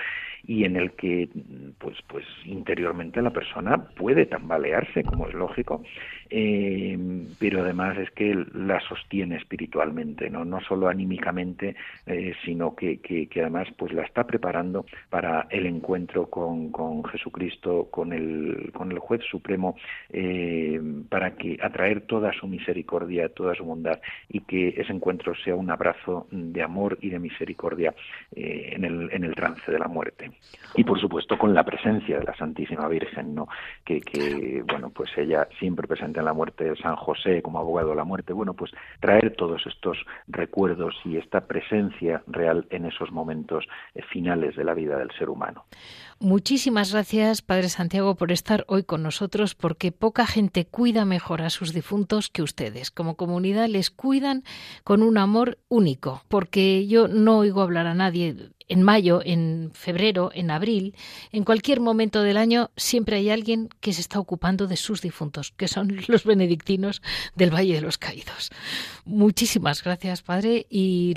y 0.47 0.65
en 0.65 0.77
el 0.77 0.93
que, 0.93 1.29
pues, 1.79 1.97
pues 2.07 2.25
interiormente 2.45 3.23
la 3.23 3.31
persona 3.31 3.79
puede 3.97 4.27
tambalearse, 4.27 5.03
como 5.05 5.29
es 5.29 5.35
lógico, 5.35 5.83
eh, 6.31 6.99
pero 7.39 7.63
además 7.63 7.99
es 7.99 8.11
que 8.11 8.35
la 8.55 8.81
sostiene 8.81 9.37
espiritualmente, 9.37 10.31
no, 10.31 10.45
no 10.45 10.61
solo 10.61 10.89
anímicamente, 10.89 11.77
eh, 12.07 12.35
sino 12.45 12.75
que, 12.75 12.99
que, 12.99 13.29
además 13.41 13.69
pues 13.77 13.93
la 13.93 14.03
está 14.03 14.25
preparando 14.25 14.87
para 15.11 15.47
el 15.51 15.67
encuentro 15.67 16.27
con, 16.27 16.71
con 16.71 17.05
Jesucristo, 17.05 17.89
con 17.91 18.13
el, 18.13 18.71
con 18.73 18.93
el 18.93 18.99
juez 18.99 19.23
supremo, 19.31 19.77
eh, 20.11 20.81
para 21.09 21.37
que 21.37 21.59
atraer 21.61 22.03
toda 22.03 22.33
su 22.33 22.47
misericordia, 22.47 23.29
toda 23.29 23.55
su 23.55 23.65
bondad 23.65 24.01
y 24.29 24.41
que 24.41 24.69
ese 24.69 24.93
encuentro 24.93 25.35
sea 25.35 25.55
un 25.55 25.71
abrazo 25.71 26.27
de 26.31 26.63
amor 26.63 26.99
y 27.01 27.11
de 27.11 27.19
misericordia 27.19 27.95
en, 28.33 28.85
el, 28.85 29.11
en 29.13 29.25
el 29.25 29.35
trance 29.35 29.71
de 29.71 29.79
la 29.79 29.89
muerte. 29.89 30.31
Y 30.77 30.85
por 30.85 31.01
supuesto 31.01 31.39
con 31.39 31.55
la 31.55 31.65
presencia 31.65 32.19
de 32.19 32.25
la 32.25 32.35
Santísima 32.37 32.89
Virgen, 32.89 33.35
¿no? 33.35 33.49
que, 33.85 34.01
que 34.01 34.63
bueno, 34.67 34.91
pues 34.91 35.11
ella 35.17 35.49
siempre 35.59 35.87
presente 36.15 36.23
la 36.23 36.33
muerte 36.33 36.65
de 36.65 36.77
San 36.77 36.97
José 36.97 37.43
como 37.43 37.59
abogado 37.59 37.91
de 37.91 37.97
la 37.97 38.05
muerte, 38.05 38.33
bueno, 38.33 38.55
pues 38.55 38.71
traer 39.01 39.35
todos 39.37 39.63
estos 39.67 39.99
recuerdos 40.29 40.95
y 41.05 41.17
esta 41.17 41.43
presencia 41.43 42.23
real 42.27 42.67
en 42.71 42.87
esos 42.87 43.11
momentos 43.11 43.65
eh, 43.95 44.03
finales 44.13 44.57
de 44.57 44.65
la 44.65 44.75
vida 44.75 44.97
del 44.99 45.11
ser 45.19 45.29
humano. 45.29 45.65
Muchísimas 46.21 46.93
gracias, 46.93 47.43
Padre 47.43 47.69
Santiago, 47.69 48.15
por 48.15 48.33
estar 48.33 48.65
hoy 48.69 48.85
con 48.85 49.03
nosotros, 49.03 49.55
porque 49.55 49.93
poca 49.93 50.27
gente 50.27 50.67
cuida 50.67 51.05
mejor 51.05 51.43
a 51.43 51.51
sus 51.51 51.73
difuntos 51.73 52.31
que 52.31 52.43
ustedes. 52.43 52.91
Como 52.91 53.17
comunidad 53.17 53.69
les 53.69 53.91
cuidan 53.91 54.45
con 54.85 55.03
un 55.03 55.19
amor 55.19 55.59
único, 55.69 56.23
porque 56.29 56.87
yo 56.87 57.09
no 57.09 57.39
oigo 57.39 57.61
hablar 57.61 57.87
a 57.87 57.95
nadie 57.95 58.35
en 58.69 58.83
mayo, 58.83 59.21
en 59.25 59.71
febrero, 59.75 60.31
en 60.35 60.51
abril, 60.51 60.95
en 61.33 61.45
cualquier 61.45 61.81
momento 61.81 62.23
del 62.23 62.37
año, 62.37 62.71
siempre 62.77 63.17
hay 63.17 63.31
alguien 63.31 63.69
que 63.81 63.93
se 63.93 64.01
está 64.01 64.19
ocupando 64.19 64.67
de 64.67 64.77
sus 64.77 65.03
difuntos, 65.03 65.53
que 65.53 65.69
son 65.69 65.89
los 66.09 66.25
benedictinos 66.25 67.03
del 67.35 67.55
Valle 67.55 67.75
de 67.75 67.81
los 67.81 67.99
Caídos. 67.99 68.51
Muchísimas 69.05 69.83
gracias, 69.83 70.23
Padre, 70.23 70.67
y 70.71 71.15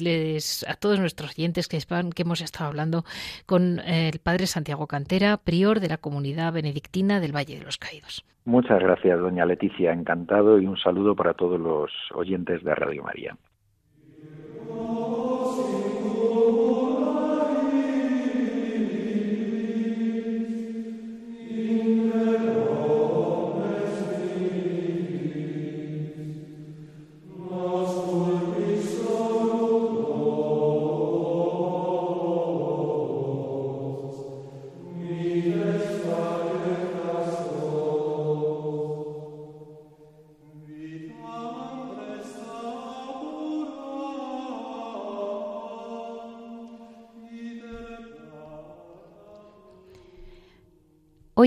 a 0.67 0.75
todos 0.75 0.99
nuestros 0.99 1.31
oyentes 1.31 1.67
que, 1.67 1.77
que 1.77 2.21
hemos 2.21 2.41
estado 2.41 2.67
hablando 2.67 3.05
con 3.45 3.79
el 3.79 4.19
Padre 4.19 4.47
Santiago 4.47 4.87
Cantera, 4.87 5.37
prior 5.37 5.79
de 5.79 5.89
la 5.89 5.97
comunidad 5.97 6.53
benedictina 6.53 7.19
del 7.19 7.35
Valle 7.35 7.59
de 7.59 7.65
los 7.65 7.77
Caídos. 7.77 8.25
Muchas 8.45 8.79
gracias, 8.79 9.19
doña 9.19 9.45
Leticia, 9.45 9.91
encantado 9.91 10.57
y 10.59 10.65
un 10.67 10.77
saludo 10.77 11.15
para 11.15 11.33
todos 11.33 11.59
los 11.59 11.91
oyentes 12.13 12.63
de 12.63 12.73
Radio 12.75 13.03
María. 13.03 13.35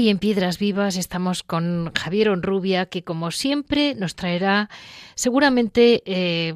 Hoy 0.00 0.08
en 0.08 0.18
Piedras 0.18 0.58
Vivas 0.58 0.96
estamos 0.96 1.42
con 1.42 1.92
Javier 1.94 2.30
Onrubia, 2.30 2.86
que 2.86 3.04
como 3.04 3.30
siempre 3.30 3.94
nos 3.94 4.14
traerá 4.14 4.70
seguramente 5.14 6.02
eh, 6.06 6.54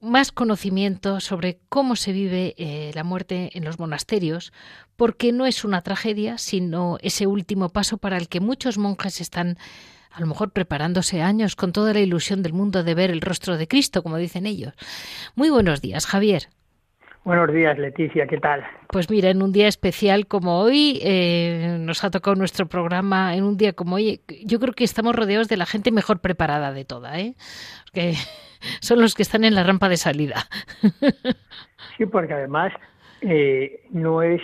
más 0.00 0.30
conocimiento 0.30 1.18
sobre 1.18 1.58
cómo 1.68 1.96
se 1.96 2.12
vive 2.12 2.54
eh, 2.56 2.92
la 2.94 3.02
muerte 3.02 3.50
en 3.54 3.64
los 3.64 3.80
monasterios, 3.80 4.52
porque 4.94 5.32
no 5.32 5.44
es 5.44 5.64
una 5.64 5.82
tragedia, 5.82 6.38
sino 6.38 6.98
ese 7.00 7.26
último 7.26 7.68
paso 7.68 7.98
para 7.98 8.16
el 8.16 8.28
que 8.28 8.38
muchos 8.38 8.78
monjes 8.78 9.20
están 9.20 9.58
a 10.12 10.20
lo 10.20 10.28
mejor 10.28 10.52
preparándose 10.52 11.20
años 11.20 11.56
con 11.56 11.72
toda 11.72 11.94
la 11.94 12.00
ilusión 12.00 12.44
del 12.44 12.52
mundo 12.52 12.84
de 12.84 12.94
ver 12.94 13.10
el 13.10 13.22
rostro 13.22 13.56
de 13.56 13.66
Cristo, 13.66 14.04
como 14.04 14.18
dicen 14.18 14.46
ellos. 14.46 14.72
Muy 15.34 15.50
buenos 15.50 15.80
días, 15.80 16.06
Javier. 16.06 16.48
Buenos 17.24 17.50
días, 17.54 17.78
Leticia, 17.78 18.26
¿qué 18.26 18.36
tal? 18.36 18.62
Pues 18.88 19.08
mira, 19.08 19.30
en 19.30 19.42
un 19.42 19.50
día 19.50 19.66
especial 19.66 20.26
como 20.26 20.60
hoy, 20.60 21.00
eh, 21.02 21.78
nos 21.80 22.04
ha 22.04 22.10
tocado 22.10 22.36
nuestro 22.36 22.66
programa, 22.66 23.34
en 23.34 23.44
un 23.44 23.56
día 23.56 23.72
como 23.72 23.96
hoy, 23.96 24.20
yo 24.44 24.60
creo 24.60 24.74
que 24.74 24.84
estamos 24.84 25.16
rodeados 25.16 25.48
de 25.48 25.56
la 25.56 25.64
gente 25.64 25.90
mejor 25.90 26.20
preparada 26.20 26.72
de 26.72 26.84
toda, 26.84 27.18
¿eh? 27.18 27.34
Que 27.94 28.12
son 28.82 29.00
los 29.00 29.14
que 29.14 29.22
están 29.22 29.44
en 29.44 29.54
la 29.54 29.64
rampa 29.64 29.88
de 29.88 29.96
salida. 29.96 30.36
Sí, 31.96 32.06
porque 32.06 32.32
además 32.32 32.72
eh, 33.20 33.84
no 33.90 34.20
es 34.22 34.40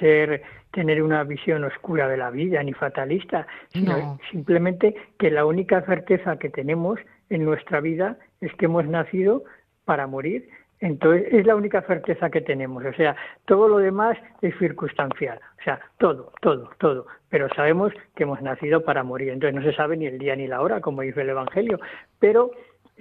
ser 0.00 0.42
tener 0.72 1.02
una 1.02 1.22
visión 1.24 1.62
oscura 1.64 2.08
de 2.08 2.16
la 2.16 2.30
vida 2.30 2.62
ni 2.62 2.72
fatalista, 2.72 3.46
sino 3.68 4.18
simplemente 4.30 4.94
que 5.18 5.30
la 5.30 5.44
única 5.44 5.82
certeza 5.82 6.38
que 6.38 6.48
tenemos 6.48 6.98
en 7.28 7.44
nuestra 7.44 7.80
vida 7.80 8.16
es 8.40 8.54
que 8.54 8.64
hemos 8.64 8.86
nacido 8.86 9.44
para 9.84 10.06
morir. 10.06 10.48
Entonces 10.84 11.32
es 11.32 11.46
la 11.46 11.56
única 11.56 11.80
certeza 11.80 12.28
que 12.28 12.42
tenemos. 12.42 12.84
O 12.84 12.92
sea, 12.92 13.16
todo 13.46 13.68
lo 13.68 13.78
demás 13.78 14.18
es 14.42 14.54
circunstancial. 14.58 15.40
O 15.58 15.62
sea, 15.64 15.80
todo, 15.96 16.30
todo, 16.42 16.68
todo. 16.78 17.06
Pero 17.30 17.48
sabemos 17.54 17.90
que 18.14 18.24
hemos 18.24 18.42
nacido 18.42 18.84
para 18.84 19.02
morir. 19.02 19.30
Entonces 19.30 19.58
no 19.58 19.62
se 19.62 19.74
sabe 19.74 19.96
ni 19.96 20.04
el 20.04 20.18
día 20.18 20.36
ni 20.36 20.46
la 20.46 20.60
hora, 20.60 20.82
como 20.82 21.00
dice 21.00 21.22
el 21.22 21.30
Evangelio. 21.30 21.80
Pero 22.20 22.50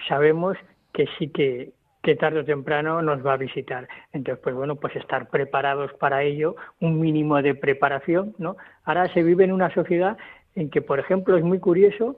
sabemos 0.08 0.58
que 0.94 1.08
sí 1.20 1.28
que, 1.28 1.74
que 2.04 2.16
tarde 2.16 2.40
o 2.40 2.46
temprano 2.46 3.02
nos 3.02 3.24
va 3.26 3.34
a 3.34 3.38
visitar. 3.38 3.86
Entonces, 4.14 4.42
pues 4.42 4.56
bueno, 4.56 4.78
pues 4.78 4.96
estar 4.96 5.30
preparados 5.30 5.92
para 5.96 6.24
ello, 6.24 6.56
un 6.80 7.02
mínimo 7.02 7.42
de 7.42 7.54
preparación, 7.54 8.34
¿no? 8.38 8.56
Ahora 8.86 9.14
se 9.14 9.24
vive 9.24 9.44
en 9.44 9.52
una 9.52 9.74
sociedad 9.74 10.18
en 10.56 10.70
que, 10.70 10.82
por 10.82 11.02
ejemplo, 11.02 11.36
es 11.36 11.44
muy 11.44 11.60
curioso 11.60 12.18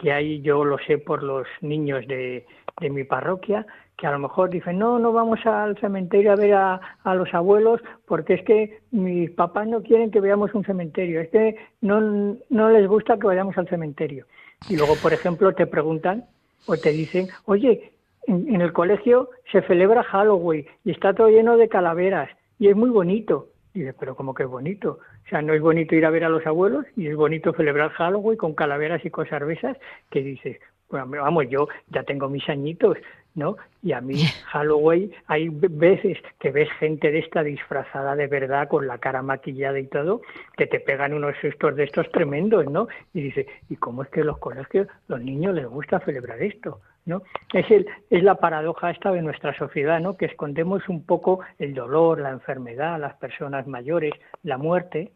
que 0.00 0.12
hay, 0.12 0.40
yo 0.40 0.64
lo 0.64 0.78
sé 0.78 0.98
por 0.98 1.22
los 1.22 1.46
niños 1.60 2.06
de, 2.06 2.46
de 2.80 2.90
mi 2.90 3.04
parroquia, 3.04 3.66
que 3.96 4.06
a 4.06 4.12
lo 4.12 4.18
mejor 4.18 4.50
dicen, 4.50 4.78
no, 4.78 4.98
no 4.98 5.12
vamos 5.12 5.44
al 5.44 5.76
cementerio 5.78 6.32
a 6.32 6.36
ver 6.36 6.54
a, 6.54 6.80
a, 7.04 7.14
los 7.14 7.32
abuelos 7.34 7.80
porque 8.06 8.34
es 8.34 8.42
que 8.44 8.80
mis 8.90 9.30
papás 9.30 9.66
no 9.66 9.82
quieren 9.82 10.10
que 10.10 10.20
veamos 10.20 10.54
un 10.54 10.64
cementerio, 10.64 11.20
es 11.20 11.28
que 11.28 11.56
no, 11.82 12.36
no 12.48 12.70
les 12.70 12.86
gusta 12.88 13.18
que 13.18 13.26
vayamos 13.26 13.58
al 13.58 13.68
cementerio. 13.68 14.26
Y 14.68 14.76
luego, 14.76 14.94
por 15.02 15.12
ejemplo, 15.12 15.52
te 15.54 15.66
preguntan 15.66 16.24
o 16.66 16.76
te 16.76 16.90
dicen, 16.90 17.28
oye, 17.46 17.92
en, 18.26 18.60
el 18.60 18.72
colegio 18.72 19.30
se 19.50 19.62
celebra 19.62 20.02
Halloween 20.04 20.66
y 20.84 20.90
está 20.90 21.14
todo 21.14 21.28
lleno 21.28 21.56
de 21.56 21.68
calaveras 21.68 22.30
y 22.58 22.68
es 22.68 22.76
muy 22.76 22.90
bonito. 22.90 23.48
Y 23.72 23.80
dice, 23.80 23.94
pero 23.98 24.16
como 24.16 24.34
que 24.34 24.42
es 24.42 24.48
bonito. 24.48 24.98
O 25.26 25.28
sea, 25.28 25.42
no 25.42 25.54
es 25.54 25.60
bonito 25.60 25.94
ir 25.94 26.04
a 26.04 26.10
ver 26.10 26.24
a 26.24 26.28
los 26.28 26.46
abuelos 26.46 26.84
y 26.96 27.06
es 27.06 27.16
bonito 27.16 27.52
celebrar 27.52 27.90
Halloween 27.90 28.36
con 28.36 28.54
calaveras 28.54 29.04
y 29.04 29.10
cosas 29.10 29.44
besas 29.46 29.76
que 30.10 30.22
dices, 30.22 30.58
bueno, 30.90 31.22
vamos, 31.22 31.46
yo 31.48 31.68
ya 31.88 32.02
tengo 32.02 32.28
mis 32.28 32.48
añitos, 32.48 32.98
¿no? 33.34 33.56
Y 33.82 33.92
a 33.92 34.00
mí 34.00 34.16
Halloween 34.46 35.12
hay 35.26 35.48
veces 35.48 36.18
que 36.38 36.50
ves 36.50 36.68
gente 36.78 37.10
de 37.10 37.20
esta 37.20 37.42
disfrazada 37.42 38.16
de 38.16 38.26
verdad 38.26 38.68
con 38.68 38.86
la 38.86 38.98
cara 38.98 39.22
maquillada 39.22 39.78
y 39.78 39.86
todo, 39.86 40.22
que 40.56 40.66
te 40.66 40.80
pegan 40.80 41.14
unos 41.14 41.34
sustos 41.40 41.76
de 41.76 41.84
estos 41.84 42.10
tremendos, 42.10 42.66
¿no? 42.66 42.88
Y 43.14 43.22
dice, 43.22 43.46
¿y 43.68 43.76
cómo 43.76 44.02
es 44.02 44.08
que 44.10 44.24
los 44.24 44.38
colegios, 44.38 44.88
los 45.08 45.20
niños 45.20 45.54
les 45.54 45.66
gusta 45.66 46.00
celebrar 46.00 46.42
esto? 46.42 46.80
¿no? 47.06 47.22
Es, 47.54 47.68
el, 47.70 47.86
es 48.10 48.22
la 48.22 48.36
paradoja 48.36 48.90
esta 48.90 49.10
de 49.10 49.22
nuestra 49.22 49.56
sociedad, 49.56 50.00
¿no? 50.00 50.16
que 50.16 50.26
escondemos 50.26 50.88
un 50.88 51.04
poco 51.04 51.40
el 51.58 51.74
dolor, 51.74 52.20
la 52.20 52.30
enfermedad, 52.30 53.00
las 53.00 53.14
personas 53.14 53.66
mayores, 53.66 54.12
la 54.42 54.58
muerte, 54.58 55.12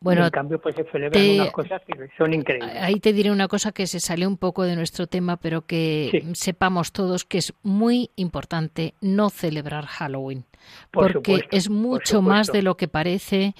bueno, 0.00 0.24
en 0.24 0.30
cambio, 0.30 0.60
pues 0.60 0.74
se 0.74 0.84
celebran 0.84 1.24
unas 1.30 1.50
cosas 1.50 1.82
que 1.86 2.08
son 2.16 2.34
increíbles. 2.34 2.76
Ahí 2.80 3.00
te 3.00 3.12
diré 3.12 3.30
una 3.30 3.48
cosa 3.48 3.72
que 3.72 3.86
se 3.86 4.00
sale 4.00 4.26
un 4.26 4.36
poco 4.36 4.64
de 4.64 4.76
nuestro 4.76 5.06
tema, 5.06 5.36
pero 5.36 5.66
que 5.66 6.24
sepamos 6.34 6.92
todos 6.92 7.24
que 7.24 7.38
es 7.38 7.54
muy 7.62 8.10
importante 8.16 8.94
no 9.00 9.30
celebrar 9.30 9.86
Halloween. 9.86 10.44
porque 10.90 11.46
es 11.50 11.70
mucho 11.70 12.22
más 12.22 12.48
de 12.48 12.62
lo 12.62 12.76
que 12.76 12.88
parece. 12.88 13.54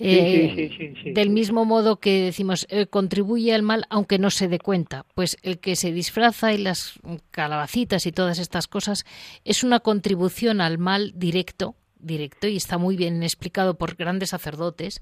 Eh, 0.00 1.12
del 1.12 1.30
mismo 1.30 1.64
modo 1.64 1.96
que 1.96 2.22
decimos, 2.22 2.66
eh, 2.70 2.86
contribuye 2.86 3.52
al 3.52 3.62
mal 3.62 3.84
aunque 3.90 4.18
no 4.18 4.30
se 4.30 4.48
dé 4.48 4.58
cuenta. 4.58 5.04
Pues 5.14 5.36
el 5.42 5.58
que 5.58 5.74
se 5.76 5.92
disfraza 5.92 6.52
y 6.52 6.58
las 6.58 7.00
calabacitas 7.30 8.06
y 8.06 8.12
todas 8.12 8.38
estas 8.38 8.68
cosas 8.68 9.04
es 9.44 9.64
una 9.64 9.80
contribución 9.80 10.60
al 10.60 10.78
mal 10.78 11.12
directo 11.16 11.74
directo 12.00 12.46
y 12.46 12.56
está 12.56 12.78
muy 12.78 12.96
bien 12.96 13.22
explicado 13.22 13.76
por 13.76 13.96
grandes 13.96 14.30
sacerdotes 14.30 15.00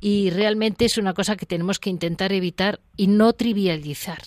y 0.00 0.30
realmente 0.30 0.84
es 0.84 0.98
una 0.98 1.14
cosa 1.14 1.36
que 1.36 1.46
tenemos 1.46 1.78
que 1.78 1.90
intentar 1.90 2.32
evitar 2.32 2.78
y 2.96 3.08
no 3.08 3.32
trivializar. 3.32 4.18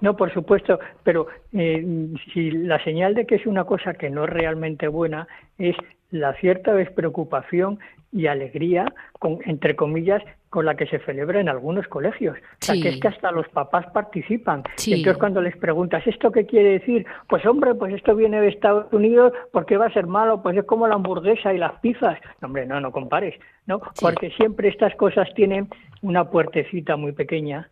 No, 0.00 0.16
por 0.16 0.32
supuesto, 0.32 0.78
pero 1.02 1.26
eh, 1.52 1.84
si 2.32 2.50
la 2.50 2.82
señal 2.82 3.14
de 3.14 3.26
que 3.26 3.34
es 3.34 3.46
una 3.46 3.64
cosa 3.64 3.94
que 3.94 4.08
no 4.08 4.24
es 4.24 4.30
realmente 4.30 4.88
buena 4.88 5.28
es 5.58 5.76
la 6.10 6.34
cierta 6.34 6.72
despreocupación 6.72 7.78
y 8.12 8.26
alegría, 8.26 8.86
con, 9.20 9.38
entre 9.44 9.76
comillas, 9.76 10.22
con 10.48 10.64
la 10.64 10.74
que 10.74 10.86
se 10.86 10.98
celebra 11.00 11.40
en 11.40 11.48
algunos 11.48 11.86
colegios. 11.86 12.36
O 12.36 12.56
sea, 12.58 12.74
que 12.74 12.88
es 12.88 13.00
que 13.00 13.08
hasta 13.08 13.30
los 13.30 13.46
papás 13.50 13.86
participan. 13.92 14.64
entonces 14.86 15.16
cuando 15.18 15.40
les 15.42 15.56
preguntas, 15.56 16.04
¿esto 16.06 16.32
qué 16.32 16.46
quiere 16.46 16.80
decir? 16.80 17.06
Pues 17.28 17.44
hombre, 17.46 17.74
pues 17.74 17.94
esto 17.94 18.16
viene 18.16 18.40
de 18.40 18.48
Estados 18.48 18.92
Unidos, 18.92 19.32
¿por 19.52 19.66
qué 19.66 19.76
va 19.76 19.86
a 19.86 19.92
ser 19.92 20.06
malo? 20.06 20.42
Pues 20.42 20.56
es 20.56 20.64
como 20.64 20.88
la 20.88 20.96
hamburguesa 20.96 21.54
y 21.54 21.58
las 21.58 21.78
pizzas. 21.80 22.18
No, 22.40 22.46
hombre, 22.46 22.66
no, 22.66 22.80
no 22.80 22.90
compares, 22.90 23.38
¿no? 23.66 23.80
Porque 24.00 24.30
siempre 24.30 24.70
estas 24.70 24.94
cosas 24.96 25.28
tienen 25.34 25.68
una 26.02 26.24
puertecita 26.24 26.96
muy 26.96 27.12
pequeña 27.12 27.68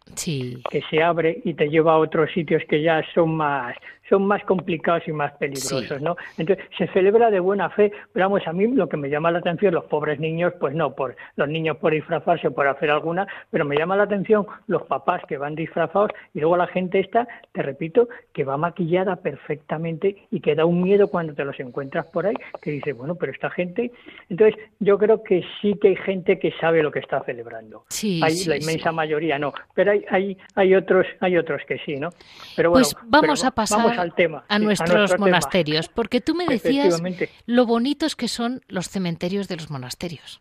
que 0.71 0.83
se 0.91 1.03
abre 1.03 1.41
y 1.45 1.55
te 1.55 1.71
lleva 1.71 1.95
a 1.95 1.99
otros 1.99 2.31
sitios 2.33 2.63
que 2.69 2.83
ya 2.83 3.03
son 3.15 3.35
más 3.35 3.75
son 4.09 4.27
más 4.27 4.43
complicados 4.45 5.07
y 5.07 5.13
más 5.13 5.33
peligrosos, 5.37 6.01
¿no? 6.01 6.17
Entonces, 6.39 6.65
se 6.77 6.87
celebra 6.89 7.31
de 7.31 7.41
buena 7.41 7.71
fe, 7.71 7.93
pero 8.13 8.29
vamos, 8.29 8.47
a 8.47 8.53
mí 8.53 8.67
lo 8.69 8.89
que 8.89 8.97
me 8.97 9.11
llama 9.11 9.31
la 9.31 9.39
atención, 9.41 9.75
los 9.75 9.85
pobres 9.85 10.19
niños, 10.19 10.55
pues 10.59 10.75
no, 10.75 10.95
por 10.95 11.15
los 11.39 11.49
niños 11.49 11.77
por 11.79 11.93
disfrazarse, 11.93 12.51
por 12.51 12.67
hacer 12.67 12.91
alguna, 12.91 13.27
pero 13.51 13.65
me 13.65 13.77
llama 13.77 13.97
la 13.97 14.03
atención 14.03 14.47
los 14.67 14.83
papás 14.83 15.23
que 15.29 15.39
van 15.39 15.55
disfrazados 15.55 16.11
y 16.35 16.41
luego 16.41 16.57
la 16.57 16.67
gente 16.67 16.99
esta, 16.99 17.27
te 17.53 17.63
repito, 17.63 18.09
que 18.35 18.45
va 18.45 18.57
maquillada 18.57 19.17
perfectamente 19.17 20.27
y 20.31 20.41
que 20.41 20.55
da 20.55 20.65
un 20.65 20.83
miedo 20.83 21.09
cuando 21.09 21.35
te 21.35 21.45
los 21.45 21.59
encuentras 21.61 22.07
por 22.07 22.27
ahí, 22.27 22.35
que 22.61 22.73
dice, 22.73 22.93
bueno, 22.93 23.15
pero 23.15 23.33
esta 23.33 23.51
gente, 23.51 23.93
entonces 24.29 24.61
yo 24.81 24.99
creo 24.99 25.23
que 25.23 25.45
sí 25.63 25.75
que 25.81 25.89
hay 25.89 25.97
gente 25.97 26.39
que 26.39 26.53
sabe 26.61 26.83
lo 26.83 26.91
que 26.91 26.99
está 26.99 27.23
celebrando. 27.25 27.85
Sí, 27.89 28.21
hay 28.23 28.45
la 28.45 28.57
inmensa 28.57 28.91
mayoría 28.91 29.39
no, 29.39 29.55
pero 29.75 29.93
hay, 29.93 30.05
hay, 30.11 30.37
hay 30.57 30.75
otros, 30.75 31.07
hay 31.21 31.37
otros 31.37 31.63
que 31.69 31.79
sí, 31.87 31.97
¿no? 31.97 32.11
Pero 32.57 32.71
bueno, 32.71 32.85
pues 32.91 32.97
vamos 33.07 33.45
a 33.45 33.53
pasar 33.53 33.99
al 33.99 34.13
tema, 34.15 34.45
a, 34.49 34.59
nuestros 34.59 35.17
monasterios, 35.19 35.89
porque 35.89 36.21
tú 36.21 36.35
me 36.35 36.47
decías 36.47 37.01
lo 37.47 37.65
bonitos 37.65 38.17
que 38.17 38.27
son 38.27 38.63
los 38.67 38.89
cementerios 38.89 39.47
de 39.47 39.57
los 39.57 39.71
monasterios. 39.71 40.41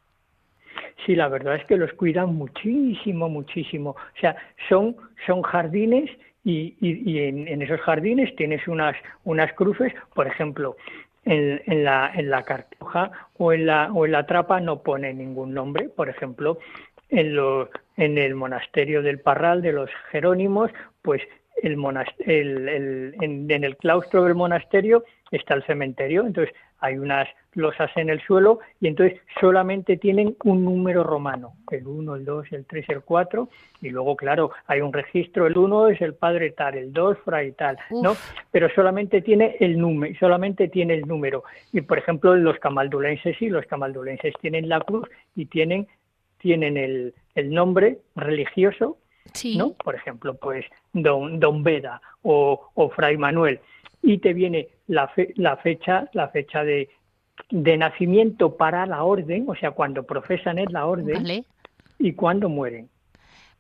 Sí, 1.06 1.16
la 1.16 1.28
verdad 1.28 1.56
es 1.56 1.66
que 1.66 1.78
los 1.78 1.94
cuidan 1.94 2.36
muchísimo, 2.36 3.30
muchísimo. 3.30 3.92
O 3.92 4.20
sea, 4.20 4.36
son, 4.68 4.96
son 5.26 5.42
jardines 5.42 6.10
y, 6.44 6.76
y, 6.80 7.20
en, 7.20 7.62
esos 7.62 7.80
jardines 7.82 8.36
tienes 8.36 8.68
unas, 8.68 8.96
unas 9.24 9.52
cruces, 9.54 9.94
por 10.14 10.28
ejemplo, 10.28 10.76
en, 11.26 11.62
en, 11.66 11.84
la, 11.84 12.12
en 12.16 12.30
la 12.30 12.44
cartuja 12.44 13.12
o 13.38 13.54
en 13.54 13.66
la, 13.66 13.92
o 13.92 14.06
en 14.06 14.14
la 14.14 14.26
trapa 14.26 14.60
no 14.60 14.82
pone 14.82 15.14
ningún 15.14 15.54
nombre. 15.54 15.90
Por 15.90 16.10
ejemplo, 16.10 16.58
en, 17.10 17.36
lo, 17.36 17.70
en 17.98 18.18
el 18.18 18.36
monasterio 18.36 19.02
del 19.02 19.20
Parral 19.20 19.62
de 19.62 19.74
los 19.74 19.90
Jerónimos, 20.12 20.72
pues 21.02 21.22
el, 21.62 21.78
el, 22.26 23.16
en, 23.22 23.64
el 23.64 23.78
claustro 23.78 24.24
del 24.24 24.36
monasterio 24.36 25.04
está 25.32 25.56
el 25.56 25.64
cementerio, 25.64 26.26
entonces 26.26 26.54
hay 26.80 26.98
unas 26.98 27.28
losas 27.54 27.90
en 27.96 28.10
el 28.10 28.22
suelo 28.22 28.60
y 28.80 28.88
entonces 28.88 29.20
solamente 29.40 29.98
tienen 29.98 30.36
un 30.44 30.64
número 30.64 31.04
romano, 31.04 31.54
el 31.72 31.88
1, 31.88 32.16
el 32.16 32.26
2, 32.26 32.52
el 32.52 32.66
3, 32.66 32.90
el 32.90 33.02
4 33.02 33.50
y 33.82 33.90
luego 33.90 34.16
claro, 34.16 34.52
hay 34.68 34.82
un 34.82 34.94
registro, 34.94 35.48
el 35.48 35.58
1 35.58 35.90
es 35.90 36.02
el 36.02 36.14
padre 36.14 36.52
tal, 36.52 36.76
el 36.76 36.94
2 36.94 37.18
fray 37.26 37.52
tal, 37.54 37.78
¿no? 37.90 38.16
Pero 38.52 38.70
solamente 38.76 39.22
tiene 39.22 39.58
el 39.60 39.80
número, 39.80 40.14
solamente 40.20 40.68
tiene 40.68 40.94
el 40.94 41.08
número. 41.08 41.44
Y 41.74 41.82
por 41.82 41.98
ejemplo, 41.98 42.36
los 42.36 42.60
camaldulenses 42.60 43.36
sí, 43.38 43.50
los 43.50 43.66
camaldulenses 43.66 44.34
tienen 44.40 44.70
la 44.70 44.80
cruz 44.82 45.08
y 45.36 45.46
tienen 45.46 45.88
tienen 46.40 46.78
el, 46.78 47.16
el 47.34 47.50
nombre 47.50 47.98
religioso 48.16 48.98
¿no? 49.56 49.74
Por 49.74 49.96
ejemplo, 49.96 50.36
pues 50.36 50.66
don, 50.94 51.40
don 51.40 51.64
Beda 51.64 52.02
o, 52.24 52.70
o 52.74 52.90
Fray 52.90 53.18
Manuel. 53.18 53.60
Y 54.08 54.20
te 54.20 54.34
viene 54.34 54.70
la, 54.88 55.12
la 55.36 55.58
fecha, 55.58 56.08
la 56.14 56.30
fecha 56.30 56.64
de, 56.64 56.90
de 57.50 57.78
nacimiento 57.78 58.56
para 58.56 58.86
la 58.86 59.04
orden, 59.04 59.46
o 59.48 59.56
sea, 59.56 59.72
cuando 59.72 60.04
profesan 60.04 60.60
es 60.60 60.72
la 60.72 60.86
orden 60.86 61.46
y 62.00 62.14
cuando 62.14 62.48
mueren. 62.48 62.90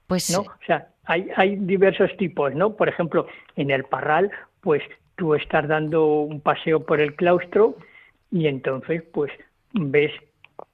Pues 0.07 0.29
¿no? 0.29 0.41
O 0.41 0.65
sea, 0.65 0.87
hay, 1.03 1.29
hay 1.35 1.57
diversos 1.57 2.15
tipos, 2.15 2.55
¿no? 2.55 2.75
Por 2.75 2.87
ejemplo, 2.87 3.27
en 3.57 3.71
el 3.71 3.83
Parral, 3.83 4.31
pues 4.61 4.81
tú 5.17 5.35
estás 5.35 5.67
dando 5.67 6.21
un 6.21 6.39
paseo 6.39 6.85
por 6.85 7.01
el 7.01 7.15
claustro 7.15 7.75
y 8.31 8.47
entonces 8.47 9.03
pues 9.11 9.31
ves 9.73 10.11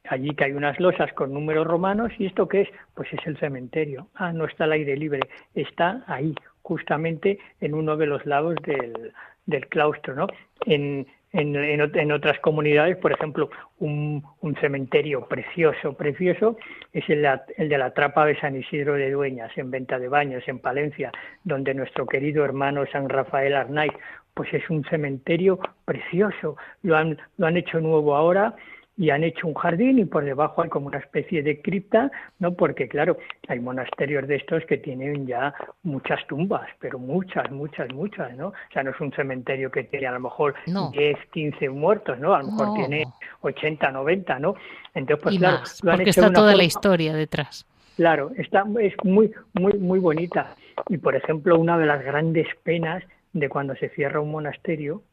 allí 0.10 0.36
que 0.36 0.44
hay 0.46 0.52
unas 0.52 0.80
losas 0.80 1.12
con 1.14 1.34
números 1.34 1.66
romanos 1.66 2.12
y 2.20 2.26
esto 2.26 2.48
qué 2.48 2.62
es 2.62 2.70
pues 2.94 3.12
es 3.14 3.26
el 3.26 3.38
cementerio 3.38 4.08
ah 4.16 4.34
no 4.34 4.46
está 4.46 4.66
al 4.66 4.74
aire 4.74 4.98
libre 4.98 5.22
está 5.56 6.04
ahí 6.08 6.36
justamente 6.62 7.40
en 7.62 7.74
uno 7.74 7.96
de 7.96 8.06
los 8.06 8.26
lados 8.26 8.56
del, 8.66 9.14
del 9.46 9.68
claustro 9.68 10.16
no 10.16 10.28
en, 10.66 11.08
en, 11.34 11.56
en, 11.56 12.12
otras 12.12 12.40
comunidades, 12.40 12.96
por 12.98 13.12
ejemplo, 13.12 13.50
un, 13.80 14.24
un 14.42 14.56
cementerio 14.58 15.28
precioso, 15.28 15.94
precioso, 15.94 16.58
es 16.94 17.10
el, 17.10 17.28
el, 17.58 17.70
de 17.70 17.78
la 17.78 17.92
Trapa 17.92 18.26
de 18.26 18.40
San 18.40 18.56
Isidro 18.56 18.94
de 18.94 19.12
Dueñas, 19.12 19.52
en 19.58 19.72
Venta 19.72 19.98
de 19.98 20.08
Baños, 20.08 20.44
en 20.48 20.60
Palencia, 20.60 21.12
donde 21.44 21.74
nuestro 21.74 22.06
querido 22.06 22.46
hermano 22.46 22.86
San 22.92 23.10
Rafael 23.10 23.56
Arnaiz, 23.56 23.94
pues 24.36 24.54
es 24.54 24.70
un 24.70 24.84
cementerio 24.86 25.60
precioso. 25.86 26.56
Lo 26.84 26.96
han, 26.96 27.18
lo 27.38 27.48
han 27.48 27.58
hecho 27.58 27.80
nuevo 27.80 28.16
ahora 28.16 28.56
y 28.96 29.10
han 29.10 29.24
hecho 29.24 29.48
un 29.48 29.56
jardín 29.56 30.00
y 30.00 30.06
por 30.06 30.24
debajo 30.24 30.62
hay 30.62 30.70
como 30.70 30.88
una 30.88 31.00
especie 31.00 31.42
de 31.42 31.62
cripta, 31.62 32.12
¿no? 32.40 32.54
Porque 32.54 32.88
claro, 32.88 33.18
hay 33.48 33.60
monasterios 33.60 34.28
de 34.28 34.36
estos 34.36 34.64
que 34.66 34.78
tienen 34.78 35.26
ya 35.26 35.54
muchas 35.82 36.26
tumbas, 36.28 36.70
pero 36.80 37.00
muchas, 37.00 37.50
muchas, 37.52 37.92
muchas, 37.92 38.36
¿no? 38.38 38.50
O 38.50 38.54
sea, 38.72 38.84
no 38.84 38.92
es 38.92 39.00
un 39.02 39.12
cementerio 39.14 39.72
que 39.72 39.84
tiene 39.84 40.08
a 40.08 40.12
lo 40.12 40.20
mejor 40.20 40.54
10, 40.66 41.18
15 41.32 41.70
muertos, 41.70 42.20
¿no? 42.20 42.36
A 42.36 42.44
lo 42.44 42.52
mejor 42.52 42.76
tiene 42.76 43.06
80, 43.42 43.92
90, 43.92 44.40
¿no? 44.40 44.56
Entonces, 44.94 45.24
pues 45.24 45.38
claro, 45.38 45.64
porque 45.82 46.10
está 46.12 46.32
toda 46.32 46.56
la 46.56 46.64
historia 46.64 47.14
detrás. 47.14 47.66
Claro, 47.96 48.32
está 48.38 48.64
es 48.80 48.94
muy 49.04 49.32
muy 49.54 49.74
muy 49.74 50.00
bonita 50.00 50.56
y 50.90 50.98
por 50.98 51.16
ejemplo, 51.16 51.58
una 51.58 51.78
de 51.78 51.86
las 51.86 52.04
grandes 52.04 52.48
penas 52.64 53.04
de 53.34 53.50
cuando 53.50 53.76
se 53.76 53.90
cierra 53.90 54.20
un 54.20 54.32
monasterio 54.32 55.04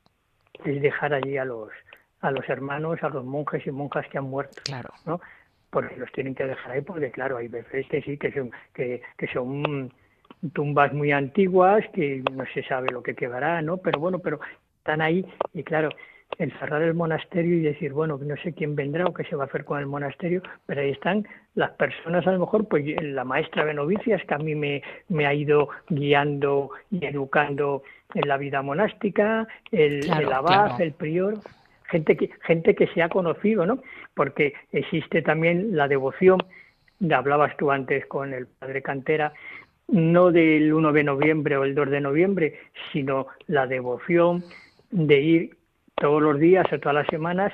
es 0.64 0.81
dejar 0.83 1.14
allí 1.14 1.37
a 1.37 1.45
los 1.45 1.70
a 2.21 2.31
los 2.31 2.49
hermanos, 2.49 3.03
a 3.03 3.09
los 3.09 3.25
monjes 3.25 3.66
y 3.66 3.71
monjas 3.71 4.07
que 4.09 4.18
han 4.18 4.25
muerto, 4.25 4.61
claro. 4.64 4.91
¿no? 5.07 5.21
Porque 5.71 5.97
los 5.97 6.11
tienen 6.12 6.35
que 6.35 6.47
dejar 6.47 6.73
ahí, 6.73 6.81
porque 6.81 7.11
claro, 7.11 7.37
hay 7.37 7.49
veces 7.49 7.87
que 7.89 8.03
sí, 8.03 8.18
que 8.18 8.33
son, 8.33 8.51
que, 8.75 9.03
que 9.16 9.27
son 9.29 9.93
tumbas 10.53 10.93
muy 10.93 11.12
antiguas, 11.12 11.85
que 11.93 12.23
no 12.33 12.45
se 12.53 12.62
sabe 12.64 12.91
lo 12.91 13.03
que 13.03 13.14
quedará, 13.14 13.62
¿no? 13.62 13.77
Pero 13.79 14.01
bueno, 14.01 14.18
pero 14.18 14.41
están 14.79 15.01
ahí 15.01 15.25
y 15.55 15.62
claro, 15.62 15.91
el 16.39 16.53
cerrar 16.59 16.83
el 16.83 16.95
monasterio 16.95 17.57
y 17.57 17.61
decir, 17.61 17.93
bueno, 17.93 18.18
no 18.21 18.37
sé 18.37 18.53
quién 18.53 18.75
vendrá 18.75 19.07
o 19.07 19.14
qué 19.14 19.25
se 19.25 19.37
va 19.37 19.45
a 19.45 19.47
hacer 19.47 19.64
con 19.64 19.79
el 19.79 19.87
monasterio, 19.87 20.43
pero 20.66 20.81
ahí 20.81 20.91
están 20.91 21.27
las 21.55 21.71
personas, 21.73 22.27
a 22.27 22.33
lo 22.33 22.41
mejor, 22.41 22.68
pues 22.68 22.85
la 23.03 23.25
maestra 23.25 23.64
de 23.64 23.75
novicias 23.75 24.23
que 24.25 24.35
a 24.35 24.39
mí 24.39 24.55
me, 24.55 24.83
me 25.09 25.27
ha 25.27 25.35
ido 25.35 25.68
guiando 25.89 26.71
y 26.91 27.05
educando 27.05 27.83
en 28.14 28.29
la 28.29 28.37
vida 28.37 28.62
monástica, 28.62 29.47
el, 29.71 30.11
el 30.11 30.33
abad, 30.33 30.81
el 30.81 30.93
prior, 30.93 31.35
gente 31.91 32.16
que, 32.16 32.30
gente 32.43 32.74
que 32.74 32.86
se 32.88 33.03
ha 33.03 33.09
conocido, 33.09 33.66
¿no? 33.66 33.82
Porque 34.14 34.55
existe 34.72 35.22
también 35.22 35.76
la 35.76 35.88
devoción, 35.88 36.38
de, 36.99 37.14
hablabas 37.14 37.57
tú 37.57 37.70
antes 37.70 38.07
con 38.07 38.32
el 38.32 38.47
padre 38.47 38.82
Cantera, 38.82 39.32
no 39.88 40.30
del 40.30 40.72
1 40.72 40.93
de 40.93 41.05
noviembre 41.05 41.57
o 41.57 41.64
el 41.64 41.74
2 41.74 41.91
de 41.91 42.01
noviembre, 42.01 42.61
sino 42.93 43.26
la 43.47 43.66
devoción 43.66 44.45
de 44.91 45.20
ir 45.20 45.57
todos 45.97 46.22
los 46.22 46.38
días 46.38 46.66
o 46.72 46.78
todas 46.78 46.95
las 46.95 47.07
semanas 47.09 47.53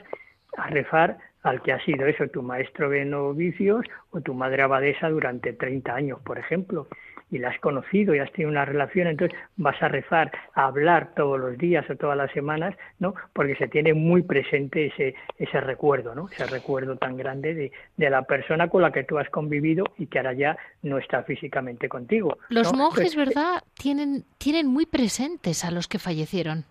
a 0.57 0.69
rezar 0.69 1.19
al 1.43 1.63
que 1.63 1.73
ha 1.73 1.85
sido 1.85 2.07
eso, 2.07 2.29
tu 2.29 2.43
maestro 2.43 2.91
de 2.91 3.05
novicios 3.05 3.85
o 4.11 4.21
tu 4.21 4.35
madre 4.35 4.63
abadesa 4.63 5.09
durante 5.09 5.53
30 5.53 5.95
años, 5.95 6.21
por 6.25 6.39
ejemplo 6.39 6.89
y 7.31 7.39
la 7.39 7.49
has 7.49 7.59
conocido 7.59 8.15
y 8.15 8.21
has 8.21 8.31
tenido 8.33 8.51
una 8.51 8.65
relación, 8.65 9.09
entonces 9.09 9.37
vas 9.57 9.81
a 9.83 9.89
rezar, 9.89 10.31
a 10.55 10.67
hablar 10.67 11.13
todos 11.17 11.41
los 11.41 11.59
días 11.59 11.85
o 11.91 11.97
todas 11.97 12.17
las 12.17 12.31
semanas, 12.33 12.75
¿no? 12.99 13.15
Porque 13.33 13.57
se 13.57 13.69
tiene 13.69 13.95
muy 13.95 14.23
presente 14.23 14.87
ese, 14.87 15.15
ese 15.37 15.61
recuerdo, 15.61 16.15
¿no? 16.15 16.29
Ese 16.29 16.47
recuerdo 16.47 16.97
tan 16.97 17.17
grande 17.17 17.55
de, 17.55 17.73
de 17.97 18.11
la 18.11 18.23
persona 18.23 18.69
con 18.69 18.83
la 18.83 18.93
que 18.93 19.05
tú 19.05 19.19
has 19.19 19.29
convivido 19.31 19.85
y 19.99 20.07
que 20.07 20.19
ahora 20.19 20.35
ya 20.35 20.57
no 20.83 20.99
está 20.99 21.25
físicamente 21.25 21.89
contigo. 21.89 22.39
Los 22.49 22.73
monjes, 22.73 23.17
¿verdad? 23.17 23.65
Tienen, 23.75 24.25
tienen 24.39 24.69
muy 24.69 24.87
presentes 24.87 25.65
a 25.65 25.71
los 25.71 25.89
que 25.89 25.99
fallecieron. 25.99 26.65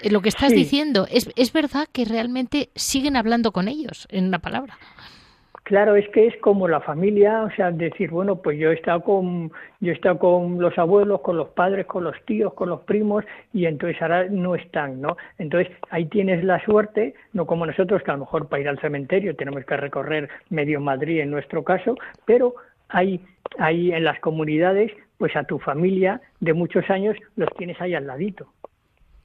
Eh, 0.00 0.10
lo 0.10 0.22
que 0.22 0.28
estás 0.28 0.52
diciendo, 0.52 1.06
es, 1.10 1.28
es 1.36 1.52
verdad 1.52 1.86
que 1.92 2.04
realmente 2.04 2.70
siguen 2.74 3.16
hablando 3.16 3.52
con 3.52 3.68
ellos, 3.68 4.06
en 4.10 4.26
una 4.26 4.38
palabra. 4.38 4.78
Claro, 5.68 5.96
es 5.96 6.08
que 6.08 6.26
es 6.26 6.36
como 6.38 6.66
la 6.66 6.80
familia, 6.80 7.42
o 7.42 7.50
sea, 7.50 7.70
decir, 7.70 8.10
bueno, 8.10 8.40
pues 8.40 8.58
yo 8.58 8.70
he 8.70 8.74
estado 8.74 9.02
con, 9.02 9.52
yo 9.80 9.92
he 9.92 9.94
estado 9.94 10.18
con 10.18 10.58
los 10.58 10.78
abuelos, 10.78 11.20
con 11.20 11.36
los 11.36 11.50
padres, 11.50 11.84
con 11.84 12.04
los 12.04 12.16
tíos, 12.24 12.54
con 12.54 12.70
los 12.70 12.80
primos, 12.84 13.22
y 13.52 13.66
entonces 13.66 14.00
ahora 14.00 14.24
no 14.30 14.54
están, 14.54 15.02
¿no? 15.02 15.18
Entonces 15.36 15.70
ahí 15.90 16.06
tienes 16.06 16.42
la 16.42 16.64
suerte, 16.64 17.12
no 17.34 17.44
como 17.44 17.66
nosotros, 17.66 18.02
que 18.02 18.10
a 18.10 18.14
lo 18.14 18.20
mejor 18.20 18.48
para 18.48 18.62
ir 18.62 18.68
al 18.70 18.80
cementerio 18.80 19.36
tenemos 19.36 19.62
que 19.66 19.76
recorrer 19.76 20.30
medio 20.48 20.80
Madrid 20.80 21.20
en 21.20 21.30
nuestro 21.30 21.62
caso, 21.62 21.96
pero 22.24 22.54
hay, 22.88 23.20
ahí 23.58 23.92
en 23.92 24.04
las 24.04 24.18
comunidades, 24.20 24.90
pues 25.18 25.36
a 25.36 25.44
tu 25.44 25.58
familia 25.58 26.22
de 26.40 26.54
muchos 26.54 26.88
años 26.88 27.14
los 27.36 27.50
tienes 27.58 27.78
ahí 27.82 27.92
al 27.92 28.06
ladito. 28.06 28.50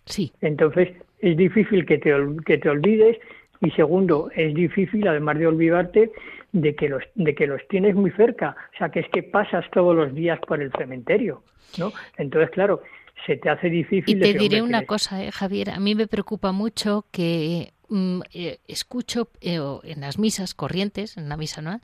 Sí. 0.03 0.33
Entonces 0.41 0.89
es 1.19 1.37
difícil 1.37 1.85
que 1.85 1.99
te, 1.99 2.13
que 2.45 2.57
te 2.57 2.69
olvides 2.69 3.17
y 3.63 3.71
segundo, 3.71 4.29
es 4.35 4.53
difícil, 4.53 5.07
además 5.07 5.39
de 5.39 5.47
olvidarte, 5.47 6.11
de 6.51 6.75
que 6.75 6.89
los, 6.89 7.01
de 7.15 7.33
que 7.33 7.47
los 7.47 7.61
tienes 7.69 7.95
muy 7.95 8.11
cerca, 8.11 8.55
o 8.75 8.77
sea, 8.77 8.89
que 8.89 8.99
es 8.99 9.07
que 9.09 9.23
pasas 9.23 9.65
todos 9.71 9.95
los 9.95 10.13
días 10.13 10.37
por 10.45 10.61
el 10.61 10.71
cementerio, 10.73 11.43
¿no? 11.79 11.93
Entonces, 12.17 12.51
claro, 12.51 12.81
se 13.25 13.37
te 13.37 13.49
hace 13.49 13.69
difícil. 13.69 14.17
Y 14.17 14.19
te 14.19 14.37
diré 14.37 14.61
una 14.61 14.85
cosa, 14.85 15.23
eh, 15.23 15.31
Javier, 15.31 15.69
a 15.69 15.79
mí 15.79 15.95
me 15.95 16.07
preocupa 16.07 16.51
mucho 16.51 17.05
que 17.11 17.71
mm, 17.87 18.19
eh, 18.33 18.59
escucho 18.67 19.29
eh, 19.39 19.59
en 19.83 20.01
las 20.01 20.19
misas 20.19 20.53
corrientes, 20.53 21.15
en 21.15 21.29
la 21.29 21.37
misa 21.37 21.61
no, 21.61 21.79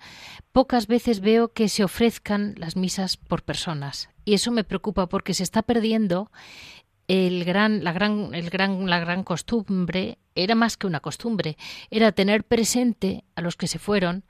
pocas 0.51 0.87
veces 0.87 1.21
veo 1.21 1.53
que 1.53 1.69
se 1.69 1.85
ofrezcan 1.85 2.55
las 2.57 2.75
misas 2.75 3.15
por 3.15 3.43
personas 3.43 4.09
y 4.25 4.33
eso 4.33 4.51
me 4.51 4.63
preocupa 4.63 5.07
porque 5.07 5.33
se 5.33 5.41
está 5.41 5.63
perdiendo 5.63 6.29
el 7.09 7.43
gran, 7.43 7.83
la, 7.83 7.91
gran, 7.91 8.35
el 8.35 8.51
gran, 8.51 8.87
la 8.87 8.99
gran 8.99 9.23
costumbre 9.23 10.19
era 10.35 10.53
más 10.53 10.77
que 10.77 10.85
una 10.85 10.99
costumbre, 10.99 11.55
era 11.89 12.11
tener 12.11 12.43
presente 12.43 13.23
a 13.35 13.41
los 13.41 13.57
que 13.57 13.65
se 13.65 13.79
fueron 13.79 14.23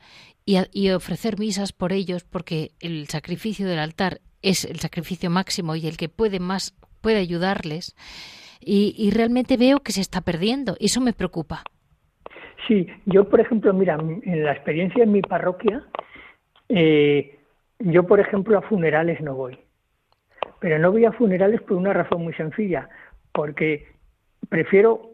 y, 0.46 0.90
ofrecer 0.90 1.38
misas 1.38 1.74
por 1.74 1.92
ellos, 1.92 2.24
porque 2.24 2.72
el 2.80 3.08
sacrificio 3.08 3.68
del 3.68 3.80
altar 3.80 4.22
es 4.42 4.64
el 4.64 4.80
sacrificio 4.80 5.30
máximo 5.30 5.76
y 5.76 5.86
el 5.86 5.98
que 5.98 6.08
puede 6.08 6.40
más 6.40 6.74
puede 7.02 7.18
ayudarles. 7.18 7.96
Y, 8.62 9.12
realmente 9.12 9.58
veo 9.58 9.80
que 9.80 9.92
se 9.92 10.02
está 10.02 10.22
perdiendo. 10.22 10.76
Y 10.80 10.86
eso 10.86 11.02
me 11.02 11.14
preocupa. 11.14 11.64
Sí, 12.68 12.88
yo 13.06 13.30
por 13.30 13.42
ejemplo, 13.42 13.74
mira, 13.74 13.96
en 13.96 14.44
la 14.44 14.54
experiencia 14.54 15.04
en 15.04 15.12
mi 15.12 15.22
parroquia, 15.22 15.84
eh, 16.70 17.40
yo 17.80 18.08
por 18.08 18.20
ejemplo 18.20 18.58
a 18.58 18.62
funerales 18.62 19.22
no 19.22 19.36
voy 19.36 19.60
pero 20.60 20.80
no 20.80 20.92
voy 20.92 21.06
a 21.06 21.12
funerales 21.12 21.62
por 21.62 21.78
una 21.78 21.94
razón 21.94 22.24
muy 22.24 22.34
sencilla, 22.34 22.90
porque 23.32 23.88
prefiero 24.50 25.10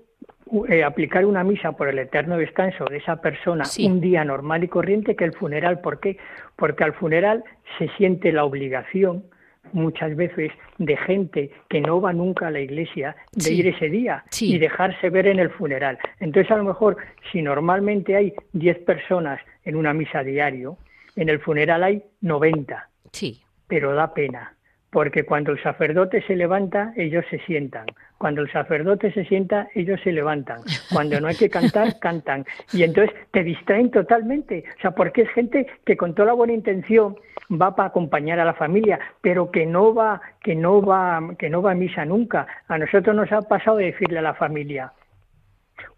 eh, 0.69 0.83
aplicar 0.83 1.25
una 1.25 1.43
misa 1.43 1.71
por 1.71 1.89
el 1.89 1.99
eterno 1.99 2.37
descanso 2.37 2.85
de 2.85 2.97
esa 2.97 3.19
persona 3.21 3.63
un 3.79 3.99
día 3.99 4.23
normal 4.23 4.63
y 4.63 4.67
corriente 4.67 5.15
que 5.15 5.23
el 5.23 5.33
funeral. 5.33 5.81
¿Por 5.81 5.99
qué? 5.99 6.17
Porque 6.55 6.83
al 6.83 6.93
funeral 6.93 7.43
se 7.77 7.89
siente 7.97 8.31
la 8.31 8.45
obligación 8.45 9.25
muchas 9.73 10.15
veces 10.15 10.51
de 10.77 10.95
gente 10.97 11.51
que 11.67 11.81
no 11.81 11.99
va 11.99 12.13
nunca 12.13 12.47
a 12.47 12.51
la 12.51 12.59
iglesia 12.59 13.15
de 13.31 13.51
ir 13.51 13.67
ese 13.67 13.89
día 13.89 14.23
y 14.39 14.59
dejarse 14.59 15.09
ver 15.09 15.27
en 15.27 15.39
el 15.39 15.49
funeral. 15.49 15.97
Entonces, 16.19 16.51
a 16.51 16.57
lo 16.57 16.63
mejor, 16.63 16.97
si 17.31 17.41
normalmente 17.41 18.15
hay 18.15 18.33
10 18.53 18.79
personas 18.79 19.41
en 19.63 19.75
una 19.75 19.93
misa 19.93 20.23
diario, 20.23 20.77
en 21.15 21.29
el 21.29 21.39
funeral 21.39 21.83
hay 21.83 22.03
90. 22.21 22.89
Sí. 23.11 23.41
Pero 23.67 23.95
da 23.95 24.13
pena 24.13 24.54
porque 24.95 25.25
cuando 25.25 25.51
el 25.51 25.61
sacerdote 25.61 26.21
se 26.21 26.37
levanta, 26.37 26.93
ellos 26.95 27.25
se 27.29 27.39
sientan. 27.39 27.85
Cuando 28.17 28.41
el 28.41 28.49
sacerdote 28.49 29.11
se 29.11 29.25
sienta, 29.25 29.67
ellos 29.75 29.99
se 30.05 30.13
levantan. 30.13 30.61
Cuando 30.89 31.19
no 31.19 31.27
hay 31.27 31.35
que 31.35 31.49
cantar, 31.49 31.99
cantan. 31.99 32.45
Y 32.71 32.83
entonces 32.83 33.13
te 33.31 33.43
distraen 33.43 33.91
totalmente. 33.91 34.63
O 34.77 34.81
sea, 34.81 34.91
porque 34.91 35.23
es 35.23 35.29
gente 35.31 35.67
que 35.85 35.97
con 35.97 36.15
toda 36.15 36.27
la 36.27 36.33
buena 36.33 36.53
intención 36.53 37.17
va 37.51 37.75
para 37.75 37.89
acompañar 37.89 38.39
a 38.39 38.45
la 38.45 38.53
familia, 38.53 38.97
pero 39.19 39.51
que 39.51 39.65
no 39.65 39.93
va, 39.93 40.21
que 40.41 40.55
no 40.55 40.81
va, 40.81 41.21
que 41.37 41.49
no 41.49 41.61
va 41.61 41.71
a 41.71 41.75
misa 41.75 42.05
nunca. 42.05 42.47
A 42.69 42.77
nosotros 42.77 43.13
nos 43.13 43.29
ha 43.33 43.41
pasado 43.41 43.75
de 43.75 43.87
decirle 43.87 44.19
a 44.19 44.21
la 44.21 44.35
familia, 44.35 44.93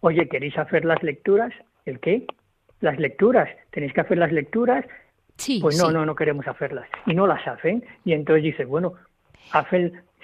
oye, 0.00 0.28
¿queréis 0.28 0.58
hacer 0.58 0.84
las 0.84 1.00
lecturas? 1.04 1.52
¿El 1.86 2.00
qué? 2.00 2.26
Las 2.80 2.98
lecturas. 2.98 3.48
Tenéis 3.70 3.92
que 3.92 4.00
hacer 4.00 4.18
las 4.18 4.32
lecturas 4.32 4.84
pues 5.60 5.78
no, 5.78 5.90
no, 5.90 6.04
no 6.04 6.14
queremos 6.14 6.46
hacerlas. 6.46 6.88
Y 7.06 7.14
no 7.14 7.26
las 7.26 7.46
hacen. 7.46 7.84
Y 8.04 8.12
entonces 8.12 8.42
dices, 8.42 8.66
bueno, 8.66 8.94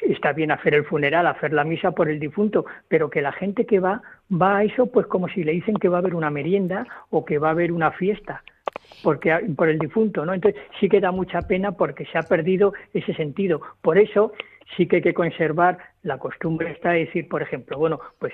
está 0.01 0.33
bien 0.33 0.51
hacer 0.51 0.75
el 0.75 0.85
funeral, 0.85 1.27
hacer 1.27 1.53
la 1.53 1.65
misa 1.65 1.93
por 1.93 2.09
el 2.09 2.19
difunto, 2.19 2.67
pero 2.89 3.11
que 3.11 3.23
la 3.23 3.33
gente 3.33 3.65
que 3.65 3.81
va, 3.81 4.03
va 4.31 4.59
a 4.59 4.65
eso 4.65 4.87
pues 4.87 5.07
como 5.07 5.29
si 5.29 5.45
le 5.45 5.53
dicen 5.53 5.77
que 5.77 5.89
va 5.89 5.99
a 5.99 6.01
haber 6.01 6.15
una 6.15 6.31
merienda 6.31 6.87
o 7.11 7.25
que 7.25 7.39
va 7.39 7.49
a 7.49 7.53
haber 7.53 7.73
una 7.73 7.93
fiesta 7.93 8.43
porque 9.03 9.35
por 9.57 9.69
el 9.69 9.79
difunto, 9.79 10.25
¿no? 10.25 10.35
Entonces 10.35 10.61
sí 10.81 10.89
que 10.89 11.01
da 11.01 11.11
mucha 11.11 11.43
pena 11.43 11.73
porque 11.73 12.07
se 12.07 12.19
ha 12.19 12.23
perdido 12.23 12.75
ese 12.93 13.15
sentido. 13.15 13.61
Por 13.83 13.99
eso 13.99 14.33
sí 14.77 14.87
que 14.87 14.97
hay 14.97 15.03
que 15.03 15.15
conservar 15.15 15.79
la 16.03 16.19
costumbre 16.19 16.71
está 16.71 16.91
de 16.91 17.01
decir, 17.01 17.29
por 17.29 17.43
ejemplo, 17.43 17.79
bueno, 17.79 18.01
pues 18.19 18.33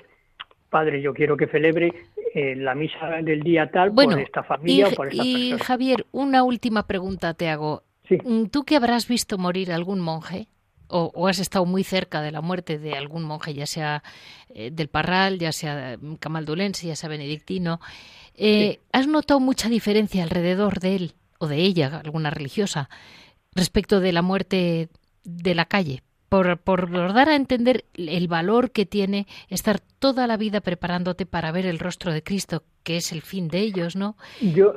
padre, 0.71 1.03
yo 1.03 1.13
quiero 1.13 1.37
que 1.37 1.47
celebre 1.49 1.93
eh, 2.35 2.55
la 2.57 2.75
misa 2.75 3.07
del 3.23 3.43
día 3.43 3.71
tal 3.71 3.93
por 3.93 4.19
esta 4.19 4.43
familia 4.43 4.89
o 4.89 4.93
por 4.93 5.09
esta 5.09 5.23
y 5.23 5.59
Javier, 5.59 6.07
una 6.13 6.45
última 6.45 6.87
pregunta 6.87 7.35
te 7.35 7.49
hago. 7.49 7.83
Mm, 8.09 8.47
¿Tú 8.47 8.65
que 8.65 8.77
habrás 8.77 9.07
visto 9.09 9.37
morir 9.37 9.73
algún 9.73 10.01
monje? 10.01 10.47
O, 10.93 11.29
has 11.29 11.39
estado 11.39 11.67
muy 11.67 11.85
cerca 11.85 12.21
de 12.21 12.33
la 12.33 12.41
muerte 12.41 12.79
de 12.79 12.95
algún 12.95 13.23
monje, 13.23 13.55
ya 13.55 13.67
sea 13.67 14.03
eh, 14.49 14.71
del 14.73 14.89
Parral, 14.89 15.39
ya 15.39 15.53
sea 15.53 15.97
camaldulense, 16.19 16.89
ya 16.89 16.97
sea 16.97 17.09
benedictino, 17.09 17.81
eh, 18.35 18.81
¿has 18.93 19.07
notado 19.07 19.39
mucha 19.39 19.69
diferencia 19.69 20.25
alrededor 20.25 20.81
de 20.81 20.97
él 20.97 21.13
o 21.39 21.47
de 21.47 21.59
ella, 21.59 22.01
alguna 22.03 22.31
religiosa, 22.31 22.89
respecto 23.55 24.01
de 24.01 24.13
la 24.13 24.23
muerte 24.23 24.89
de 25.23 25.55
la 25.55 25.67
calle? 25.67 26.03
Por, 26.31 26.59
por 26.59 26.91
dar 27.13 27.29
a 27.29 27.37
entender 27.37 27.85
el 27.95 28.29
valor 28.29 28.71
que 28.71 28.87
tiene 28.87 29.27
estar 29.51 29.81
toda 29.99 30.27
la 30.27 30.39
vida 30.39 30.61
preparándote 30.61 31.27
para 31.27 31.53
ver 31.53 31.67
el 31.67 31.79
rostro 31.79 32.13
de 32.13 32.23
Cristo, 32.23 32.63
que 32.85 32.97
es 32.97 33.13
el 33.13 33.21
fin 33.21 33.49
de 33.49 33.59
ellos, 33.59 33.97
¿no? 33.97 34.17
Yo, 34.41 34.75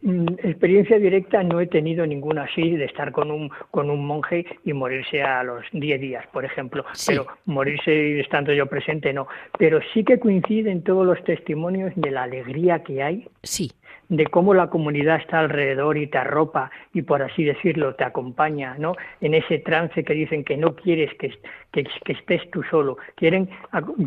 mm, 0.00 0.26
experiencia 0.42 0.98
directa 0.98 1.42
no 1.42 1.60
he 1.60 1.66
tenido 1.66 2.06
ninguna 2.06 2.44
así 2.44 2.76
de 2.76 2.86
estar 2.86 3.12
con 3.12 3.30
un 3.30 3.50
con 3.70 3.90
un 3.90 4.06
monje 4.06 4.46
y 4.64 4.72
morirse 4.72 5.22
a 5.22 5.44
los 5.44 5.64
10 5.72 6.00
días, 6.00 6.26
por 6.32 6.46
ejemplo. 6.46 6.84
Pero 7.06 7.26
morirse 7.44 8.18
estando 8.18 8.54
yo 8.54 8.66
presente 8.66 9.12
no. 9.12 9.28
Pero 9.58 9.80
sí 9.92 10.02
que 10.02 10.18
coinciden 10.18 10.82
todos 10.82 11.06
los 11.06 11.22
testimonios 11.24 11.92
de 11.94 12.10
la 12.10 12.22
alegría 12.22 12.82
que 12.82 13.02
hay. 13.02 13.28
Sí 13.42 13.70
de 14.10 14.26
cómo 14.26 14.54
la 14.54 14.68
comunidad 14.68 15.16
está 15.16 15.38
alrededor 15.38 15.96
y 15.96 16.08
te 16.08 16.18
arropa 16.18 16.70
y 16.92 17.02
por 17.02 17.22
así 17.22 17.44
decirlo 17.44 17.94
te 17.94 18.04
acompaña, 18.04 18.74
¿no? 18.76 18.96
En 19.20 19.34
ese 19.34 19.58
trance 19.60 20.04
que 20.04 20.14
dicen 20.14 20.44
que 20.44 20.56
no 20.56 20.74
quieres 20.74 21.14
que, 21.14 21.32
que, 21.72 21.86
estés 22.12 22.50
tú 22.50 22.62
solo, 22.64 22.98
quieren, 23.14 23.48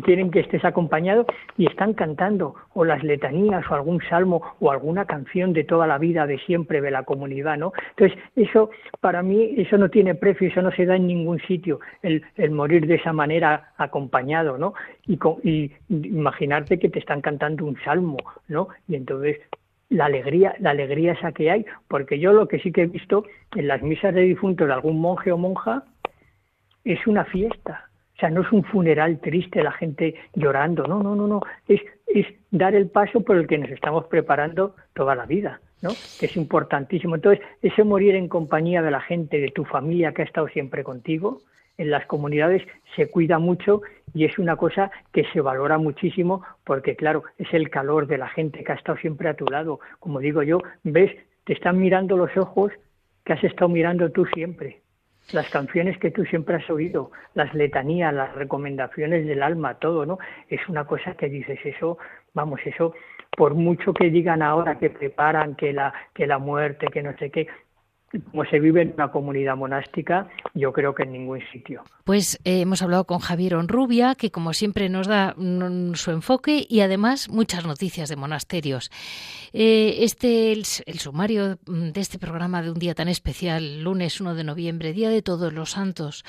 quieren 0.04 0.30
que 0.30 0.40
estés 0.40 0.62
acompañado 0.64 1.24
y 1.56 1.66
están 1.66 1.94
cantando 1.94 2.54
o 2.74 2.84
las 2.84 3.02
letanías 3.02 3.64
o 3.70 3.74
algún 3.74 4.00
salmo 4.02 4.42
o 4.60 4.70
alguna 4.70 5.06
canción 5.06 5.54
de 5.54 5.64
toda 5.64 5.86
la 5.86 5.96
vida 5.96 6.26
de 6.26 6.38
siempre 6.40 6.82
de 6.82 6.90
la 6.90 7.04
comunidad, 7.04 7.56
¿no? 7.56 7.72
Entonces 7.96 8.18
eso 8.36 8.70
para 9.00 9.22
mí 9.22 9.54
eso 9.56 9.78
no 9.78 9.88
tiene 9.88 10.14
precio, 10.14 10.48
eso 10.48 10.60
no 10.60 10.70
se 10.72 10.84
da 10.84 10.96
en 10.96 11.06
ningún 11.06 11.40
sitio 11.40 11.80
el, 12.02 12.22
el 12.36 12.50
morir 12.50 12.86
de 12.86 12.96
esa 12.96 13.14
manera 13.14 13.72
acompañado, 13.78 14.58
¿no? 14.58 14.74
Y, 15.06 15.18
y 15.42 15.72
imaginarte 15.88 16.78
que 16.78 16.90
te 16.90 16.98
están 16.98 17.22
cantando 17.22 17.64
un 17.64 17.78
salmo, 17.84 18.18
¿no? 18.48 18.68
Y 18.86 18.96
entonces 18.96 19.40
la 19.88 20.06
alegría, 20.06 20.54
la 20.58 20.70
alegría 20.70 21.12
esa 21.12 21.32
que 21.32 21.50
hay, 21.50 21.66
porque 21.88 22.18
yo 22.18 22.32
lo 22.32 22.48
que 22.48 22.58
sí 22.58 22.72
que 22.72 22.82
he 22.82 22.86
visto 22.86 23.24
en 23.54 23.68
las 23.68 23.82
misas 23.82 24.14
de 24.14 24.22
difuntos 24.22 24.66
de 24.66 24.72
algún 24.72 25.00
monje 25.00 25.32
o 25.32 25.38
monja 25.38 25.84
es 26.84 27.06
una 27.06 27.24
fiesta. 27.24 27.88
O 28.16 28.20
sea, 28.20 28.30
no 28.30 28.42
es 28.42 28.52
un 28.52 28.62
funeral 28.64 29.18
triste, 29.20 29.62
la 29.62 29.72
gente 29.72 30.14
llorando, 30.34 30.86
no, 30.86 31.02
no, 31.02 31.16
no, 31.16 31.26
no, 31.26 31.40
es, 31.66 31.80
es 32.06 32.26
dar 32.50 32.74
el 32.74 32.88
paso 32.88 33.22
por 33.22 33.36
el 33.36 33.48
que 33.48 33.58
nos 33.58 33.70
estamos 33.70 34.06
preparando 34.06 34.76
toda 34.94 35.16
la 35.16 35.26
vida, 35.26 35.60
¿no? 35.82 35.90
Que 36.20 36.26
es 36.26 36.36
importantísimo. 36.36 37.16
Entonces, 37.16 37.44
ese 37.60 37.82
morir 37.82 38.14
en 38.14 38.28
compañía 38.28 38.82
de 38.82 38.92
la 38.92 39.00
gente, 39.00 39.40
de 39.40 39.50
tu 39.50 39.64
familia 39.64 40.12
que 40.12 40.22
ha 40.22 40.24
estado 40.24 40.46
siempre 40.48 40.84
contigo, 40.84 41.40
en 41.78 41.90
las 41.90 42.06
comunidades 42.06 42.62
se 42.96 43.10
cuida 43.10 43.38
mucho 43.38 43.82
y 44.14 44.24
es 44.24 44.38
una 44.38 44.56
cosa 44.56 44.90
que 45.12 45.24
se 45.32 45.40
valora 45.40 45.78
muchísimo 45.78 46.42
porque, 46.64 46.96
claro, 46.96 47.24
es 47.38 47.52
el 47.52 47.70
calor 47.70 48.06
de 48.06 48.18
la 48.18 48.28
gente 48.28 48.62
que 48.62 48.72
ha 48.72 48.76
estado 48.76 48.98
siempre 48.98 49.28
a 49.28 49.34
tu 49.34 49.46
lado. 49.46 49.80
Como 49.98 50.20
digo 50.20 50.42
yo, 50.42 50.60
ves, 50.84 51.10
te 51.44 51.52
están 51.52 51.78
mirando 51.78 52.16
los 52.16 52.36
ojos 52.36 52.72
que 53.24 53.32
has 53.32 53.42
estado 53.42 53.68
mirando 53.68 54.10
tú 54.10 54.24
siempre. 54.26 54.80
Las 55.32 55.48
canciones 55.48 55.98
que 55.98 56.10
tú 56.10 56.24
siempre 56.26 56.56
has 56.56 56.68
oído, 56.68 57.10
las 57.32 57.54
letanías, 57.54 58.12
las 58.12 58.34
recomendaciones 58.34 59.26
del 59.26 59.42
alma, 59.42 59.78
todo, 59.78 60.04
¿no? 60.04 60.18
Es 60.48 60.60
una 60.68 60.84
cosa 60.84 61.14
que 61.14 61.30
dices, 61.30 61.58
eso, 61.64 61.96
vamos, 62.34 62.60
eso, 62.66 62.94
por 63.34 63.54
mucho 63.54 63.94
que 63.94 64.10
digan 64.10 64.42
ahora 64.42 64.78
que 64.78 64.90
preparan 64.90 65.54
que 65.54 65.72
la, 65.72 65.94
que 66.12 66.26
la 66.26 66.38
muerte, 66.38 66.88
que 66.88 67.02
no 67.02 67.16
sé 67.16 67.30
qué, 67.30 67.48
como 68.30 68.44
se 68.44 68.60
vive 68.60 68.82
en 68.82 68.92
una 68.94 69.10
comunidad 69.10 69.56
monástica, 69.56 70.28
yo 70.54 70.72
creo 70.72 70.94
que 70.94 71.04
en 71.04 71.12
ningún 71.12 71.40
sitio. 71.52 71.82
Pues 72.04 72.38
eh, 72.44 72.60
hemos 72.60 72.82
hablado 72.82 73.04
con 73.04 73.18
Javier 73.18 73.56
Onrubia, 73.56 74.14
que 74.14 74.30
como 74.30 74.52
siempre 74.52 74.88
nos 74.88 75.06
da 75.06 75.34
su 75.94 76.10
enfoque 76.10 76.66
y 76.68 76.80
además 76.80 77.28
muchas 77.28 77.66
noticias 77.66 78.08
de 78.08 78.16
monasterios. 78.16 78.90
Eh, 79.52 79.96
este, 80.00 80.52
el, 80.52 80.64
el, 80.86 80.98
sumario 80.98 81.58
mm, 81.66 81.90
de 81.90 82.00
este 82.00 82.18
programa 82.18 82.62
de 82.62 82.70
un 82.70 82.78
día 82.78 82.94
tan 82.94 83.08
especial, 83.08 83.82
lunes 83.82 84.20
1 84.20 84.34
de 84.34 84.44
noviembre, 84.44 84.92
Día 84.92 85.10
de 85.10 85.22
Todos 85.22 85.52
los 85.52 85.70
Santos. 85.70 86.24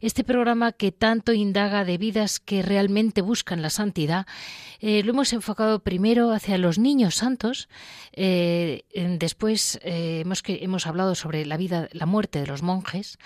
Este 0.00 0.24
programa 0.24 0.72
que 0.72 0.92
tanto 0.92 1.32
indaga 1.32 1.84
de 1.84 1.98
vidas 1.98 2.38
que 2.38 2.62
realmente 2.62 3.22
buscan 3.22 3.62
la 3.62 3.70
santidad, 3.70 4.26
eh, 4.80 5.02
lo 5.02 5.12
hemos 5.12 5.32
enfocado 5.32 5.80
primero 5.80 6.30
hacia 6.32 6.58
los 6.58 6.78
niños 6.78 7.14
santos, 7.14 7.68
después 8.12 9.80
hemos, 9.82 10.42
que, 10.42 10.62
hemos 10.62 10.86
hablado 10.86 11.14
sobre 11.14 11.23
la 11.32 11.56
vida, 11.56 11.88
la 11.92 12.06
muerte 12.06 12.40
de 12.40 12.46
los 12.46 12.62
monjes. 12.62 13.18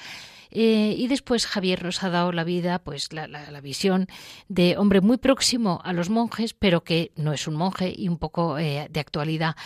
Eh, 0.50 0.94
y 0.96 1.08
después 1.08 1.46
Javier 1.46 1.82
nos 1.82 2.02
ha 2.02 2.10
dado 2.10 2.32
la 2.32 2.44
vida, 2.44 2.78
pues 2.78 3.12
la, 3.12 3.26
visión 3.60 4.06
de 4.48 4.76
hombre 4.78 5.00
muy 5.00 5.18
próximo 5.18 5.80
a 5.84 5.92
los 5.92 6.08
monjes, 6.08 6.54
pero 6.54 6.84
que 6.84 7.12
no 7.16 7.32
es 7.32 7.46
un 7.46 7.54
monje 7.54 7.92
y 7.94 8.08
un 8.08 8.18
poco 8.18 8.58
eh, 8.58 8.88
de 8.90 9.00
actualidad 9.00 9.56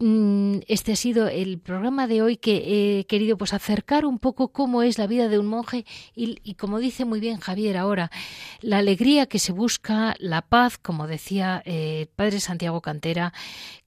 este 0.00 0.92
ha 0.92 0.96
sido 0.96 1.28
el 1.28 1.58
programa 1.58 2.06
de 2.06 2.22
hoy 2.22 2.38
que 2.38 3.00
he 3.00 3.06
querido 3.06 3.36
pues 3.36 3.52
acercar 3.52 4.06
un 4.06 4.18
poco 4.18 4.48
cómo 4.48 4.82
es 4.82 4.96
la 4.96 5.06
vida 5.06 5.28
de 5.28 5.38
un 5.38 5.46
monje 5.46 5.84
y, 6.14 6.54
como 6.54 6.78
dice 6.78 7.04
muy 7.04 7.20
bien 7.20 7.38
Javier 7.38 7.76
ahora, 7.76 8.10
la 8.62 8.78
alegría 8.78 9.26
que 9.26 9.38
se 9.38 9.52
busca, 9.52 10.14
la 10.18 10.40
paz, 10.40 10.78
como 10.78 11.06
decía 11.06 11.62
eh, 11.66 12.02
el 12.02 12.06
padre 12.08 12.40
Santiago 12.40 12.80
Cantera, 12.80 13.34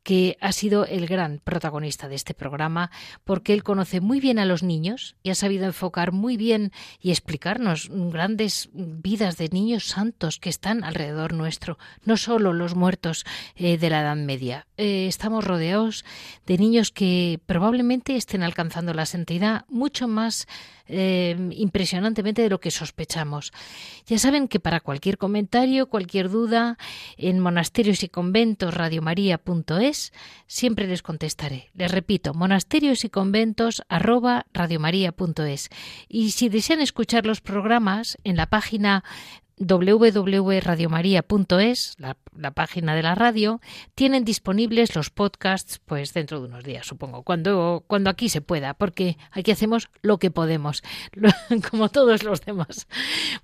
que 0.04 0.38
ha 0.42 0.52
sido 0.52 0.86
el 0.86 1.08
gran 1.08 1.40
protagonista 1.44 2.08
de 2.08 2.16
este 2.16 2.34
programa, 2.34 2.92
porque 3.24 3.54
él 3.54 3.64
conoce 3.64 4.02
muy 4.02 4.20
bien 4.20 4.38
a 4.38 4.46
los 4.46 4.62
niños 4.62 5.16
y 5.24 5.30
ha 5.30 5.36
sabido 5.36 5.66
enfocar 5.66 6.12
muy 6.12 6.38
bien 6.38 6.72
y 7.00 7.12
explicarnos 7.12 7.90
grandes 7.90 8.70
vidas 8.74 9.38
de 9.38 9.50
niños 9.50 9.86
santos 9.86 10.40
que 10.40 10.50
están 10.50 10.84
alrededor 10.84 11.34
nuestro, 11.34 11.78
no 12.04 12.18
solo 12.18 12.54
los 12.54 12.76
muertos 12.76 13.26
eh, 13.56 13.78
de 13.78 13.90
la 13.90 14.02
Edad 14.02 14.18
Media. 14.18 14.68
Eh, 14.78 15.06
estamos 15.08 15.44
rodeados 15.44 16.04
de 16.48 16.58
niños 16.58 16.92
que 16.92 17.40
probablemente 17.46 18.16
estén 18.16 18.42
alcanzando 18.42 18.94
la 18.94 19.06
santidad 19.06 19.66
mucho 19.70 20.08
más 20.08 20.48
eh, 20.88 21.38
impresionantemente 21.52 22.42
de 22.42 22.50
lo 22.50 22.60
que 22.60 22.72
sospechamos. 22.72 23.54
Ya 24.06 24.18
saben 24.18 24.48
que 24.48 24.60
para 24.60 24.82
cualquier 24.82 25.18
comentario, 25.18 25.88
cualquier 25.88 26.30
duda, 26.30 26.78
en 27.18 27.40
monasterios 27.40 28.04
y 28.04 28.10
conventos 28.10 28.74
radiomaria.es 28.74 30.12
siempre 30.48 30.88
les 30.88 31.02
contestaré. 31.02 31.70
Les 31.74 31.92
repito, 31.92 32.34
monasterios 32.34 33.06
y 33.06 33.10
conventos 33.10 33.84
arroba. 33.90 34.46
Y 36.10 36.32
si 36.32 36.50
desean 36.50 36.82
escuchar 36.82 37.26
los 37.26 37.42
programas 37.42 38.18
en 38.24 38.36
la 38.36 38.48
página 38.48 39.04
www.radiomaria.es, 39.58 41.96
la, 41.98 42.16
página 42.52 42.96
de 42.96 43.04
la 43.04 43.16
radio, 43.16 43.62
tienen 43.96 44.26
disponibles 44.26 44.96
los 44.96 45.10
podcasts 45.10 45.80
pues 45.86 46.14
dentro 46.14 46.40
de 46.40 46.46
unos 46.48 46.64
días, 46.64 46.88
supongo, 46.88 47.24
cuando, 47.24 47.84
cuando 47.88 48.10
aquí 48.10 48.30
se 48.30 48.40
pueda, 48.42 48.74
porque 48.74 49.18
aquí 49.32 49.52
hacemos 49.52 49.90
lo 50.02 50.18
que 50.18 50.32
podemos, 50.32 50.82
como 51.70 51.90
todos 51.90 52.24
los 52.24 52.42
demás. 52.42 52.88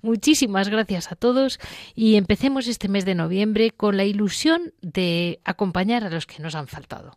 Muchísimas 0.02 0.68
gracias 0.68 1.12
a 1.12 1.16
todos 1.16 1.60
y 1.94 2.16
empecemos 2.16 2.66
este 2.66 2.88
mes 2.88 3.04
de 3.04 3.14
noviembre 3.14 3.70
con 3.70 3.96
la 3.96 4.04
ilusión 4.04 4.72
de 4.82 5.40
acompañar 5.44 6.04
a 6.04 6.10
los 6.10 6.26
que 6.26 6.42
nos 6.42 6.54
han 6.54 6.68
faltado. 6.68 7.16